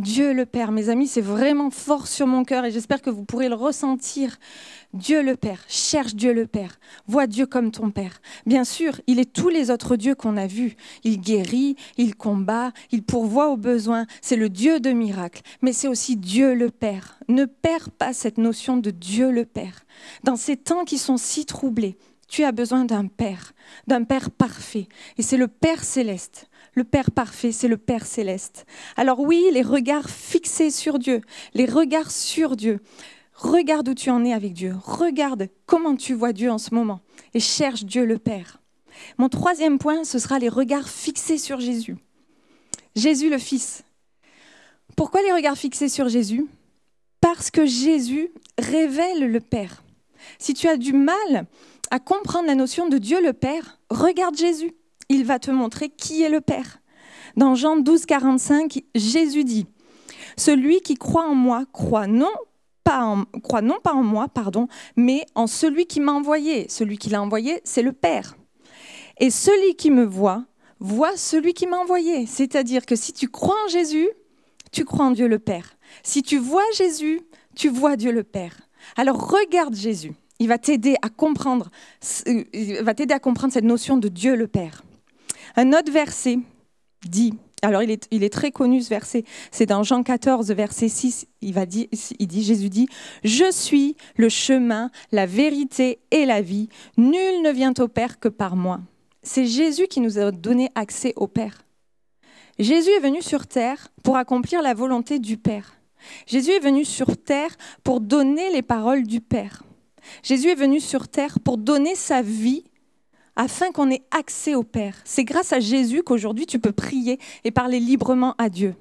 Dieu 0.00 0.32
le 0.32 0.46
Père, 0.46 0.72
mes 0.72 0.88
amis, 0.88 1.06
c'est 1.06 1.20
vraiment 1.20 1.70
fort 1.70 2.06
sur 2.06 2.26
mon 2.26 2.42
cœur 2.42 2.64
et 2.64 2.70
j'espère 2.70 3.02
que 3.02 3.10
vous 3.10 3.24
pourrez 3.24 3.50
le 3.50 3.54
ressentir. 3.54 4.38
Dieu 4.94 5.22
le 5.22 5.36
Père, 5.36 5.62
cherche 5.68 6.14
Dieu 6.14 6.32
le 6.32 6.46
Père, 6.46 6.80
vois 7.06 7.26
Dieu 7.26 7.44
comme 7.44 7.70
ton 7.70 7.90
Père. 7.90 8.22
Bien 8.46 8.64
sûr, 8.64 8.98
il 9.06 9.18
est 9.18 9.30
tous 9.30 9.50
les 9.50 9.70
autres 9.70 9.96
dieux 9.96 10.14
qu'on 10.14 10.38
a 10.38 10.46
vus. 10.46 10.74
Il 11.04 11.20
guérit, 11.20 11.76
il 11.98 12.16
combat, 12.16 12.72
il 12.92 13.02
pourvoit 13.02 13.50
aux 13.50 13.58
besoins. 13.58 14.06
C'est 14.22 14.36
le 14.36 14.48
Dieu 14.48 14.80
de 14.80 14.90
miracles, 14.90 15.42
mais 15.60 15.74
c'est 15.74 15.88
aussi 15.88 16.16
Dieu 16.16 16.54
le 16.54 16.70
Père. 16.70 17.18
Ne 17.28 17.44
perds 17.44 17.90
pas 17.90 18.14
cette 18.14 18.38
notion 18.38 18.78
de 18.78 18.90
Dieu 18.90 19.30
le 19.30 19.44
Père. 19.44 19.84
Dans 20.24 20.36
ces 20.36 20.56
temps 20.56 20.84
qui 20.84 20.96
sont 20.96 21.18
si 21.18 21.44
troublés, 21.44 21.98
tu 22.26 22.44
as 22.44 22.52
besoin 22.52 22.86
d'un 22.86 23.06
Père, 23.06 23.52
d'un 23.86 24.04
Père 24.04 24.30
parfait. 24.30 24.88
Et 25.18 25.22
c'est 25.22 25.36
le 25.36 25.48
Père 25.48 25.84
céleste. 25.84 26.48
Le 26.74 26.84
Père 26.84 27.10
parfait, 27.10 27.52
c'est 27.52 27.68
le 27.68 27.76
Père 27.76 28.06
céleste. 28.06 28.66
Alors 28.96 29.20
oui, 29.20 29.44
les 29.52 29.62
regards 29.62 30.08
fixés 30.08 30.70
sur 30.70 30.98
Dieu, 30.98 31.20
les 31.54 31.66
regards 31.66 32.10
sur 32.10 32.56
Dieu. 32.56 32.80
Regarde 33.34 33.88
où 33.88 33.94
tu 33.94 34.10
en 34.10 34.24
es 34.24 34.34
avec 34.34 34.52
Dieu. 34.52 34.74
Regarde 34.84 35.48
comment 35.66 35.96
tu 35.96 36.12
vois 36.12 36.32
Dieu 36.32 36.50
en 36.50 36.58
ce 36.58 36.74
moment. 36.74 37.00
Et 37.32 37.40
cherche 37.40 37.84
Dieu 37.84 38.04
le 38.04 38.18
Père. 38.18 38.60
Mon 39.16 39.28
troisième 39.30 39.78
point, 39.78 40.04
ce 40.04 40.18
sera 40.18 40.38
les 40.38 40.50
regards 40.50 40.88
fixés 40.88 41.38
sur 41.38 41.58
Jésus. 41.58 41.96
Jésus 42.96 43.30
le 43.30 43.38
Fils. 43.38 43.82
Pourquoi 44.94 45.22
les 45.22 45.32
regards 45.32 45.56
fixés 45.56 45.88
sur 45.88 46.08
Jésus? 46.08 46.46
Parce 47.20 47.50
que 47.50 47.64
Jésus 47.64 48.30
révèle 48.58 49.30
le 49.30 49.40
Père. 49.40 49.82
Si 50.38 50.52
tu 50.52 50.68
as 50.68 50.76
du 50.76 50.92
mal 50.92 51.46
à 51.90 51.98
comprendre 51.98 52.46
la 52.46 52.54
notion 52.54 52.88
de 52.88 52.98
Dieu 52.98 53.22
le 53.22 53.32
Père, 53.32 53.78
regarde 53.88 54.36
Jésus. 54.36 54.74
Il 55.10 55.24
va 55.24 55.40
te 55.40 55.50
montrer 55.50 55.88
qui 55.88 56.22
est 56.22 56.30
le 56.30 56.40
Père. 56.40 56.80
Dans 57.36 57.56
Jean 57.56 57.76
12, 57.76 58.06
45, 58.06 58.84
Jésus 58.94 59.42
dit, 59.42 59.66
Celui 60.36 60.80
qui 60.80 60.94
croit 60.94 61.26
en 61.26 61.34
moi 61.34 61.64
croit 61.72 62.06
non 62.06 62.30
pas 62.84 63.92
en 63.92 64.02
moi, 64.02 64.28
pardon, 64.28 64.68
mais 64.96 65.24
en 65.34 65.46
celui 65.46 65.86
qui 65.86 66.00
m'a 66.00 66.12
envoyé. 66.12 66.68
Celui 66.68 66.96
qui 66.96 67.10
l'a 67.10 67.22
envoyé, 67.22 67.60
c'est 67.64 67.82
le 67.82 67.92
Père. 67.92 68.36
Et 69.18 69.30
celui 69.30 69.74
qui 69.74 69.90
me 69.90 70.04
voit, 70.04 70.44
voit 70.78 71.16
celui 71.16 71.54
qui 71.54 71.66
m'a 71.66 71.78
envoyé. 71.78 72.26
C'est-à-dire 72.26 72.86
que 72.86 72.96
si 72.96 73.12
tu 73.12 73.28
crois 73.28 73.56
en 73.66 73.68
Jésus, 73.68 74.08
tu 74.72 74.84
crois 74.84 75.06
en 75.06 75.10
Dieu 75.10 75.26
le 75.26 75.38
Père. 75.38 75.76
Si 76.02 76.22
tu 76.22 76.38
vois 76.38 76.62
Jésus, 76.76 77.20
tu 77.56 77.68
vois 77.68 77.96
Dieu 77.96 78.12
le 78.12 78.22
Père. 78.24 78.56
Alors 78.96 79.30
regarde 79.30 79.74
Jésus. 79.74 80.12
Il 80.38 80.48
va 80.48 80.56
t'aider 80.56 80.96
à 81.02 81.10
comprendre, 81.10 81.68
il 82.24 82.82
va 82.82 82.94
t'aider 82.94 83.12
à 83.12 83.18
comprendre 83.18 83.52
cette 83.52 83.64
notion 83.64 83.98
de 83.98 84.08
Dieu 84.08 84.36
le 84.36 84.48
Père. 84.48 84.82
Un 85.56 85.72
autre 85.72 85.92
verset 85.92 86.38
dit 87.08 87.34
alors 87.62 87.82
il 87.82 87.90
est, 87.90 88.32
très 88.32 88.50
connu 88.50 88.80
ce 88.80 88.88
verset, 88.88 89.24
c'est 89.50 89.66
dans 89.66 89.82
Jean 89.82 90.02
14, 90.02 90.50
verset 90.52 90.88
6, 90.88 91.26
il, 91.42 91.52
va 91.52 91.66
dire, 91.66 91.86
il 92.18 92.26
dit, 92.26 92.42
Jésus 92.42 92.70
dit, 92.70 92.88
Je 93.22 93.50
suis 93.52 93.96
le 94.16 94.28
chemin, 94.28 94.90
la 95.12 95.26
vérité 95.26 96.00
et 96.10 96.24
la 96.24 96.40
vie, 96.40 96.68
nul 96.96 97.42
ne 97.42 97.50
vient 97.50 97.74
au 97.78 97.88
Père 97.88 98.18
que 98.18 98.28
par 98.28 98.56
moi. 98.56 98.80
C'est 99.22 99.44
Jésus 99.44 99.88
qui 99.88 100.00
nous 100.00 100.18
a 100.18 100.30
donné 100.30 100.70
accès 100.74 101.12
au 101.16 101.26
Père. 101.26 101.66
Jésus 102.58 102.90
est 102.90 103.00
venu 103.00 103.20
sur 103.20 103.46
terre 103.46 103.88
pour 104.02 104.16
accomplir 104.16 104.62
la 104.62 104.74
volonté 104.74 105.18
du 105.18 105.36
Père. 105.36 105.76
Jésus 106.26 106.52
est 106.52 106.60
venu 106.60 106.86
sur 106.86 107.18
terre 107.18 107.56
pour 107.84 108.00
donner 108.00 108.50
les 108.52 108.62
paroles 108.62 109.02
du 109.02 109.20
Père. 109.20 109.62
Jésus 110.22 110.48
est 110.48 110.54
venu 110.54 110.80
sur 110.80 111.08
terre 111.08 111.38
pour 111.40 111.58
donner 111.58 111.94
sa 111.94 112.22
vie 112.22 112.64
afin 113.40 113.72
qu'on 113.72 113.90
ait 113.90 114.02
accès 114.10 114.54
au 114.54 114.62
Père. 114.62 114.96
C'est 115.06 115.24
grâce 115.24 115.54
à 115.54 115.60
Jésus 115.60 116.02
qu'aujourd'hui 116.02 116.44
tu 116.44 116.58
peux 116.58 116.72
prier 116.72 117.18
et 117.42 117.50
parler 117.50 117.80
librement 117.80 118.34
à 118.36 118.50
Dieu. 118.50 118.74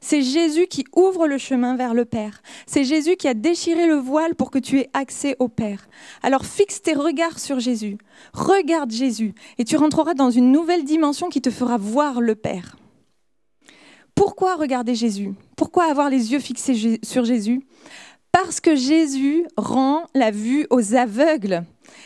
C'est 0.00 0.22
Jésus 0.22 0.68
qui 0.68 0.86
ouvre 0.96 1.26
le 1.26 1.36
chemin 1.36 1.76
vers 1.76 1.92
le 1.92 2.06
Père. 2.06 2.42
C'est 2.66 2.84
Jésus 2.84 3.16
qui 3.16 3.28
a 3.28 3.34
déchiré 3.34 3.86
le 3.86 3.96
voile 3.96 4.34
pour 4.34 4.50
que 4.50 4.58
tu 4.58 4.78
aies 4.78 4.88
accès 4.94 5.36
au 5.38 5.48
Père. 5.48 5.86
Alors 6.22 6.46
fixe 6.46 6.80
tes 6.80 6.94
regards 6.94 7.38
sur 7.38 7.60
Jésus. 7.60 7.98
Regarde 8.32 8.90
Jésus 8.90 9.34
et 9.58 9.64
tu 9.64 9.76
rentreras 9.76 10.14
dans 10.14 10.30
une 10.30 10.50
nouvelle 10.50 10.84
dimension 10.84 11.28
qui 11.28 11.42
te 11.42 11.50
fera 11.50 11.76
voir 11.76 12.22
le 12.22 12.36
Père. 12.36 12.78
Pourquoi 14.14 14.56
regarder 14.56 14.94
Jésus? 14.94 15.34
Pourquoi 15.58 15.90
avoir 15.90 16.08
les 16.08 16.32
yeux 16.32 16.40
fixés 16.40 17.00
sur 17.02 17.26
Jésus? 17.26 17.66
Parce 18.32 18.60
que 18.60 18.76
Jésus 18.76 19.44
rend 19.58 20.06
la 20.14 20.30
vue 20.30 20.66
aux 20.70 20.94
aveugles. 20.94 21.64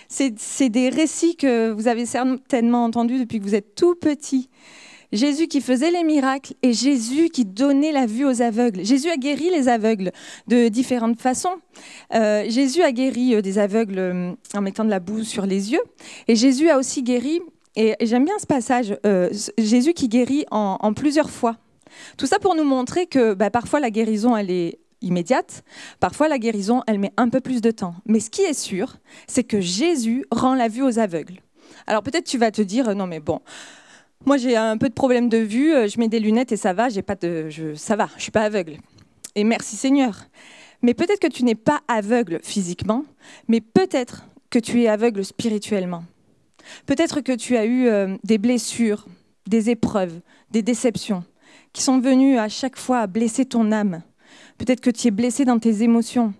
C'est 0.08 0.68
des 0.68 0.88
récits 0.88 1.36
que 1.36 1.70
vous 1.70 1.88
avez 1.88 2.06
certainement 2.06 2.84
entendus 2.84 3.18
depuis 3.18 3.38
que 3.38 3.44
vous 3.44 3.54
êtes 3.54 3.74
tout 3.74 3.94
petit. 3.94 4.48
Jésus 5.12 5.48
qui 5.48 5.60
faisait 5.60 5.90
les 5.90 6.04
miracles 6.04 6.54
et 6.62 6.72
Jésus 6.72 7.30
qui 7.30 7.44
donnait 7.44 7.92
la 7.92 8.06
vue 8.06 8.24
aux 8.24 8.42
aveugles. 8.42 8.84
Jésus 8.84 9.10
a 9.10 9.16
guéri 9.16 9.50
les 9.50 9.68
aveugles 9.68 10.12
de 10.46 10.68
différentes 10.68 11.20
façons. 11.20 11.56
Euh, 12.14 12.44
Jésus 12.48 12.82
a 12.82 12.92
guéri 12.92 13.34
euh, 13.34 13.42
des 13.42 13.58
aveugles 13.58 13.98
euh, 13.98 14.32
en 14.54 14.60
mettant 14.60 14.84
de 14.84 14.90
la 14.90 15.00
boue 15.00 15.24
sur 15.24 15.46
les 15.46 15.72
yeux. 15.72 15.82
Et 16.28 16.36
Jésus 16.36 16.70
a 16.70 16.78
aussi 16.78 17.02
guéri, 17.02 17.40
et, 17.76 17.96
j'aime 18.00 18.24
bien 18.24 18.38
ce 18.38 18.46
passage, 18.46 18.96
Jésus 19.58 19.94
qui 19.94 20.08
guérit 20.08 20.44
en, 20.50 20.92
plusieurs 20.92 21.30
fois. 21.30 21.56
Tout 22.16 22.26
ça 22.26 22.38
pour 22.38 22.54
nous 22.54 22.64
montrer 22.64 23.06
que 23.06 23.34
bah, 23.34 23.50
parfois 23.50 23.80
la 23.80 23.90
guérison, 23.90 24.36
elle 24.36 24.50
est 24.50 24.78
immédiate. 25.02 25.64
Parfois, 25.98 26.28
la 26.28 26.38
guérison, 26.38 26.82
elle 26.86 26.98
met 26.98 27.12
un 27.16 27.28
peu 27.28 27.40
plus 27.40 27.60
de 27.60 27.70
temps. 27.70 27.94
Mais 28.06 28.20
ce 28.20 28.30
qui 28.30 28.42
est 28.42 28.58
sûr, 28.58 28.96
c'est 29.26 29.44
que 29.44 29.60
Jésus 29.60 30.24
rend 30.30 30.54
la 30.54 30.68
vue 30.68 30.82
aux 30.82 30.98
aveugles. 30.98 31.40
Alors 31.86 32.02
peut-être 32.02 32.26
tu 32.26 32.38
vas 32.38 32.50
te 32.50 32.62
dire, 32.62 32.94
non 32.94 33.06
mais 33.06 33.20
bon, 33.20 33.40
moi 34.26 34.36
j'ai 34.36 34.56
un 34.56 34.76
peu 34.76 34.88
de 34.88 34.94
problème 34.94 35.28
de 35.28 35.38
vue, 35.38 35.72
je 35.88 35.98
mets 35.98 36.08
des 36.08 36.20
lunettes 36.20 36.52
et 36.52 36.56
ça 36.56 36.72
va, 36.72 36.88
j'ai 36.88 37.02
pas 37.02 37.14
de, 37.14 37.48
je, 37.48 37.74
ça 37.74 37.96
va, 37.96 38.08
je 38.16 38.22
suis 38.22 38.30
pas 38.30 38.42
aveugle. 38.42 38.76
Et 39.34 39.44
merci 39.44 39.76
Seigneur. 39.76 40.26
Mais 40.82 40.94
peut-être 40.94 41.20
que 41.20 41.28
tu 41.28 41.44
n'es 41.44 41.54
pas 41.54 41.80
aveugle 41.88 42.40
physiquement, 42.42 43.04
mais 43.48 43.60
peut-être 43.60 44.24
que 44.48 44.58
tu 44.58 44.82
es 44.82 44.88
aveugle 44.88 45.24
spirituellement. 45.24 46.04
Peut-être 46.86 47.20
que 47.20 47.32
tu 47.32 47.56
as 47.56 47.64
eu 47.64 47.86
euh, 47.86 48.16
des 48.24 48.38
blessures, 48.38 49.06
des 49.46 49.70
épreuves, 49.70 50.20
des 50.50 50.62
déceptions 50.62 51.24
qui 51.72 51.82
sont 51.82 52.00
venues 52.00 52.38
à 52.38 52.48
chaque 52.48 52.76
fois 52.76 53.06
blesser 53.06 53.44
ton 53.44 53.72
âme. 53.72 54.02
Peut-être 54.60 54.82
que 54.82 54.90
tu 54.90 55.08
es 55.08 55.10
blessé 55.10 55.46
dans 55.46 55.58
tes 55.58 55.82
émotions. 55.82 56.34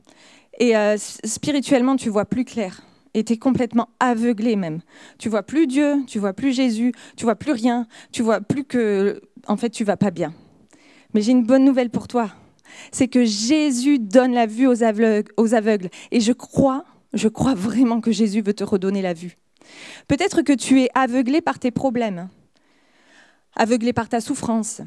Et 0.59 0.77
euh, 0.77 0.99
spirituellement, 0.99 1.97
tu 1.97 2.11
vois 2.11 2.27
plus 2.27 2.45
clair. 2.45 2.83
Et 3.15 3.25
tu 3.25 3.33
es 3.33 3.39
complètement 3.39 3.89
aveuglé 3.99 4.57
même. 4.57 4.81
Tu 5.19 5.31
vois 5.31 5.43
plus 5.43 5.67
Dieu, 5.67 6.05
tu 6.07 6.19
vois 6.19 6.35
plus 6.35 6.55
Jésus, 6.55 6.93
tu 7.17 7.25
vois 7.25 7.35
plus 7.35 7.53
rien. 7.53 7.87
Tu 8.13 8.23
vois 8.23 8.43
plus 8.43 8.65
que, 8.65 9.23
en 9.47 9.57
fait, 9.57 9.71
tu 9.71 9.85
vas 9.85 9.97
pas 9.97 10.11
bien. 10.11 10.35
Mais 11.15 11.23
j'ai 11.23 11.33
une 11.33 11.47
bonne 11.47 11.65
nouvelle 11.65 11.89
pour 11.89 12.09
toi. 12.09 12.29
C'est 12.93 13.09
que 13.09 13.25
Jésus 13.25 13.99
donne 13.99 14.35
la 14.35 14.45
vue 14.45 14.67
aux 14.67 14.83
aveugles, 14.83 15.33
aux 15.39 15.55
aveugles. 15.55 15.89
Et 16.11 16.21
je 16.21 16.33
crois, 16.33 16.85
je 17.15 17.29
crois 17.29 17.55
vraiment 17.55 18.03
que 18.03 18.13
Jésus 18.13 18.43
veut 18.43 18.53
te 18.53 18.65
redonner 18.65 19.01
la 19.01 19.15
vue. 19.15 19.39
Peut-être 20.09 20.43
que 20.43 20.53
tu 20.53 20.83
es 20.83 20.91
aveuglé 20.95 21.41
par 21.41 21.59
tes 21.59 21.71
problèmes, 21.71 22.29
aveuglé 23.57 23.95
par 23.95 24.11
ta 24.11 24.21
souffrance, 24.21 24.83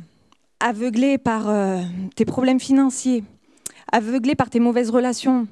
aveuglé 0.63 1.17
par 1.17 1.49
euh, 1.49 1.81
tes 2.15 2.23
problèmes 2.23 2.59
financiers, 2.59 3.25
aveuglé 3.91 4.33
par 4.33 4.49
tes 4.49 4.61
mauvaises 4.61 4.89
relations, 4.91 5.45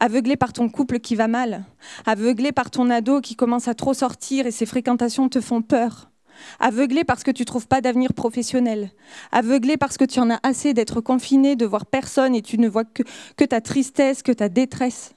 aveuglé 0.00 0.36
par 0.36 0.52
ton 0.52 0.68
couple 0.68 0.98
qui 0.98 1.14
va 1.14 1.28
mal, 1.28 1.64
aveuglé 2.06 2.50
par 2.50 2.72
ton 2.72 2.90
ado 2.90 3.20
qui 3.20 3.36
commence 3.36 3.68
à 3.68 3.74
trop 3.74 3.94
sortir 3.94 4.46
et 4.46 4.50
ses 4.50 4.66
fréquentations 4.66 5.28
te 5.28 5.40
font 5.40 5.62
peur, 5.62 6.10
aveuglé 6.58 7.04
parce 7.04 7.22
que 7.22 7.30
tu 7.30 7.44
trouves 7.44 7.68
pas 7.68 7.80
d'avenir 7.80 8.12
professionnel, 8.14 8.90
aveuglé 9.30 9.76
parce 9.76 9.96
que 9.96 10.04
tu 10.04 10.18
en 10.18 10.28
as 10.28 10.40
assez 10.42 10.74
d'être 10.74 11.00
confiné, 11.00 11.54
de 11.54 11.64
voir 11.64 11.86
personne 11.86 12.34
et 12.34 12.42
tu 12.42 12.58
ne 12.58 12.68
vois 12.68 12.84
que, 12.84 13.04
que 13.36 13.44
ta 13.44 13.60
tristesse, 13.60 14.24
que 14.24 14.32
ta 14.32 14.48
détresse. 14.48 15.14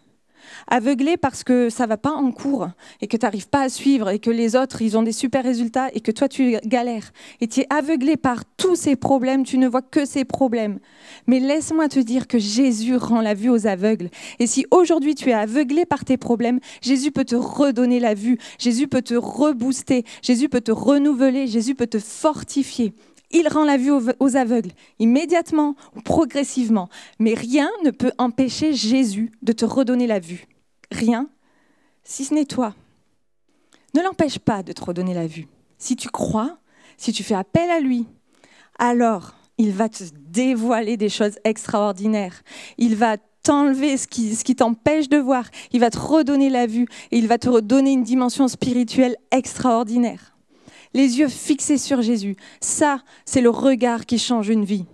Aveuglé 0.68 1.18
parce 1.18 1.44
que 1.44 1.70
ça 1.70 1.86
va 1.86 1.98
pas 1.98 2.12
en 2.12 2.32
cours 2.32 2.70
et 3.02 3.08
que 3.08 3.18
tu 3.18 3.26
n'arrives 3.26 3.50
pas 3.50 3.62
à 3.62 3.70
suivre 3.70 4.10
et 4.10 4.20
que 4.20 4.30
les 4.30 4.56
autres, 4.56 4.82
ils 4.82 4.98
ont 4.98 5.04
des 5.04 5.12
super 5.12 5.44
résultats 5.44 5.90
et 5.94 6.02
que 6.02 6.12
toi, 6.12 6.28
tu 6.28 6.58
galères. 6.66 7.12
Et 7.40 7.48
tu 7.48 7.62
es 7.62 7.68
aveuglé 7.70 8.18
par 8.18 8.44
tous 8.58 8.76
ces 8.76 8.96
problèmes, 8.96 9.44
tu 9.44 9.58
ne 9.58 9.68
vois 9.68 9.82
que 9.82 10.06
ces 10.06 10.26
problèmes. 10.26 10.80
Mais 11.28 11.40
laisse-moi 11.40 11.88
te 11.90 12.00
dire 12.00 12.28
que 12.28 12.40
Jésus 12.40 12.96
rend 12.96 13.22
la 13.22 13.34
vue 13.34 13.50
aux 13.50 13.68
aveugles. 13.68 14.10
Et 14.40 14.48
si 14.48 14.66
aujourd'hui 14.72 15.16
tu 15.16 15.30
es 15.30 15.34
aveuglé 15.34 15.86
par 15.86 16.06
tes 16.06 16.18
problèmes, 16.18 16.60
Jésus 16.82 17.12
peut 17.12 17.26
te 17.26 17.36
redonner 17.36 18.00
la 18.00 18.14
vue, 18.14 18.38
Jésus 18.60 18.88
peut 18.88 19.02
te 19.02 19.16
rebooster, 19.16 20.06
Jésus 20.22 20.50
peut 20.50 20.62
te 20.62 20.72
renouveler, 20.72 21.48
Jésus 21.48 21.76
peut 21.76 21.88
te 21.88 22.00
fortifier. 22.00 22.94
Il 23.34 23.48
rend 23.48 23.64
la 23.64 23.78
vue 23.78 23.92
aux 23.92 24.36
aveugles, 24.36 24.72
immédiatement 25.00 25.76
ou 25.96 26.02
progressivement. 26.02 26.90
Mais 27.20 27.34
rien 27.34 27.70
ne 27.84 27.92
peut 27.92 28.12
empêcher 28.18 28.74
Jésus 28.74 29.32
de 29.42 29.54
te 29.54 29.66
redonner 29.66 30.08
la 30.08 30.20
vue. 30.20 30.48
Rien, 30.92 31.30
si 32.04 32.26
ce 32.26 32.34
n'est 32.34 32.46
toi. 32.46 32.76
Ne 33.94 34.02
l'empêche 34.02 34.40
pas 34.40 34.64
de 34.64 34.74
te 34.74 34.84
redonner 34.84 35.14
la 35.14 35.28
vue. 35.28 35.48
Si 35.78 35.96
tu 35.96 36.10
crois, 36.10 36.58
si 36.98 37.12
tu 37.12 37.24
fais 37.24 37.36
appel 37.36 37.70
à 37.70 37.80
lui, 37.80 38.06
alors 38.80 39.34
il 39.58 39.72
va 39.72 39.90
te 39.90 40.04
dévoiler 40.14 40.98
des 40.98 41.10
choses 41.10 41.38
extraordinaires. 41.44 42.42
Il 42.78 42.96
va 42.96 43.18
t'enlever 43.44 43.98
ce 43.98 44.08
qui, 44.08 44.36
ce 44.36 44.44
qui 44.44 44.56
t'empêche 44.56 45.10
de 45.10 45.18
voir. 45.18 45.46
Il 45.72 45.80
va 45.80 45.90
te 45.90 45.98
redonner 45.98 46.50
la 46.50 46.68
vue 46.68 46.88
et 47.12 47.18
il 47.18 47.28
va 47.28 47.38
te 47.38 47.50
redonner 47.50 47.92
une 47.92 48.04
dimension 48.04 48.48
spirituelle 48.48 49.16
extraordinaire 49.32 50.31
les 50.94 51.20
yeux 51.20 51.28
fixés 51.28 51.78
sur 51.78 52.02
Jésus. 52.02 52.36
Ça, 52.60 53.02
c'est 53.26 53.42
le 53.42 53.50
regard 53.50 54.06
qui 54.06 54.20
change 54.20 54.50
une 54.50 54.66
vie. 54.66 54.86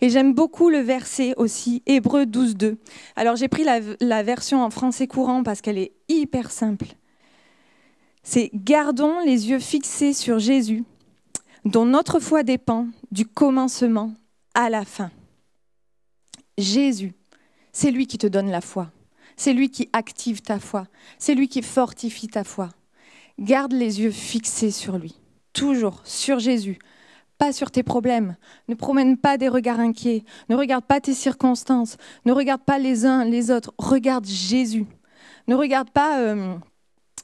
Et 0.00 0.10
j'aime 0.10 0.34
beaucoup 0.34 0.70
le 0.70 0.78
verset 0.78 1.34
aussi, 1.36 1.82
Hébreu 1.86 2.26
12, 2.26 2.56
2. 2.56 2.78
Alors 3.16 3.36
j'ai 3.36 3.48
pris 3.48 3.64
la, 3.64 3.80
la, 4.00 4.22
version 4.22 4.62
en 4.62 4.70
français 4.70 5.06
courant 5.06 5.42
parce 5.42 5.60
qu'elle 5.60 5.78
est 5.78 5.92
hyper 6.08 6.50
simple. 6.50 6.86
C'est 8.22 8.50
Gardons 8.52 9.20
les 9.24 9.48
yeux 9.48 9.58
fixés 9.60 10.12
sur 10.12 10.38
Jésus, 10.38 10.84
dont 11.64 11.86
notre 11.86 12.20
foi 12.20 12.42
dépend 12.42 12.88
du 13.10 13.24
commencement 13.24 14.14
à 14.54 14.68
la 14.68 14.84
fin. 14.84 15.10
Jésus, 16.58 17.14
c'est 17.72 17.90
lui 17.90 18.06
qui 18.06 18.18
te 18.18 18.26
donne 18.26 18.50
la 18.50 18.60
foi. 18.60 18.90
C'est 19.36 19.52
lui 19.52 19.70
qui 19.70 19.88
active 19.92 20.42
ta 20.42 20.58
foi. 20.58 20.88
C'est 21.18 21.34
lui 21.34 21.48
qui 21.48 21.62
fortifie 21.62 22.26
ta 22.26 22.42
foi. 22.42 22.70
Garde 23.38 23.72
les 23.72 24.00
yeux 24.00 24.10
fixés 24.10 24.70
sur 24.70 24.98
lui, 24.98 25.14
toujours 25.52 26.00
sur 26.04 26.40
Jésus, 26.40 26.78
pas 27.38 27.52
sur 27.52 27.70
tes 27.70 27.84
problèmes. 27.84 28.36
Ne 28.66 28.74
promène 28.74 29.16
pas 29.16 29.38
des 29.38 29.48
regards 29.48 29.78
inquiets. 29.78 30.24
Ne 30.48 30.56
regarde 30.56 30.84
pas 30.84 31.00
tes 31.00 31.14
circonstances. 31.14 31.96
Ne 32.24 32.32
regarde 32.32 32.62
pas 32.62 32.80
les 32.80 33.06
uns 33.06 33.24
les 33.24 33.52
autres. 33.52 33.72
Regarde 33.78 34.26
Jésus. 34.26 34.86
Ne 35.46 35.54
regarde 35.54 35.88
pas 35.90 36.18
euh, 36.18 36.56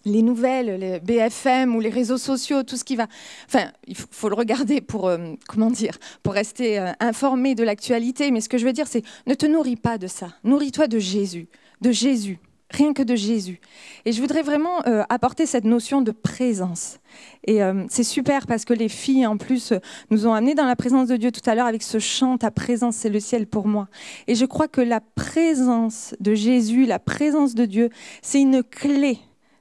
les 0.05 0.23
nouvelles, 0.23 0.79
les 0.79 1.01
BFM 1.01 1.75
ou 1.75 1.81
les 1.81 1.91
réseaux 1.91 2.17
sociaux, 2.17 2.63
tout 2.63 2.77
ce 2.77 2.85
qui 2.85 2.95
va. 2.95 3.09
Enfin, 3.47 3.73
il 3.89 3.97
faut, 3.97 4.29
le 4.29 4.37
regarder 4.37 4.81
pour 4.81 5.09
euh, 5.09 5.35
comment 5.49 5.71
dire, 5.71 5.99
pour 6.23 6.35
rester 6.35 6.79
euh, 6.79 6.93
informé 7.01 7.57
de 7.57 7.65
l'actualité. 7.65 8.31
Mais 8.31 8.41
ce 8.41 8.49
que 8.49 8.57
je 8.57 8.65
veux 8.65 8.73
dire, 8.73 8.87
c'est 8.87 9.03
ne 9.27 9.35
te 9.35 9.47
nourris 9.47 9.77
pas 9.77 9.99
de 9.99 10.07
ça. 10.07 10.29
Nourris-toi 10.45 10.87
de 10.87 11.01
Jésus, 11.01 11.49
de 11.81 11.91
Jésus 11.91 12.39
rien 12.75 12.93
que 12.93 13.03
de 13.03 13.15
Jésus. 13.15 13.61
Et 14.05 14.13
je 14.13 14.21
voudrais 14.21 14.43
vraiment 14.43 14.87
euh, 14.87 15.03
apporter 15.09 15.47
cette 15.47 15.65
notion 15.65 16.03
de 16.03 16.11
présence. 16.11 16.99
Et 17.47 17.63
euh, 17.63 17.85
c'est 17.89 18.05
super 18.05 18.47
parce 18.47 18.65
que 18.65 18.75
les 18.75 18.89
filles, 18.89 19.27
en 19.27 19.37
plus, 19.37 19.73
nous 20.11 20.27
ont 20.27 20.35
amenés 20.35 20.55
dans 20.55 20.67
la 20.67 20.77
présence 20.77 21.09
de 21.09 21.17
Dieu 21.17 21.31
tout 21.31 21.49
à 21.49 21.55
l'heure 21.55 21.67
avec 21.67 21.83
ce 21.83 21.99
chant, 21.99 22.37
Ta 22.39 22.51
présence, 22.51 22.97
c'est 22.97 23.09
le 23.09 23.21
ciel 23.21 23.47
pour 23.47 23.67
moi. 23.67 23.89
Et 24.27 24.35
je 24.35 24.45
crois 24.45 24.69
que 24.69 24.81
la 24.81 25.01
présence 25.01 26.15
de 26.21 26.35
Jésus, 26.35 26.85
la 26.85 26.99
présence 26.99 27.55
de 27.55 27.65
Dieu, 27.65 27.91
c'est 28.23 28.41
une 28.41 28.63
clé 28.63 29.19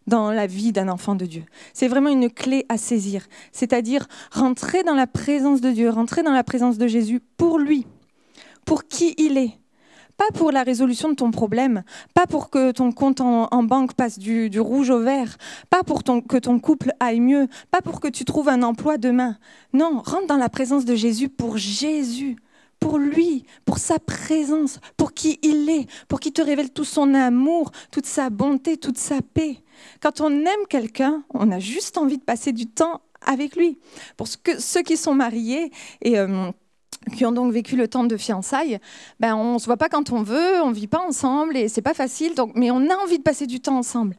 dans 0.07 0.32
la 0.32 0.47
vie 0.47 0.72
d'un 0.72 0.89
enfant 0.89 1.16
de 1.16 1.26
Dieu. 1.26 1.43
C'est 1.74 1.88
vraiment 1.88 2.09
une 2.09 2.30
clé 2.30 2.66
à 2.70 2.78
saisir. 2.78 3.26
C'est-à-dire 3.51 4.07
rentrer 4.32 4.84
dans 4.84 4.95
la 4.95 5.07
présence 5.07 5.61
de 5.61 5.72
Dieu, 5.72 5.89
rentrer 5.89 6.24
dans 6.24 6.34
la 6.34 6.43
présence 6.43 6.78
de 6.78 6.88
Jésus 6.88 7.22
pour 7.38 7.59
lui, 7.59 7.86
pour 8.66 8.86
qui 8.86 9.14
il 9.18 9.38
est, 9.38 9.57
pas 10.18 10.28
pour 10.34 10.51
la 10.51 10.64
résolution 10.64 11.09
de 11.09 11.16
ton 11.16 11.32
problème, 11.32 11.84
pas 12.14 12.28
pour 12.28 12.49
que 12.49 12.72
ton 12.72 12.91
compte 12.91 13.22
en, 13.22 13.64
banque 13.64 13.93
passe 13.93 14.20
du, 14.20 14.59
rouge 14.59 14.89
au 14.89 14.99
vert, 14.99 15.38
pas 15.70 15.84
pour 15.84 16.03
que 16.03 16.38
ton 16.38 16.59
couple 16.59 16.91
aille 16.99 17.20
mieux, 17.20 17.47
pas 17.72 17.82
pour 17.82 17.99
que 17.99 18.07
tu 18.07 18.26
trouves 18.26 18.49
un 18.49 18.64
emploi 18.64 18.97
demain. 18.97 19.38
Non, 19.74 20.01
rentre 20.03 20.28
dans 20.28 20.38
la 20.38 20.49
présence 20.49 20.86
de 20.86 20.95
Jésus 20.95 21.30
pour 21.30 21.57
Jésus, 21.57 22.38
pour 22.80 22.97
lui, 22.97 23.45
pour 23.64 23.78
sa 23.78 23.97
présence, 23.97 24.80
pour 24.97 25.14
qui 25.14 25.39
il 25.41 25.70
est, 25.70 25.88
pour 26.07 26.20
qu'il 26.20 26.34
te 26.34 26.41
révèle 26.41 26.70
tout 26.70 26.84
son 26.84 27.14
amour, 27.14 27.72
toute 27.91 28.05
sa 28.05 28.30
bonté, 28.30 28.78
toute 28.78 28.97
sa 28.97 29.22
paix. 29.22 29.57
Quand 30.01 30.22
on 30.22 30.30
aime 30.30 30.68
quelqu'un, 30.70 31.24
on 31.34 31.51
a 31.51 31.59
juste 31.59 31.97
envie 31.97 32.18
de 32.18 32.24
passer 32.24 32.51
du 32.51 32.68
temps 32.68 33.01
avec 33.26 33.55
lui. 33.55 33.80
Pour 34.18 34.28
ceux 34.28 34.82
qui 34.82 34.97
sont 34.97 35.14
mariés 35.14 35.72
et 36.01 36.20
euh, 36.20 36.51
qui 37.16 37.26
ont 37.26 37.32
donc 37.32 37.51
vécu 37.51 37.76
le 37.76 37.88
temps 37.88 38.04
de 38.04 38.18
fiançailles, 38.18 38.80
ben 39.20 39.36
on 39.36 39.60
se 39.60 39.66
voit 39.66 39.78
pas 39.78 39.89
quand 39.89 40.12
on 40.12 40.24
veut, 40.24 40.62
on 40.64 40.72
vit 40.72 40.88
pas 40.88 41.01
ensemble 41.06 41.58
et 41.58 41.68
c'est 41.68 41.82
pas 41.82 41.93
facile. 41.93 42.36
Donc, 42.36 42.51
mais 42.56 42.72
on 42.72 42.89
a 42.89 42.95
envie 42.95 43.18
de 43.18 43.24
passer 43.24 43.47
du 43.47 43.60
temps 43.60 43.78
ensemble. 43.78 44.16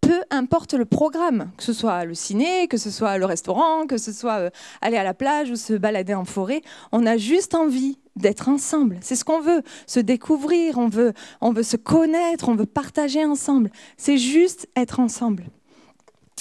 Peu 0.00 0.20
importe 0.30 0.74
le 0.74 0.84
programme, 0.84 1.50
que 1.56 1.64
ce 1.64 1.72
soit 1.72 2.04
le 2.04 2.14
ciné, 2.14 2.68
que 2.68 2.76
ce 2.76 2.90
soit 2.90 3.18
le 3.18 3.26
restaurant, 3.26 3.86
que 3.86 3.98
ce 3.98 4.12
soit 4.12 4.38
euh, 4.38 4.50
aller 4.80 4.96
à 4.96 5.04
la 5.04 5.12
plage 5.12 5.50
ou 5.50 5.56
se 5.56 5.74
balader 5.74 6.14
en 6.14 6.24
forêt, 6.24 6.62
on 6.92 7.04
a 7.04 7.16
juste 7.16 7.54
envie 7.54 7.98
d'être 8.16 8.48
ensemble. 8.48 8.98
C'est 9.00 9.16
ce 9.16 9.24
qu'on 9.24 9.40
veut, 9.40 9.62
se 9.86 10.00
découvrir, 10.00 10.78
on 10.78 10.88
veut, 10.88 11.12
on 11.40 11.52
veut 11.52 11.62
se 11.62 11.76
connaître, 11.76 12.48
on 12.48 12.54
veut 12.54 12.66
partager 12.66 13.24
ensemble. 13.24 13.70
C'est 13.96 14.18
juste 14.18 14.68
être 14.76 15.00
ensemble. 15.00 15.44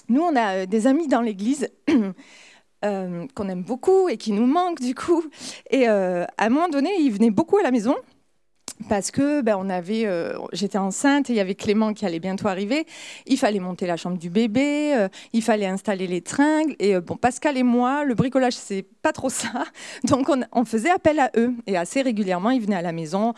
Nous, 0.09 0.21
on 0.21 0.35
a 0.35 0.59
euh, 0.59 0.65
des 0.65 0.87
amis 0.87 1.07
dans 1.07 1.21
l'église 1.21 1.67
Euh, 2.85 3.25
qu'on 3.33 3.49
aime 3.49 3.63
beaucoup 3.63 4.07
et 4.07 4.17
qui 4.17 4.31
nous 4.31 4.45
manque 4.45 4.79
du 4.79 4.93
coup. 4.93 5.25
Et 5.71 5.89
euh, 5.89 6.25
à 6.37 6.45
un 6.45 6.49
moment 6.49 6.69
donné, 6.69 6.91
il 6.99 7.11
venait 7.11 7.31
beaucoup 7.31 7.57
à 7.57 7.63
la 7.63 7.71
maison 7.71 7.95
parce 8.89 9.11
que 9.11 9.41
ben, 9.41 9.57
on 9.59 9.69
avait, 9.69 10.05
euh, 10.05 10.37
j'étais 10.53 10.77
enceinte 10.77 11.29
et 11.29 11.33
il 11.33 11.35
y 11.35 11.39
avait 11.39 11.55
Clément 11.55 11.93
qui 11.93 12.05
allait 12.05 12.19
bientôt 12.19 12.47
arriver. 12.47 12.85
Il 13.25 13.37
fallait 13.37 13.59
monter 13.59 13.87
la 13.87 13.97
chambre 13.97 14.17
du 14.17 14.29
bébé, 14.29 14.93
euh, 14.95 15.09
il 15.33 15.41
fallait 15.41 15.65
installer 15.65 16.07
les 16.07 16.21
tringles. 16.21 16.75
Et 16.79 16.95
euh, 16.95 17.01
bon, 17.01 17.15
Pascal 17.15 17.57
et 17.57 17.63
moi, 17.63 18.03
le 18.03 18.13
bricolage, 18.13 18.53
c'est 18.53 18.85
pas 19.01 19.11
trop 19.11 19.29
ça. 19.29 19.49
Donc 20.03 20.29
on, 20.51 20.65
faisait 20.65 20.89
appel 20.89 21.19
à 21.19 21.31
eux 21.37 21.53
et 21.65 21.77
assez 21.77 22.01
régulièrement, 22.01 22.49
ils 22.49 22.61
venaient 22.61 22.75
à 22.75 22.81
la 22.81 22.91
maison 22.91 23.33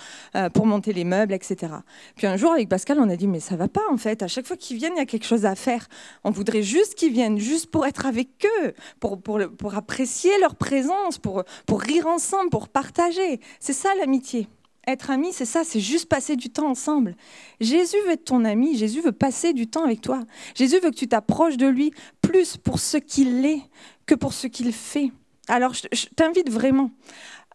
pour 0.54 0.66
monter 0.66 0.94
les 0.94 1.04
meubles, 1.04 1.34
etc. 1.34 1.74
Puis 2.16 2.26
un 2.26 2.38
jour, 2.38 2.52
avec 2.52 2.68
Pascal, 2.70 3.00
on 3.00 3.08
a 3.08 3.16
dit 3.16 3.28
mais 3.28 3.40
ça 3.40 3.56
va 3.56 3.68
pas 3.68 3.84
en 3.92 3.98
fait. 3.98 4.24
À 4.24 4.28
chaque 4.28 4.48
fois 4.48 4.58
qu'ils 4.58 4.78
viennent, 4.78 4.94
il 4.96 5.00
y 5.00 5.02
a 5.02 5.06
quelque 5.06 5.26
chose 5.26 5.46
à 5.46 5.54
faire. 5.54 5.88
On 6.24 6.32
voudrait 6.32 6.64
juste 6.64 6.96
qu'ils 6.96 7.14
viennent, 7.14 7.38
juste 7.38 7.70
pour 7.70 7.86
être 7.86 8.08
avec 8.08 8.30
eux, 8.64 8.74
pour, 9.00 9.22
pour, 9.22 9.40
pour 9.58 9.76
apprécier 9.76 10.32
leur 10.42 10.56
présence, 10.56 11.20
pour, 11.20 11.44
pour 11.68 11.82
rire 11.82 12.08
ensemble, 12.08 12.50
pour 12.50 12.68
partager. 12.68 13.40
C'est 13.60 13.74
ça 13.74 13.90
l'amitié. 14.00 14.48
Être 14.90 15.12
ami, 15.12 15.32
c'est 15.34 15.46
ça, 15.46 15.62
c'est 15.64 15.80
juste 15.80 16.10
passer 16.10 16.36
du 16.36 16.50
temps 16.50 16.68
ensemble. 16.68 17.16
Jésus 17.62 17.98
veut 18.08 18.14
être 18.14 18.26
ton 18.26 18.44
ami, 18.44 18.76
Jésus 18.76 19.02
veut 19.02 19.12
passer 19.12 19.54
du 19.54 19.68
temps 19.68 19.84
avec 19.84 20.02
toi. 20.02 20.22
Jésus 20.56 20.80
veut 20.80 20.90
que 20.90 20.96
tu 20.96 21.08
t'approches 21.08 21.58
de 21.58 21.68
lui 21.68 21.92
plus 22.22 22.58
pour 22.58 22.80
ce 22.80 22.98
qu'il 22.98 23.46
est 23.46 23.62
que 24.08 24.16
pour 24.16 24.34
ce 24.34 24.48
qu'il 24.48 24.74
fait. 24.74 25.12
Alors 25.48 25.76
je, 25.76 26.08
t'invite 26.16 26.50
vraiment 26.50 26.90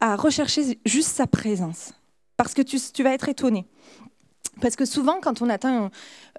à 0.00 0.14
rechercher 0.14 0.78
juste 0.84 1.08
sa 1.08 1.26
présence, 1.26 1.92
parce 2.36 2.54
que 2.54 2.62
tu, 2.62 2.78
vas 3.02 3.12
être 3.12 3.28
étonné. 3.28 3.66
Parce 4.60 4.76
que 4.76 4.84
souvent, 4.84 5.18
quand 5.20 5.42
on 5.42 5.48
atteint 5.48 5.90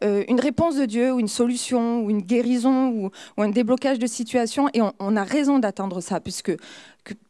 euh, 0.01 0.23
une 0.29 0.39
réponse 0.39 0.77
de 0.77 0.85
Dieu, 0.85 1.11
ou 1.11 1.19
une 1.19 1.27
solution, 1.27 2.05
ou 2.05 2.09
une 2.09 2.21
guérison, 2.21 2.89
ou, 2.91 3.11
un 3.41 3.49
déblocage 3.49 3.99
de 3.99 4.07
situation, 4.07 4.69
et 4.73 4.79
on, 4.81 5.15
a 5.17 5.23
raison 5.25 5.59
d'attendre 5.59 5.99
ça, 5.99 6.21
puisque 6.21 6.53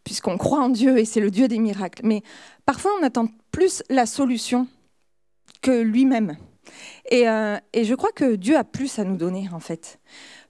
puisqu'on 0.03 0.37
croit 0.37 0.61
en 0.61 0.69
Dieu 0.69 0.97
et 0.97 1.05
c'est 1.05 1.19
le 1.19 1.31
Dieu 1.31 1.47
des 1.47 1.59
miracles. 1.59 2.01
Mais 2.03 2.21
parfois, 2.65 2.91
on 2.99 3.03
attend 3.03 3.27
plus 3.51 3.83
la 3.89 4.05
solution 4.05 4.67
que 5.61 5.81
lui-même. 5.81 6.37
Et, 7.11 7.27
euh, 7.29 7.57
et, 7.73 7.83
je 7.83 7.93
crois 7.93 8.11
que 8.11 8.35
Dieu 8.35 8.57
a 8.57 8.63
plus 8.63 8.97
à 8.99 9.03
nous 9.03 9.17
donner, 9.17 9.47
en 9.53 9.59
fait. 9.59 9.99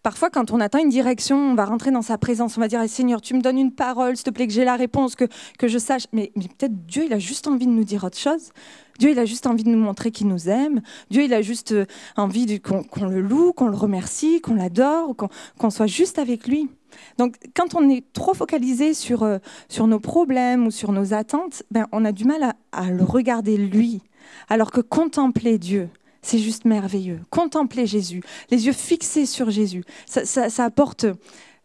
Parfois, 0.03 0.29
quand 0.29 0.51
on 0.51 0.59
attend 0.59 0.79
une 0.79 0.89
direction, 0.89 1.37
on 1.37 1.55
va 1.55 1.65
rentrer 1.65 1.91
dans 1.91 2.01
sa 2.01 2.17
présence, 2.17 2.57
on 2.57 2.61
va 2.61 2.67
dire 2.67 2.81
eh, 2.81 2.87
Seigneur, 2.87 3.21
tu 3.21 3.33
me 3.33 3.41
donnes 3.41 3.57
une 3.57 3.73
parole, 3.73 4.15
s'il 4.15 4.25
te 4.25 4.29
plaît, 4.29 4.47
que 4.47 4.53
j'ai 4.53 4.63
la 4.63 4.75
réponse, 4.75 5.15
que, 5.15 5.25
que 5.57 5.67
je 5.67 5.77
sache. 5.77 6.03
Mais, 6.13 6.31
mais 6.35 6.47
peut-être 6.47 6.85
Dieu, 6.85 7.05
il 7.05 7.13
a 7.13 7.19
juste 7.19 7.47
envie 7.47 7.65
de 7.65 7.71
nous 7.71 7.83
dire 7.83 8.03
autre 8.03 8.17
chose. 8.17 8.51
Dieu, 8.99 9.11
il 9.11 9.19
a 9.19 9.25
juste 9.25 9.47
envie 9.47 9.63
de 9.63 9.69
nous 9.69 9.79
montrer 9.79 10.11
qu'il 10.11 10.27
nous 10.27 10.49
aime. 10.49 10.81
Dieu, 11.09 11.23
il 11.23 11.33
a 11.33 11.41
juste 11.41 11.71
euh, 11.73 11.85
envie 12.15 12.59
qu'on 12.61 13.05
le 13.05 13.21
loue, 13.21 13.53
qu'on 13.53 13.67
le 13.67 13.75
remercie, 13.77 14.41
qu'on 14.41 14.55
l'adore, 14.55 15.15
qu'on 15.57 15.69
soit 15.69 15.87
juste 15.87 16.19
avec 16.19 16.47
lui. 16.47 16.69
Donc, 17.17 17.35
quand 17.55 17.75
on 17.75 17.89
est 17.89 18.03
trop 18.13 18.33
focalisé 18.33 18.93
sur, 18.93 19.23
euh, 19.23 19.39
sur 19.67 19.87
nos 19.87 19.99
problèmes 19.99 20.67
ou 20.67 20.71
sur 20.71 20.91
nos 20.91 21.13
attentes, 21.13 21.63
ben, 21.71 21.87
on 21.91 22.05
a 22.05 22.11
du 22.11 22.25
mal 22.25 22.43
à, 22.43 22.55
à 22.71 22.89
le 22.89 23.03
regarder 23.03 23.57
lui. 23.57 24.01
Alors 24.49 24.71
que 24.71 24.81
contempler 24.81 25.57
Dieu, 25.57 25.89
c'est 26.25 26.39
juste 26.39 26.65
merveilleux. 26.65 27.19
Contempler 27.29 27.85
Jésus, 27.85 28.21
les 28.49 28.65
yeux 28.65 28.73
fixés 28.73 29.25
sur 29.25 29.51
Jésus, 29.51 29.83
ça, 30.07 30.47
apporte 30.63 31.05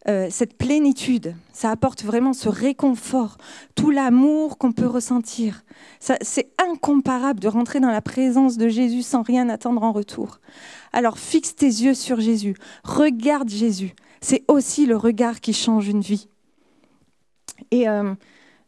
euh, 0.08 0.28
cette 0.30 0.56
plénitude, 0.56 1.34
ça 1.52 1.70
apporte 1.70 2.04
vraiment 2.04 2.32
ce 2.32 2.48
réconfort, 2.48 3.36
tout 3.74 3.90
l'amour 3.90 4.56
qu'on 4.56 4.72
peut 4.72 4.86
ressentir. 4.86 5.62
C'est 5.98 6.50
incomparable 6.58 7.38
de 7.38 7.48
rentrer 7.48 7.80
dans 7.80 7.90
la 7.90 8.00
présence 8.00 8.56
de 8.56 8.68
Jésus 8.68 9.02
sans 9.02 9.20
rien 9.20 9.50
attendre 9.50 9.82
en 9.82 9.92
retour. 9.92 10.40
Alors 10.94 11.18
fixe 11.18 11.54
tes 11.54 11.66
yeux 11.66 11.92
sur 11.92 12.18
Jésus, 12.18 12.56
regarde 12.82 13.50
Jésus. 13.50 13.94
C'est 14.22 14.42
aussi 14.48 14.86
le 14.86 14.96
regard 14.96 15.40
qui 15.40 15.52
change 15.52 15.88
une 15.88 16.00
vie. 16.00 16.28
Et 17.70 17.86
euh, 17.86 18.14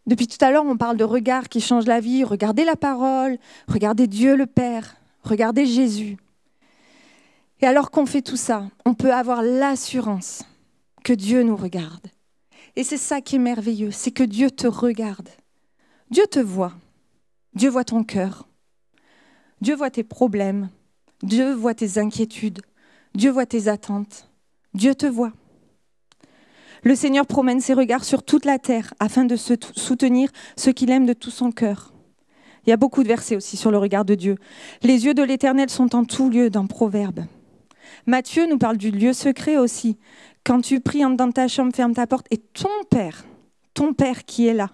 depuis 0.06 0.26
tout 0.26 0.42
à 0.44 0.50
l'heure, 0.50 0.66
on 0.66 0.76
parle 0.76 0.98
de 0.98 1.04
regard 1.04 1.48
qui 1.48 1.62
change 1.62 1.86
la 1.86 2.00
vie. 2.00 2.24
Regardez 2.24 2.64
la 2.64 2.76
parole, 2.76 3.38
regardez 3.68 4.06
Dieu 4.06 4.36
le 4.36 4.46
Père, 4.46 4.96
regardez 5.22 5.64
Jésus. 5.64 6.18
Et 7.62 7.66
alors 7.66 7.90
qu'on 7.90 8.06
fait 8.06 8.22
tout 8.22 8.36
ça, 8.36 8.64
on 8.84 8.92
peut 8.92 9.14
avoir 9.14 9.42
l'assurance 9.42 10.44
que 11.02 11.12
Dieu 11.12 11.42
nous 11.42 11.56
regarde. 11.56 12.06
Et 12.76 12.84
c'est 12.84 12.96
ça 12.96 13.20
qui 13.20 13.36
est 13.36 13.40
merveilleux, 13.40 13.90
c'est 13.90 14.10
que 14.10 14.22
Dieu 14.22 14.50
te 14.50 14.66
regarde. 14.66 15.28
Dieu 16.10 16.24
te 16.30 16.38
voit. 16.38 16.74
Dieu 17.54 17.68
voit 17.68 17.84
ton 17.84 18.04
cœur. 18.04 18.48
Dieu 19.60 19.74
voit 19.74 19.90
tes 19.90 20.04
problèmes. 20.04 20.70
Dieu 21.22 21.52
voit 21.52 21.74
tes 21.74 21.98
inquiétudes. 21.98 22.60
Dieu 23.14 23.30
voit 23.30 23.46
tes 23.46 23.68
attentes. 23.68 24.30
Dieu 24.74 24.94
te 24.94 25.06
voit. 25.06 25.32
Le 26.82 26.94
Seigneur 26.94 27.26
promène 27.26 27.60
ses 27.60 27.74
regards 27.74 28.04
sur 28.04 28.24
toute 28.24 28.44
la 28.44 28.58
terre 28.58 28.92
afin 28.98 29.24
de 29.24 29.36
soutenir 29.36 30.30
ceux 30.56 30.72
qu'il 30.72 30.90
aime 30.90 31.06
de 31.06 31.12
tout 31.12 31.30
son 31.30 31.52
cœur. 31.52 31.92
Il 32.66 32.70
y 32.70 32.72
a 32.72 32.76
beaucoup 32.76 33.02
de 33.02 33.08
versets 33.08 33.36
aussi 33.36 33.56
sur 33.56 33.70
le 33.70 33.78
regard 33.78 34.04
de 34.04 34.14
Dieu. 34.14 34.36
Les 34.82 35.04
yeux 35.04 35.14
de 35.14 35.22
l'Éternel 35.22 35.70
sont 35.70 35.94
en 35.94 36.04
tout 36.04 36.30
lieu 36.30 36.50
dans 36.50 36.66
Proverbe. 36.66 37.24
Matthieu 38.06 38.46
nous 38.46 38.58
parle 38.58 38.78
du 38.78 38.90
lieu 38.90 39.12
secret 39.12 39.56
aussi. 39.56 39.96
Quand 40.44 40.60
tu 40.60 40.80
pries 40.80 41.02
dans 41.16 41.30
ta 41.30 41.46
chambre, 41.46 41.74
ferme 41.74 41.94
ta 41.94 42.06
porte 42.06 42.26
et 42.30 42.38
ton 42.38 42.68
Père, 42.90 43.24
ton 43.74 43.94
Père 43.94 44.24
qui 44.24 44.46
est 44.46 44.54
là, 44.54 44.70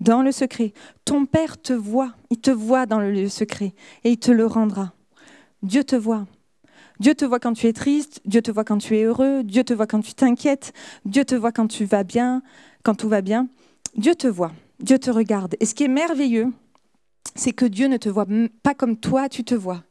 dans 0.00 0.22
le 0.22 0.32
secret, 0.32 0.72
ton 1.04 1.26
Père 1.26 1.60
te 1.60 1.72
voit, 1.72 2.12
il 2.30 2.40
te 2.40 2.50
voit 2.50 2.86
dans 2.86 2.98
le 2.98 3.12
lieu 3.12 3.28
secret 3.28 3.74
et 4.04 4.10
il 4.10 4.18
te 4.18 4.30
le 4.30 4.46
rendra. 4.46 4.92
Dieu 5.62 5.84
te 5.84 5.96
voit. 5.96 6.26
Dieu 6.98 7.14
te 7.14 7.24
voit 7.24 7.40
quand 7.40 7.52
tu 7.52 7.66
es 7.66 7.72
triste, 7.72 8.20
Dieu 8.24 8.42
te 8.42 8.50
voit 8.50 8.64
quand 8.64 8.78
tu 8.78 8.96
es 8.96 9.02
heureux, 9.02 9.42
Dieu 9.42 9.64
te 9.64 9.74
voit 9.74 9.86
quand 9.86 10.00
tu 10.00 10.14
t'inquiètes, 10.14 10.72
Dieu 11.04 11.24
te 11.24 11.34
voit 11.34 11.52
quand 11.52 11.66
tu 11.66 11.84
vas 11.84 12.04
bien, 12.04 12.42
quand 12.82 12.94
tout 12.94 13.08
va 13.08 13.22
bien. 13.22 13.48
Dieu 13.96 14.14
te 14.14 14.26
voit, 14.26 14.52
Dieu 14.80 14.98
te 14.98 15.10
regarde. 15.10 15.56
Et 15.60 15.66
ce 15.66 15.74
qui 15.74 15.84
est 15.84 15.88
merveilleux, 15.88 16.52
c'est 17.34 17.52
que 17.52 17.64
Dieu 17.64 17.88
ne 17.88 17.96
te 17.96 18.08
voit 18.08 18.26
pas 18.62 18.74
comme 18.74 18.96
toi 18.96 19.28
tu 19.28 19.44
te 19.44 19.54
vois. 19.54 19.82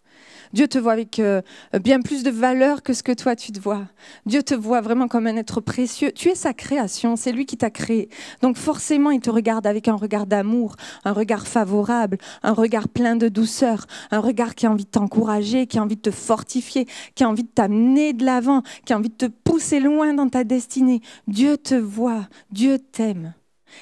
Dieu 0.54 0.68
te 0.68 0.78
voit 0.78 0.94
avec 0.94 1.20
euh, 1.20 1.42
bien 1.82 2.02
plus 2.02 2.24
de 2.24 2.30
valeur 2.30 2.84
que 2.84 2.94
ce 2.94 3.04
que 3.04 3.12
toi 3.12 3.36
tu 3.36 3.52
te 3.52 3.60
vois. 3.60 3.88
Dieu 4.26 4.44
te 4.44 4.54
voit 4.54 4.82
vraiment 4.82 5.08
comme 5.08 5.28
un 5.28 5.36
être 5.38 5.62
précieux. 5.62 6.12
Tu 6.12 6.30
es 6.30 6.36
sa 6.36 6.54
création, 6.54 7.16
c'est 7.16 7.32
lui 7.32 7.46
qui 7.46 7.58
t'a 7.58 7.70
créé. 7.70 8.10
Donc 8.42 8.58
forcément, 8.58 9.12
il 9.12 9.20
te 9.20 9.30
regarde 9.30 9.66
avec 9.68 9.88
un 9.88 9.96
regard 9.96 10.26
d'amour, 10.26 10.76
un 11.06 11.14
regard 11.14 11.48
favorable, 11.48 12.18
un 12.44 12.54
regard 12.54 12.88
plein 12.90 13.16
de 13.16 13.30
douceur, 13.30 13.86
un 14.12 14.20
regard 14.20 14.56
qui 14.56 14.66
a 14.66 14.72
envie 14.72 14.86
de 14.86 14.90
t'encourager, 14.90 15.68
qui 15.68 15.78
a 15.78 15.84
envie 15.84 15.96
de 15.96 16.02
te 16.02 16.12
fortifier, 16.12 16.88
qui 17.16 17.24
a 17.24 17.30
envie 17.30 17.44
de 17.44 17.50
t'amener 17.50 18.14
de 18.14 18.26
l'avant, 18.26 18.64
qui 18.86 18.94
a 18.94 18.98
envie 18.98 19.10
de 19.10 19.16
te 19.16 19.26
pousser 19.26 19.80
loin 19.80 20.14
dans 20.14 20.30
ta 20.30 20.44
destinée. 20.44 21.02
Dieu 21.28 21.58
te 21.58 21.76
voit, 21.76 22.28
Dieu 22.52 22.80
t'aime. 22.80 23.34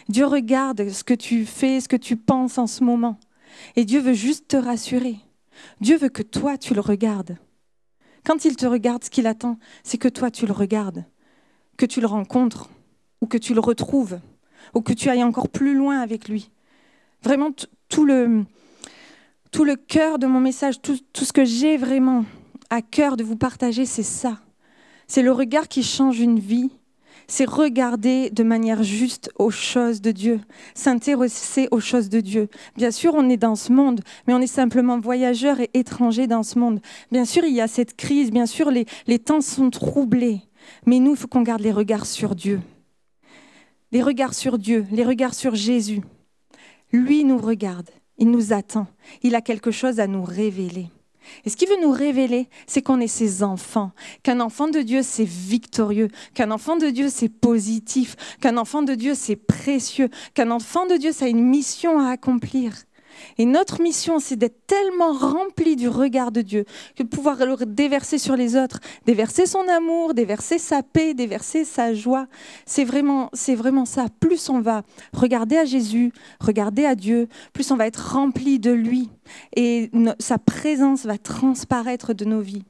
Dieu 0.07 0.25
regarde 0.25 0.89
ce 0.89 1.03
que 1.03 1.13
tu 1.13 1.45
fais, 1.45 1.79
ce 1.79 1.87
que 1.87 1.95
tu 1.95 2.15
penses 2.15 2.57
en 2.57 2.67
ce 2.67 2.83
moment. 2.83 3.19
Et 3.75 3.85
Dieu 3.85 3.99
veut 3.99 4.13
juste 4.13 4.49
te 4.49 4.57
rassurer. 4.57 5.17
Dieu 5.81 5.97
veut 5.97 6.09
que 6.09 6.23
toi, 6.23 6.57
tu 6.57 6.73
le 6.73 6.81
regardes. 6.81 7.37
Quand 8.25 8.45
il 8.45 8.55
te 8.55 8.65
regarde, 8.65 9.03
ce 9.03 9.09
qu'il 9.09 9.27
attend, 9.27 9.57
c'est 9.83 9.97
que 9.97 10.07
toi, 10.07 10.29
tu 10.29 10.45
le 10.45 10.53
regardes, 10.53 11.05
que 11.77 11.85
tu 11.85 12.01
le 12.01 12.07
rencontres, 12.07 12.69
ou 13.21 13.27
que 13.27 13.37
tu 13.37 13.53
le 13.53 13.59
retrouves, 13.59 14.19
ou 14.73 14.81
que 14.81 14.93
tu 14.93 15.09
ailles 15.09 15.23
encore 15.23 15.49
plus 15.49 15.75
loin 15.75 15.99
avec 15.99 16.27
lui. 16.27 16.51
Vraiment, 17.23 17.49
tout 17.89 18.05
le, 18.05 18.45
tout 19.51 19.63
le 19.63 19.75
cœur 19.75 20.19
de 20.19 20.27
mon 20.27 20.39
message, 20.39 20.81
tout, 20.81 20.99
tout 21.13 21.25
ce 21.25 21.33
que 21.33 21.45
j'ai 21.45 21.77
vraiment 21.77 22.25
à 22.69 22.81
cœur 22.81 23.17
de 23.17 23.23
vous 23.23 23.35
partager, 23.35 23.85
c'est 23.85 24.03
ça. 24.03 24.39
C'est 25.07 25.23
le 25.23 25.31
regard 25.31 25.67
qui 25.67 25.83
change 25.83 26.19
une 26.19 26.39
vie, 26.39 26.69
c'est 27.29 27.47
regarder 27.47 28.31
de 28.31 28.43
manière 28.43 28.83
juste 28.83 29.31
aux 29.37 29.51
choses 29.51 30.01
de 30.01 30.11
Dieu, 30.11 30.41
s'intéresser 30.73 31.67
aux 31.71 31.79
choses 31.79 32.09
de 32.09 32.19
Dieu. 32.19 32.49
Bien 32.75 32.91
sûr, 32.91 33.13
on 33.15 33.29
est 33.29 33.37
dans 33.37 33.55
ce 33.55 33.71
monde, 33.71 34.01
mais 34.27 34.33
on 34.33 34.39
est 34.39 34.47
simplement 34.47 34.99
voyageurs 34.99 35.59
et 35.59 35.69
étrangers 35.75 36.27
dans 36.27 36.43
ce 36.43 36.57
monde. 36.57 36.81
Bien 37.11 37.25
sûr, 37.25 37.43
il 37.45 37.53
y 37.53 37.61
a 37.61 37.67
cette 37.67 37.95
crise, 37.95 38.31
bien 38.31 38.47
sûr, 38.47 38.71
les, 38.71 39.19
temps 39.19 39.41
sont 39.41 39.69
troublés, 39.69 40.41
mais 40.85 40.99
nous, 40.99 41.11
il 41.11 41.17
faut 41.17 41.27
qu'on 41.27 41.43
garde 41.43 41.61
les 41.61 41.71
regards 41.71 42.07
sur 42.07 42.35
Dieu. 42.35 42.61
Les 43.91 44.01
regards 44.01 44.33
sur 44.33 44.57
Dieu, 44.57 44.85
les 44.91 45.05
regards 45.05 45.35
sur 45.35 45.55
Jésus. 45.55 46.01
Lui 46.91 47.23
nous 47.23 47.37
regarde, 47.37 47.89
il 48.17 48.31
nous 48.31 48.53
attend, 48.53 48.87
il 49.21 49.35
a 49.35 49.41
quelque 49.41 49.71
chose 49.71 49.99
à 49.99 50.07
nous 50.07 50.23
révéler. 50.23 50.89
Et 51.45 51.49
ce 51.49 51.57
qu'il 51.57 51.69
veut 51.69 51.81
nous 51.81 51.91
révéler, 51.91 52.47
c'est 52.67 52.81
qu'on 52.81 52.99
est 52.99 53.07
ses 53.07 53.43
enfants, 53.43 53.91
qu'un 54.23 54.39
enfant 54.39 54.67
de 54.67 54.81
Dieu, 54.81 55.01
c'est 55.03 55.27
victorieux, 55.27 56.09
qu'un 56.33 56.51
enfant 56.51 56.77
de 56.77 56.89
Dieu, 56.89 57.07
c'est 57.09 57.29
positif, 57.29 58.15
qu'un 58.41 58.57
enfant 58.57 58.81
de 58.81 58.95
Dieu, 58.95 59.13
c'est 59.15 59.35
précieux, 59.35 60.09
qu'un 60.33 60.51
enfant 60.51 60.85
de 60.85 60.95
Dieu, 60.95 61.11
ça 61.11 61.25
a 61.25 61.29
une 61.29 61.43
mission 61.43 61.99
à 61.99 62.09
accomplir. 62.09 62.73
Et 63.37 63.45
notre 63.45 63.81
mission, 63.81 64.19
c'est 64.19 64.35
d'être 64.35 64.65
tellement 64.67 65.13
rempli 65.13 65.75
du 65.75 65.87
regard 65.87 66.31
de 66.31 66.41
Dieu 66.41 66.65
que 66.95 67.03
de 67.03 67.07
pouvoir 67.07 67.37
le 67.45 67.55
déverser 67.65 68.17
sur 68.17 68.35
les 68.35 68.55
autres, 68.55 68.79
déverser 69.05 69.45
son 69.45 69.67
amour, 69.67 70.13
déverser 70.13 70.57
sa 70.59 70.83
paix, 70.83 71.13
déverser 71.13 71.65
sa 71.65 71.93
joie. 71.93 72.27
C'est 72.65 72.83
vraiment, 72.83 73.29
c'est 73.33 73.55
vraiment 73.55 73.85
ça. 73.85 74.07
Plus 74.19 74.49
on 74.49 74.61
va 74.61 74.83
regarder 75.13 75.57
à 75.57 75.65
Jésus, 75.65 76.11
regarder 76.39 76.85
à 76.85 76.95
Dieu, 76.95 77.27
plus 77.53 77.71
on 77.71 77.75
va 77.75 77.87
être 77.87 78.13
rempli 78.13 78.59
de 78.59 78.71
lui 78.71 79.09
et 79.55 79.91
sa 80.19 80.37
présence 80.37 81.05
va 81.05 81.17
transparaître 81.17 82.13
de 82.13 82.25
nos 82.25 82.41
vies. 82.41 82.63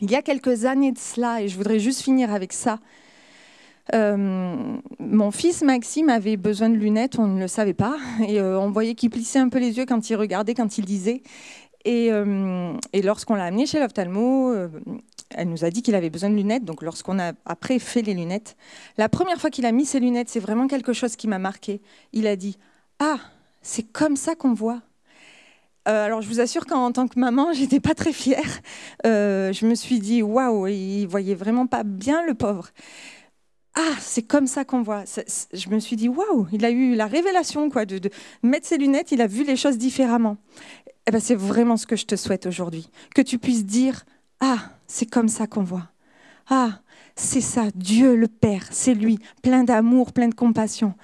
Il 0.00 0.10
y 0.10 0.14
a 0.14 0.22
quelques 0.22 0.64
années 0.64 0.92
de 0.92 0.98
cela, 0.98 1.42
et 1.42 1.48
je 1.48 1.56
voudrais 1.56 1.78
juste 1.78 2.02
finir 2.02 2.32
avec 2.32 2.52
ça, 2.52 2.78
mon 3.92 5.30
fils 5.30 5.62
Maxime 5.62 6.08
avait 6.08 6.36
besoin 6.36 6.68
de 6.68 6.76
lunettes, 6.76 7.18
on 7.18 7.26
ne 7.26 7.40
le 7.40 7.48
savait 7.48 7.74
pas, 7.74 7.96
et 8.26 8.40
euh, 8.40 8.58
on 8.58 8.70
voyait 8.70 8.94
qu'il 8.94 9.10
plissait 9.10 9.38
un 9.38 9.48
peu 9.48 9.58
les 9.58 9.78
yeux 9.78 9.86
quand 9.86 10.10
il 10.10 10.16
regardait, 10.16 10.54
quand 10.54 10.78
il 10.78 10.84
lisait. 10.84 11.22
Et, 11.84 12.08
euh, 12.10 12.72
lorsqu'on 13.04 13.34
l'a 13.34 13.44
amené 13.44 13.66
chez 13.66 13.78
l'ophtalmo, 13.78 14.52
elle 15.30 15.48
nous 15.48 15.64
a 15.64 15.70
dit 15.70 15.82
qu'il 15.82 15.94
avait 15.94 16.10
besoin 16.10 16.30
de 16.30 16.34
lunettes. 16.34 16.64
Donc 16.64 16.82
lorsqu'on 16.82 17.20
a 17.20 17.32
après 17.44 17.78
fait 17.78 18.02
les 18.02 18.14
lunettes, 18.14 18.56
la 18.98 19.08
première 19.08 19.40
fois 19.40 19.50
qu'il 19.50 19.66
a 19.66 19.72
mis 19.72 19.86
ses 19.86 20.00
lunettes, 20.00 20.28
c'est 20.28 20.40
vraiment 20.40 20.66
quelque 20.66 20.92
chose 20.92 21.14
qui 21.14 21.28
m'a 21.28 21.38
marqué. 21.38 21.80
Il 22.12 22.26
a 22.26 22.34
dit 22.34 22.58
Ah, 22.98 23.18
c'est 23.62 23.84
comme 23.84 24.16
ça 24.16 24.34
qu'on 24.34 24.52
voit. 24.52 24.82
alors 25.84 26.22
je 26.22 26.28
vous 26.28 26.40
assure 26.40 26.66
qu'en 26.66 26.90
tant 26.90 27.06
que 27.06 27.20
maman, 27.20 27.52
j'étais 27.54 27.78
pas 27.78 27.94
très 27.94 28.12
fière. 28.12 28.60
je 29.04 29.64
me 29.64 29.76
suis 29.76 30.00
dit 30.00 30.22
waouh, 30.22 30.66
il 30.66 31.06
voyait 31.06 31.36
vraiment 31.36 31.68
pas 31.68 31.84
bien 31.84 32.26
le 32.26 32.34
pauvre 32.34 32.70
ah, 33.78 33.94
c'est 34.00 34.22
comme 34.22 34.46
ça 34.46 34.64
qu'on 34.64 34.80
voit. 34.80 35.04
je 35.52 35.68
me 35.68 35.78
suis 35.78 35.96
dit, 35.96 36.08
waouh, 36.08 36.46
il 36.50 36.64
a 36.64 36.70
eu 36.70 36.94
la 36.94 37.06
révélation 37.06 37.68
quoi, 37.68 37.84
de, 37.84 38.00
mettre 38.42 38.66
ses 38.66 38.78
lunettes, 38.78 39.12
il 39.12 39.20
a 39.20 39.26
vu 39.26 39.44
les 39.44 39.56
choses 39.56 39.76
différemment. 39.76 40.38
Eh 41.06 41.10
ben, 41.10 41.20
c'est 41.20 41.34
vraiment 41.34 41.76
ce 41.76 41.86
que 41.86 41.94
je 41.94 42.06
te 42.06 42.16
souhaite 42.16 42.46
aujourd'hui. 42.46 42.88
Que 43.14 43.20
tu 43.20 43.38
puisses 43.38 43.66
dire, 43.66 44.06
ah, 44.40 44.70
c'est 44.86 45.04
comme 45.04 45.28
ça 45.28 45.46
qu'on 45.46 45.62
voit. 45.62 45.90
Ah, 46.48 46.80
c'est 47.16 47.42
ça, 47.42 47.64
Dieu 47.74 48.16
le 48.16 48.28
Père, 48.28 48.66
c'est 48.70 48.94
lui, 48.94 49.18
plein 49.42 49.62
d'amour, 49.62 50.12
plein 50.14 50.28
de 50.28 50.34
compassion. 50.34 50.94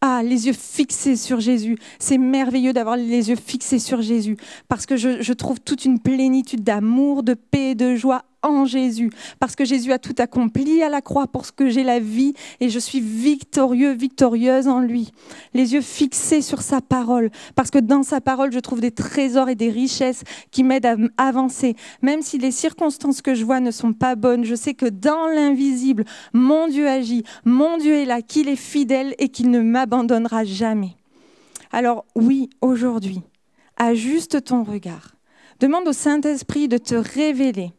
Ah, 0.00 0.22
les 0.24 0.46
yeux 0.46 0.54
fixés 0.54 1.16
sur 1.16 1.38
Jésus. 1.38 1.78
C'est 1.98 2.18
merveilleux 2.18 2.72
d'avoir 2.72 2.96
les 2.96 3.28
yeux 3.28 3.36
fixés 3.36 3.78
sur 3.78 4.00
Jésus 4.00 4.36
parce 4.68 4.86
que 4.86 4.96
je, 4.96 5.20
je 5.20 5.32
trouve 5.34 5.60
toute 5.60 5.84
une 5.84 6.00
plénitude 6.00 6.64
d'amour, 6.64 7.22
de 7.22 7.34
paix, 7.34 7.74
de 7.74 7.94
joie 7.94 8.24
en 8.42 8.64
Jésus, 8.64 9.10
parce 9.40 9.56
que 9.56 9.64
Jésus 9.64 9.92
a 9.92 9.98
tout 9.98 10.14
accompli 10.18 10.82
à 10.82 10.88
la 10.88 11.00
croix 11.00 11.26
pour 11.26 11.46
ce 11.46 11.52
que 11.52 11.68
j'ai 11.68 11.84
la 11.84 12.00
vie 12.00 12.34
et 12.60 12.68
je 12.68 12.78
suis 12.78 13.00
victorieux, 13.00 13.92
victorieuse 13.92 14.68
en 14.68 14.80
lui. 14.80 15.12
Les 15.54 15.74
yeux 15.74 15.80
fixés 15.80 16.42
sur 16.42 16.62
sa 16.62 16.80
parole, 16.80 17.30
parce 17.54 17.70
que 17.70 17.78
dans 17.78 18.02
sa 18.02 18.20
parole, 18.20 18.52
je 18.52 18.58
trouve 18.58 18.80
des 18.80 18.90
trésors 18.90 19.48
et 19.48 19.54
des 19.54 19.70
richesses 19.70 20.22
qui 20.50 20.64
m'aident 20.64 21.12
à 21.16 21.28
avancer. 21.28 21.76
Même 22.02 22.22
si 22.22 22.38
les 22.38 22.50
circonstances 22.50 23.22
que 23.22 23.34
je 23.34 23.44
vois 23.44 23.60
ne 23.60 23.70
sont 23.70 23.92
pas 23.92 24.14
bonnes, 24.14 24.44
je 24.44 24.54
sais 24.54 24.74
que 24.74 24.86
dans 24.86 25.26
l'invisible, 25.26 26.04
mon 26.32 26.68
Dieu 26.68 26.88
agit, 26.88 27.24
mon 27.44 27.78
Dieu 27.78 27.94
est 27.94 28.04
là, 28.04 28.22
qu'il 28.22 28.48
est 28.48 28.56
fidèle 28.56 29.14
et 29.18 29.28
qu'il 29.28 29.50
ne 29.50 29.60
m'abandonnera 29.60 30.44
jamais. 30.44 30.96
Alors 31.70 32.04
oui, 32.14 32.50
aujourd'hui, 32.60 33.20
ajuste 33.76 34.44
ton 34.44 34.62
regard. 34.62 35.14
Demande 35.60 35.88
au 35.88 35.92
Saint-Esprit 35.92 36.68
de 36.68 36.76
te 36.76 36.94
révéler 36.94 37.72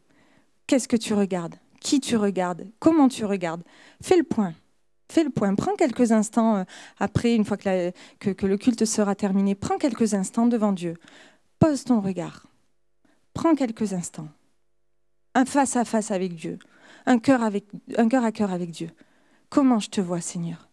Qu'est-ce 0.68 0.88
que 0.88 0.98
tu 0.98 1.14
regardes? 1.14 1.56
Qui 1.80 2.00
tu 2.00 2.16
regardes? 2.16 2.68
Comment 2.80 3.08
tu 3.08 3.26
regardes? 3.26 3.64
Fais 4.02 4.18
le 4.18 4.24
point. 4.24 4.54
Fais 5.12 5.24
le 5.24 5.30
point. 5.30 5.54
Prends 5.56 5.76
quelques 5.76 6.12
instants 6.12 6.58
euh, 6.58 6.64
après, 7.00 7.36
une 7.36 7.46
fois 7.46 7.58
que, 7.58 7.92
le 8.46 8.58
culte 8.58 8.86
sera 8.86 9.16
terminé, 9.16 9.54
prends 9.54 9.78
quelques 9.78 10.14
instants 10.14 10.48
devant 10.48 10.72
Dieu. 10.72 10.96
Pose 11.60 11.84
ton 11.84 12.00
regard. 12.00 12.48
Prends 13.34 13.56
quelques 13.56 13.94
instants. 13.94 14.30
Un 15.36 15.46
face 15.46 15.76
à 15.76 15.86
face 15.86 16.12
avec 16.12 16.36
Dieu. 16.36 16.58
Un 17.06 17.20
cœur, 17.20 17.44
avec, 17.44 17.66
un 17.98 18.08
cœur 18.08 18.24
à 18.24 18.32
cœur 18.32 18.52
avec 18.52 18.72
Dieu. 18.72 18.90
comment 19.50 19.80
je 19.80 19.90
te 19.90 20.02
vois, 20.02 20.22
Seigneur? 20.22 20.70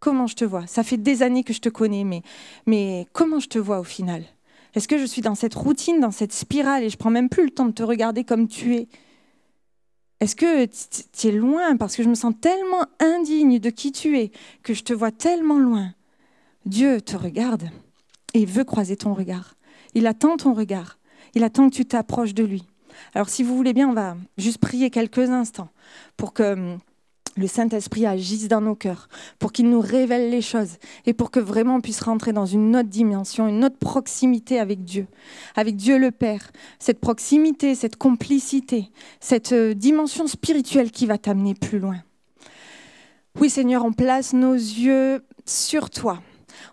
Comment 0.00 0.26
je 0.26 0.36
te 0.36 0.44
vois? 0.44 0.66
Ça 0.66 0.82
fait 0.82 0.96
des 0.96 1.22
années 1.22 1.44
que 1.44 1.52
je 1.52 1.60
te 1.60 1.68
connais, 1.68 2.04
mais, 2.04 2.22
mais 2.66 3.06
comment 3.12 3.40
je 3.40 3.48
te 3.48 3.58
vois 3.58 3.80
au 3.80 3.84
final? 3.84 4.24
Est-ce 4.74 4.88
que 4.88 4.98
je 4.98 5.04
suis 5.04 5.22
dans 5.22 5.34
cette 5.34 5.54
routine, 5.54 6.00
dans 6.00 6.10
cette 6.10 6.32
spirale, 6.32 6.84
et 6.84 6.90
je 6.90 6.96
prends 6.96 7.10
même 7.10 7.28
plus 7.28 7.44
le 7.44 7.50
temps 7.50 7.66
de 7.66 7.72
te 7.72 7.82
regarder 7.82 8.24
comme 8.24 8.48
tu 8.48 8.76
es? 8.76 8.88
Est-ce 10.20 10.34
que 10.34 10.66
tu 10.66 11.28
es 11.28 11.32
loin? 11.32 11.76
Parce 11.76 11.94
que 11.94 12.02
je 12.02 12.08
me 12.08 12.14
sens 12.14 12.34
tellement 12.40 12.84
indigne 12.98 13.58
de 13.58 13.70
qui 13.70 13.92
tu 13.92 14.18
es, 14.18 14.32
que 14.62 14.74
je 14.74 14.82
te 14.82 14.92
vois 14.92 15.12
tellement 15.12 15.58
loin 15.58 15.94
Dieu 16.66 17.00
te 17.00 17.16
regarde 17.16 17.70
et 18.34 18.44
veut 18.44 18.64
croiser 18.64 18.96
ton 18.96 19.14
regard. 19.14 19.54
Il 19.94 20.06
attend 20.06 20.36
ton 20.36 20.52
regard. 20.52 20.98
Il 21.34 21.44
attend 21.44 21.70
que 21.70 21.74
tu 21.74 21.86
t'approches 21.86 22.34
de 22.34 22.44
lui. 22.44 22.64
Alors 23.14 23.28
si 23.28 23.42
vous 23.42 23.56
voulez 23.56 23.72
bien, 23.72 23.88
on 23.88 23.94
va 23.94 24.16
juste 24.36 24.58
prier 24.58 24.90
quelques 24.90 25.30
instants 25.30 25.70
pour 26.16 26.32
que 26.32 26.52
hum, 26.52 26.78
le 27.38 27.46
Saint-Esprit 27.46 28.06
agisse 28.06 28.48
dans 28.48 28.60
nos 28.60 28.74
cœurs, 28.74 29.08
pour 29.38 29.52
qu'il 29.52 29.70
nous 29.70 29.80
révèle 29.80 30.30
les 30.30 30.42
choses 30.42 30.76
et 31.06 31.12
pour 31.12 31.30
que 31.30 31.40
vraiment 31.40 31.76
on 31.76 31.80
puisse 31.80 32.00
rentrer 32.00 32.32
dans 32.32 32.46
une 32.46 32.76
autre 32.76 32.88
dimension, 32.88 33.48
une 33.48 33.64
autre 33.64 33.78
proximité 33.78 34.58
avec 34.58 34.84
Dieu, 34.84 35.06
avec 35.56 35.76
Dieu 35.76 35.98
le 35.98 36.10
Père. 36.10 36.50
Cette 36.78 37.00
proximité, 37.00 37.74
cette 37.74 37.96
complicité, 37.96 38.90
cette 39.20 39.52
euh, 39.52 39.74
dimension 39.74 40.26
spirituelle 40.26 40.90
qui 40.90 41.06
va 41.06 41.18
t'amener 41.18 41.54
plus 41.54 41.78
loin. 41.78 41.96
Oui 43.40 43.50
Seigneur, 43.50 43.84
on 43.84 43.92
place 43.92 44.32
nos 44.32 44.54
yeux 44.54 45.22
sur 45.46 45.90
toi. 45.90 46.20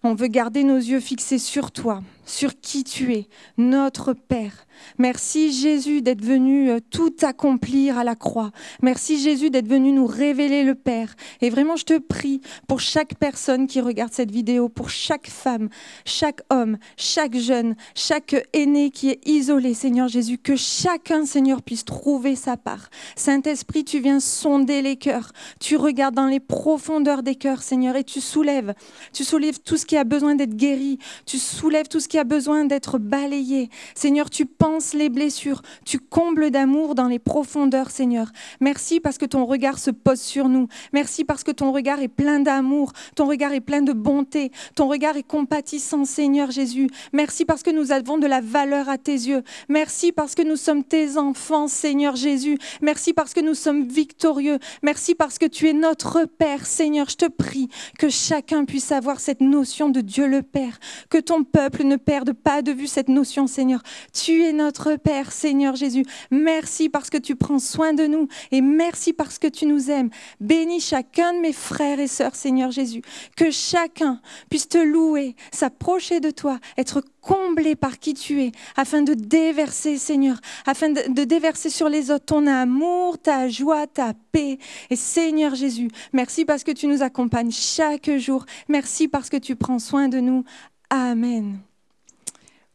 On 0.04 0.16
veut 0.16 0.28
garder 0.28 0.64
nos 0.64 0.78
yeux 0.78 1.00
fixés 1.00 1.38
sur 1.38 1.72
toi, 1.72 2.02
sur 2.26 2.60
qui 2.60 2.84
tu 2.84 3.14
es, 3.14 3.28
notre 3.58 4.14
Père. 4.14 4.65
Merci 4.98 5.52
Jésus 5.52 6.02
d'être 6.02 6.24
venu 6.24 6.70
euh, 6.70 6.80
tout 6.90 7.16
accomplir 7.22 7.98
à 7.98 8.04
la 8.04 8.16
croix. 8.16 8.52
Merci 8.82 9.20
Jésus 9.20 9.50
d'être 9.50 9.68
venu 9.68 9.92
nous 9.92 10.08
révéler 10.08 10.64
le 10.64 10.76
Père. 10.76 11.16
Et 11.42 11.50
vraiment, 11.50 11.76
je 11.76 11.86
te 11.86 11.98
prie 11.98 12.42
pour 12.68 12.80
chaque 12.80 13.16
personne 13.16 13.68
qui 13.68 13.82
regarde 13.82 14.14
cette 14.14 14.32
vidéo, 14.32 14.70
pour 14.70 14.90
chaque 14.90 15.28
femme, 15.28 15.70
chaque 16.06 16.42
homme, 16.50 16.78
chaque 16.98 17.36
jeune, 17.38 17.76
chaque 17.94 18.36
aîné 18.54 18.90
qui 18.90 19.10
est 19.10 19.28
isolé, 19.28 19.74
Seigneur 19.74 20.08
Jésus, 20.08 20.38
que 20.38 20.56
chacun, 20.56 21.26
Seigneur, 21.26 21.62
puisse 21.62 21.86
trouver 21.86 22.36
sa 22.36 22.58
part. 22.58 22.90
Saint-Esprit, 23.16 23.86
tu 23.86 24.00
viens 24.00 24.20
sonder 24.20 24.82
les 24.82 24.96
cœurs. 24.96 25.32
Tu 25.60 25.78
regardes 25.78 26.16
dans 26.16 26.28
les 26.28 26.40
profondeurs 26.40 27.24
des 27.24 27.36
cœurs, 27.36 27.64
Seigneur, 27.64 27.96
et 27.96 28.04
tu 28.04 28.22
soulèves. 28.22 28.74
Tu 29.14 29.24
soulèves 29.24 29.60
tout 29.60 29.78
ce 29.78 29.86
qui 29.86 29.98
a 29.98 30.04
besoin 30.04 30.36
d'être 30.36 30.56
guéri. 30.56 31.00
Tu 31.26 31.38
soulèves 31.38 31.88
tout 31.88 32.00
ce 32.00 32.08
qui 32.08 32.18
a 32.18 32.24
besoin 32.24 32.66
d'être 32.66 32.98
balayé. 32.98 33.70
Seigneur, 33.96 34.30
tu 34.30 34.46
penses 34.46 34.65
les 34.94 35.10
blessures, 35.10 35.62
tu 35.86 36.00
combles 36.00 36.50
d'amour 36.50 36.96
dans 36.96 37.08
les 37.08 37.20
profondeurs, 37.20 37.92
Seigneur. 37.92 38.32
Merci 38.60 39.00
parce 39.00 39.18
que 39.18 39.26
ton 39.26 39.46
regard 39.46 39.78
se 39.78 39.92
pose 39.92 40.20
sur 40.20 40.50
nous. 40.50 40.68
Merci 40.92 41.24
parce 41.24 41.44
que 41.44 41.52
ton 41.52 41.72
regard 41.72 42.00
est 42.00 42.08
plein 42.08 42.40
d'amour, 42.40 42.92
ton 43.16 43.28
regard 43.28 43.54
est 43.54 43.62
plein 43.62 43.82
de 43.82 43.94
bonté, 43.94 44.52
ton 44.76 44.88
regard 44.88 45.18
est 45.18 45.28
compatissant, 45.28 46.04
Seigneur 46.04 46.50
Jésus. 46.52 46.90
Merci 47.14 47.46
parce 47.46 47.62
que 47.62 47.70
nous 47.70 47.92
avons 47.92 48.18
de 48.18 48.26
la 48.26 48.42
valeur 48.42 48.90
à 48.90 48.98
tes 48.98 49.14
yeux. 49.14 49.44
Merci 49.70 50.12
parce 50.12 50.34
que 50.34 50.42
nous 50.42 50.56
sommes 50.56 50.84
tes 50.84 51.18
enfants, 51.18 51.68
Seigneur 51.68 52.16
Jésus. 52.16 52.58
Merci 52.82 53.14
parce 53.14 53.34
que 53.34 53.42
nous 53.42 53.56
sommes 53.56 53.88
victorieux. 53.88 54.58
Merci 54.82 55.14
parce 55.14 55.38
que 55.38 55.46
tu 55.46 55.70
es 55.70 55.74
notre 55.74 56.26
Père, 56.26 56.66
Seigneur. 56.66 57.08
Je 57.10 57.18
te 57.18 57.28
prie 57.28 57.70
que 58.00 58.10
chacun 58.10 58.66
puisse 58.66 58.92
avoir 58.92 59.20
cette 59.20 59.42
notion 59.42 59.90
de 59.90 60.02
Dieu 60.02 60.28
le 60.28 60.42
Père, 60.42 60.80
que 61.10 61.20
ton 61.20 61.44
peuple 61.44 61.84
ne 61.84 61.98
perde 61.98 62.34
pas 62.34 62.64
de 62.64 62.72
vue 62.72 62.88
cette 62.88 63.10
notion, 63.10 63.46
Seigneur. 63.46 63.84
Tu 64.12 64.44
es 64.44 64.55
notre 64.56 64.96
Père, 64.96 65.32
Seigneur 65.32 65.76
Jésus. 65.76 66.06
Merci 66.32 66.90
parce 66.90 67.10
que 67.10 67.18
tu 67.18 67.36
prends 67.36 67.60
soin 67.60 67.94
de 67.94 68.08
nous 68.08 68.28
et 68.52 68.62
merci 68.62 69.14
parce 69.14 69.38
que 69.38 69.48
tu 69.48 69.66
nous 69.66 69.92
aimes. 69.92 70.10
Bénis 70.40 70.80
chacun 70.80 71.34
de 71.34 71.40
mes 71.40 71.54
frères 71.54 72.00
et 72.00 72.08
sœurs, 72.08 72.36
Seigneur 72.36 72.72
Jésus. 72.72 73.02
Que 73.36 73.52
chacun 73.52 74.22
puisse 74.50 74.68
te 74.68 74.78
louer, 74.78 75.36
s'approcher 75.52 76.20
de 76.20 76.32
toi, 76.32 76.60
être 76.78 77.04
comblé 77.22 77.76
par 77.76 78.00
qui 78.00 78.14
tu 78.14 78.42
es, 78.44 78.52
afin 78.76 79.02
de 79.02 79.14
déverser, 79.14 79.98
Seigneur, 79.98 80.38
afin 80.66 80.90
de, 80.90 81.24
déverser 81.24 81.70
sur 81.70 81.90
les 81.90 82.12
autres 82.12 82.26
ton 82.26 82.48
amour, 82.48 83.18
ta 83.18 83.50
joie, 83.50 83.88
ta 83.88 84.14
paix. 84.32 84.60
Et 84.90 84.96
Seigneur 84.96 85.56
Jésus, 85.56 85.90
merci 86.14 86.46
parce 86.46 86.64
que 86.64 86.72
tu 86.72 86.88
nous 86.88 87.02
accompagnes 87.02 87.52
chaque 87.52 88.12
jour. 88.18 88.46
Merci 88.68 89.08
parce 89.08 89.30
que 89.30 89.38
tu 89.38 89.56
prends 89.56 89.80
soin 89.80 90.08
de 90.08 90.20
nous. 90.20 90.44
Amen. 90.90 91.60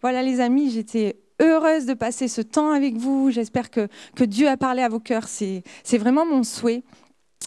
Voilà 0.03 0.23
les 0.23 0.41
amis, 0.41 0.71
j'étais 0.71 1.17
heureuse 1.41 1.87
de 1.87 1.95
passer 1.95 2.29
ce 2.29 2.41
temps 2.41 2.71
avec 2.71 2.97
vous. 2.97 3.31
J'espère 3.31 3.71
que, 3.71 3.89
que 4.15 4.25
Dieu 4.25 4.49
a 4.49 4.57
parlé 4.57 4.83
à 4.83 4.89
vos 4.89 5.01
cœurs. 5.01 5.29
C'est 5.29 5.63
vraiment 5.99 6.27
mon 6.27 6.43
souhait. 6.43 6.83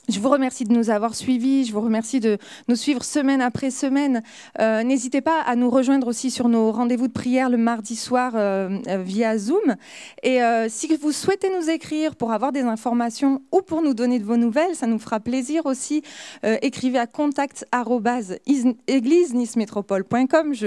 Je 0.09 0.19
vous 0.19 0.27
remercie 0.27 0.65
de 0.65 0.73
nous 0.73 0.89
avoir 0.89 1.15
suivis, 1.15 1.63
je 1.63 1.71
vous 1.71 1.79
remercie 1.79 2.19
de 2.19 2.37
nous 2.67 2.75
suivre 2.75 3.05
semaine 3.05 3.39
après 3.39 3.71
semaine. 3.71 4.21
Euh, 4.59 4.83
N'hésitez 4.83 5.21
pas 5.21 5.39
à 5.39 5.55
nous 5.55 5.69
rejoindre 5.69 6.07
aussi 6.07 6.29
sur 6.29 6.49
nos 6.49 6.73
rendez-vous 6.73 7.07
de 7.07 7.13
prière 7.13 7.49
le 7.49 7.55
mardi 7.55 7.95
soir 7.95 8.33
euh, 8.35 8.79
euh 8.89 9.01
via 9.01 9.37
Zoom. 9.37 9.77
Et 10.21 10.39
si 10.67 10.93
vous 10.97 11.13
souhaitez 11.13 11.49
nous 11.57 11.69
écrire 11.69 12.17
pour 12.17 12.33
avoir 12.33 12.51
des 12.51 12.63
informations 12.63 13.41
ou 13.53 13.61
pour 13.61 13.81
nous 13.81 13.93
donner 13.93 14.19
de 14.19 14.25
vos 14.25 14.35
nouvelles, 14.35 14.75
ça 14.75 14.87
nous 14.87 14.99
fera 14.99 15.21
plaisir 15.21 15.65
aussi. 15.65 16.03
Écrivez 16.43 16.99
à 16.99 17.07
contact. 17.07 17.65
Je 17.73 17.79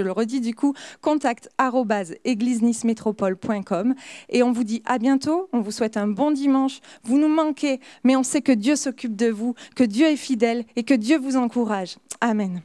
le 0.01 0.11
redis 0.11 0.41
du 0.41 0.55
coup, 0.55 0.73
contact 1.01 1.49
église-nice-métropole.com. 2.23 3.95
Et 4.29 4.43
on 4.43 4.51
vous 4.51 4.63
dit 4.63 4.81
à 4.85 4.97
bientôt, 4.97 5.49
on 5.53 5.61
vous 5.61 5.71
souhaite 5.71 5.97
un 5.97 6.07
bon 6.07 6.31
dimanche. 6.31 6.79
Vous 7.03 7.17
nous 7.17 7.27
manquez, 7.27 7.79
mais 8.03 8.15
on 8.15 8.23
sait 8.23 8.41
que 8.41 8.51
Dieu 8.51 8.75
s'occupe 8.75 9.15
de 9.17 9.27
vous, 9.27 9.55
que 9.75 9.83
Dieu 9.83 10.07
est 10.07 10.15
fidèle 10.15 10.63
et 10.75 10.83
que 10.83 10.93
Dieu 10.93 11.17
vous 11.17 11.35
encourage. 11.35 11.97
Amen. 12.21 12.61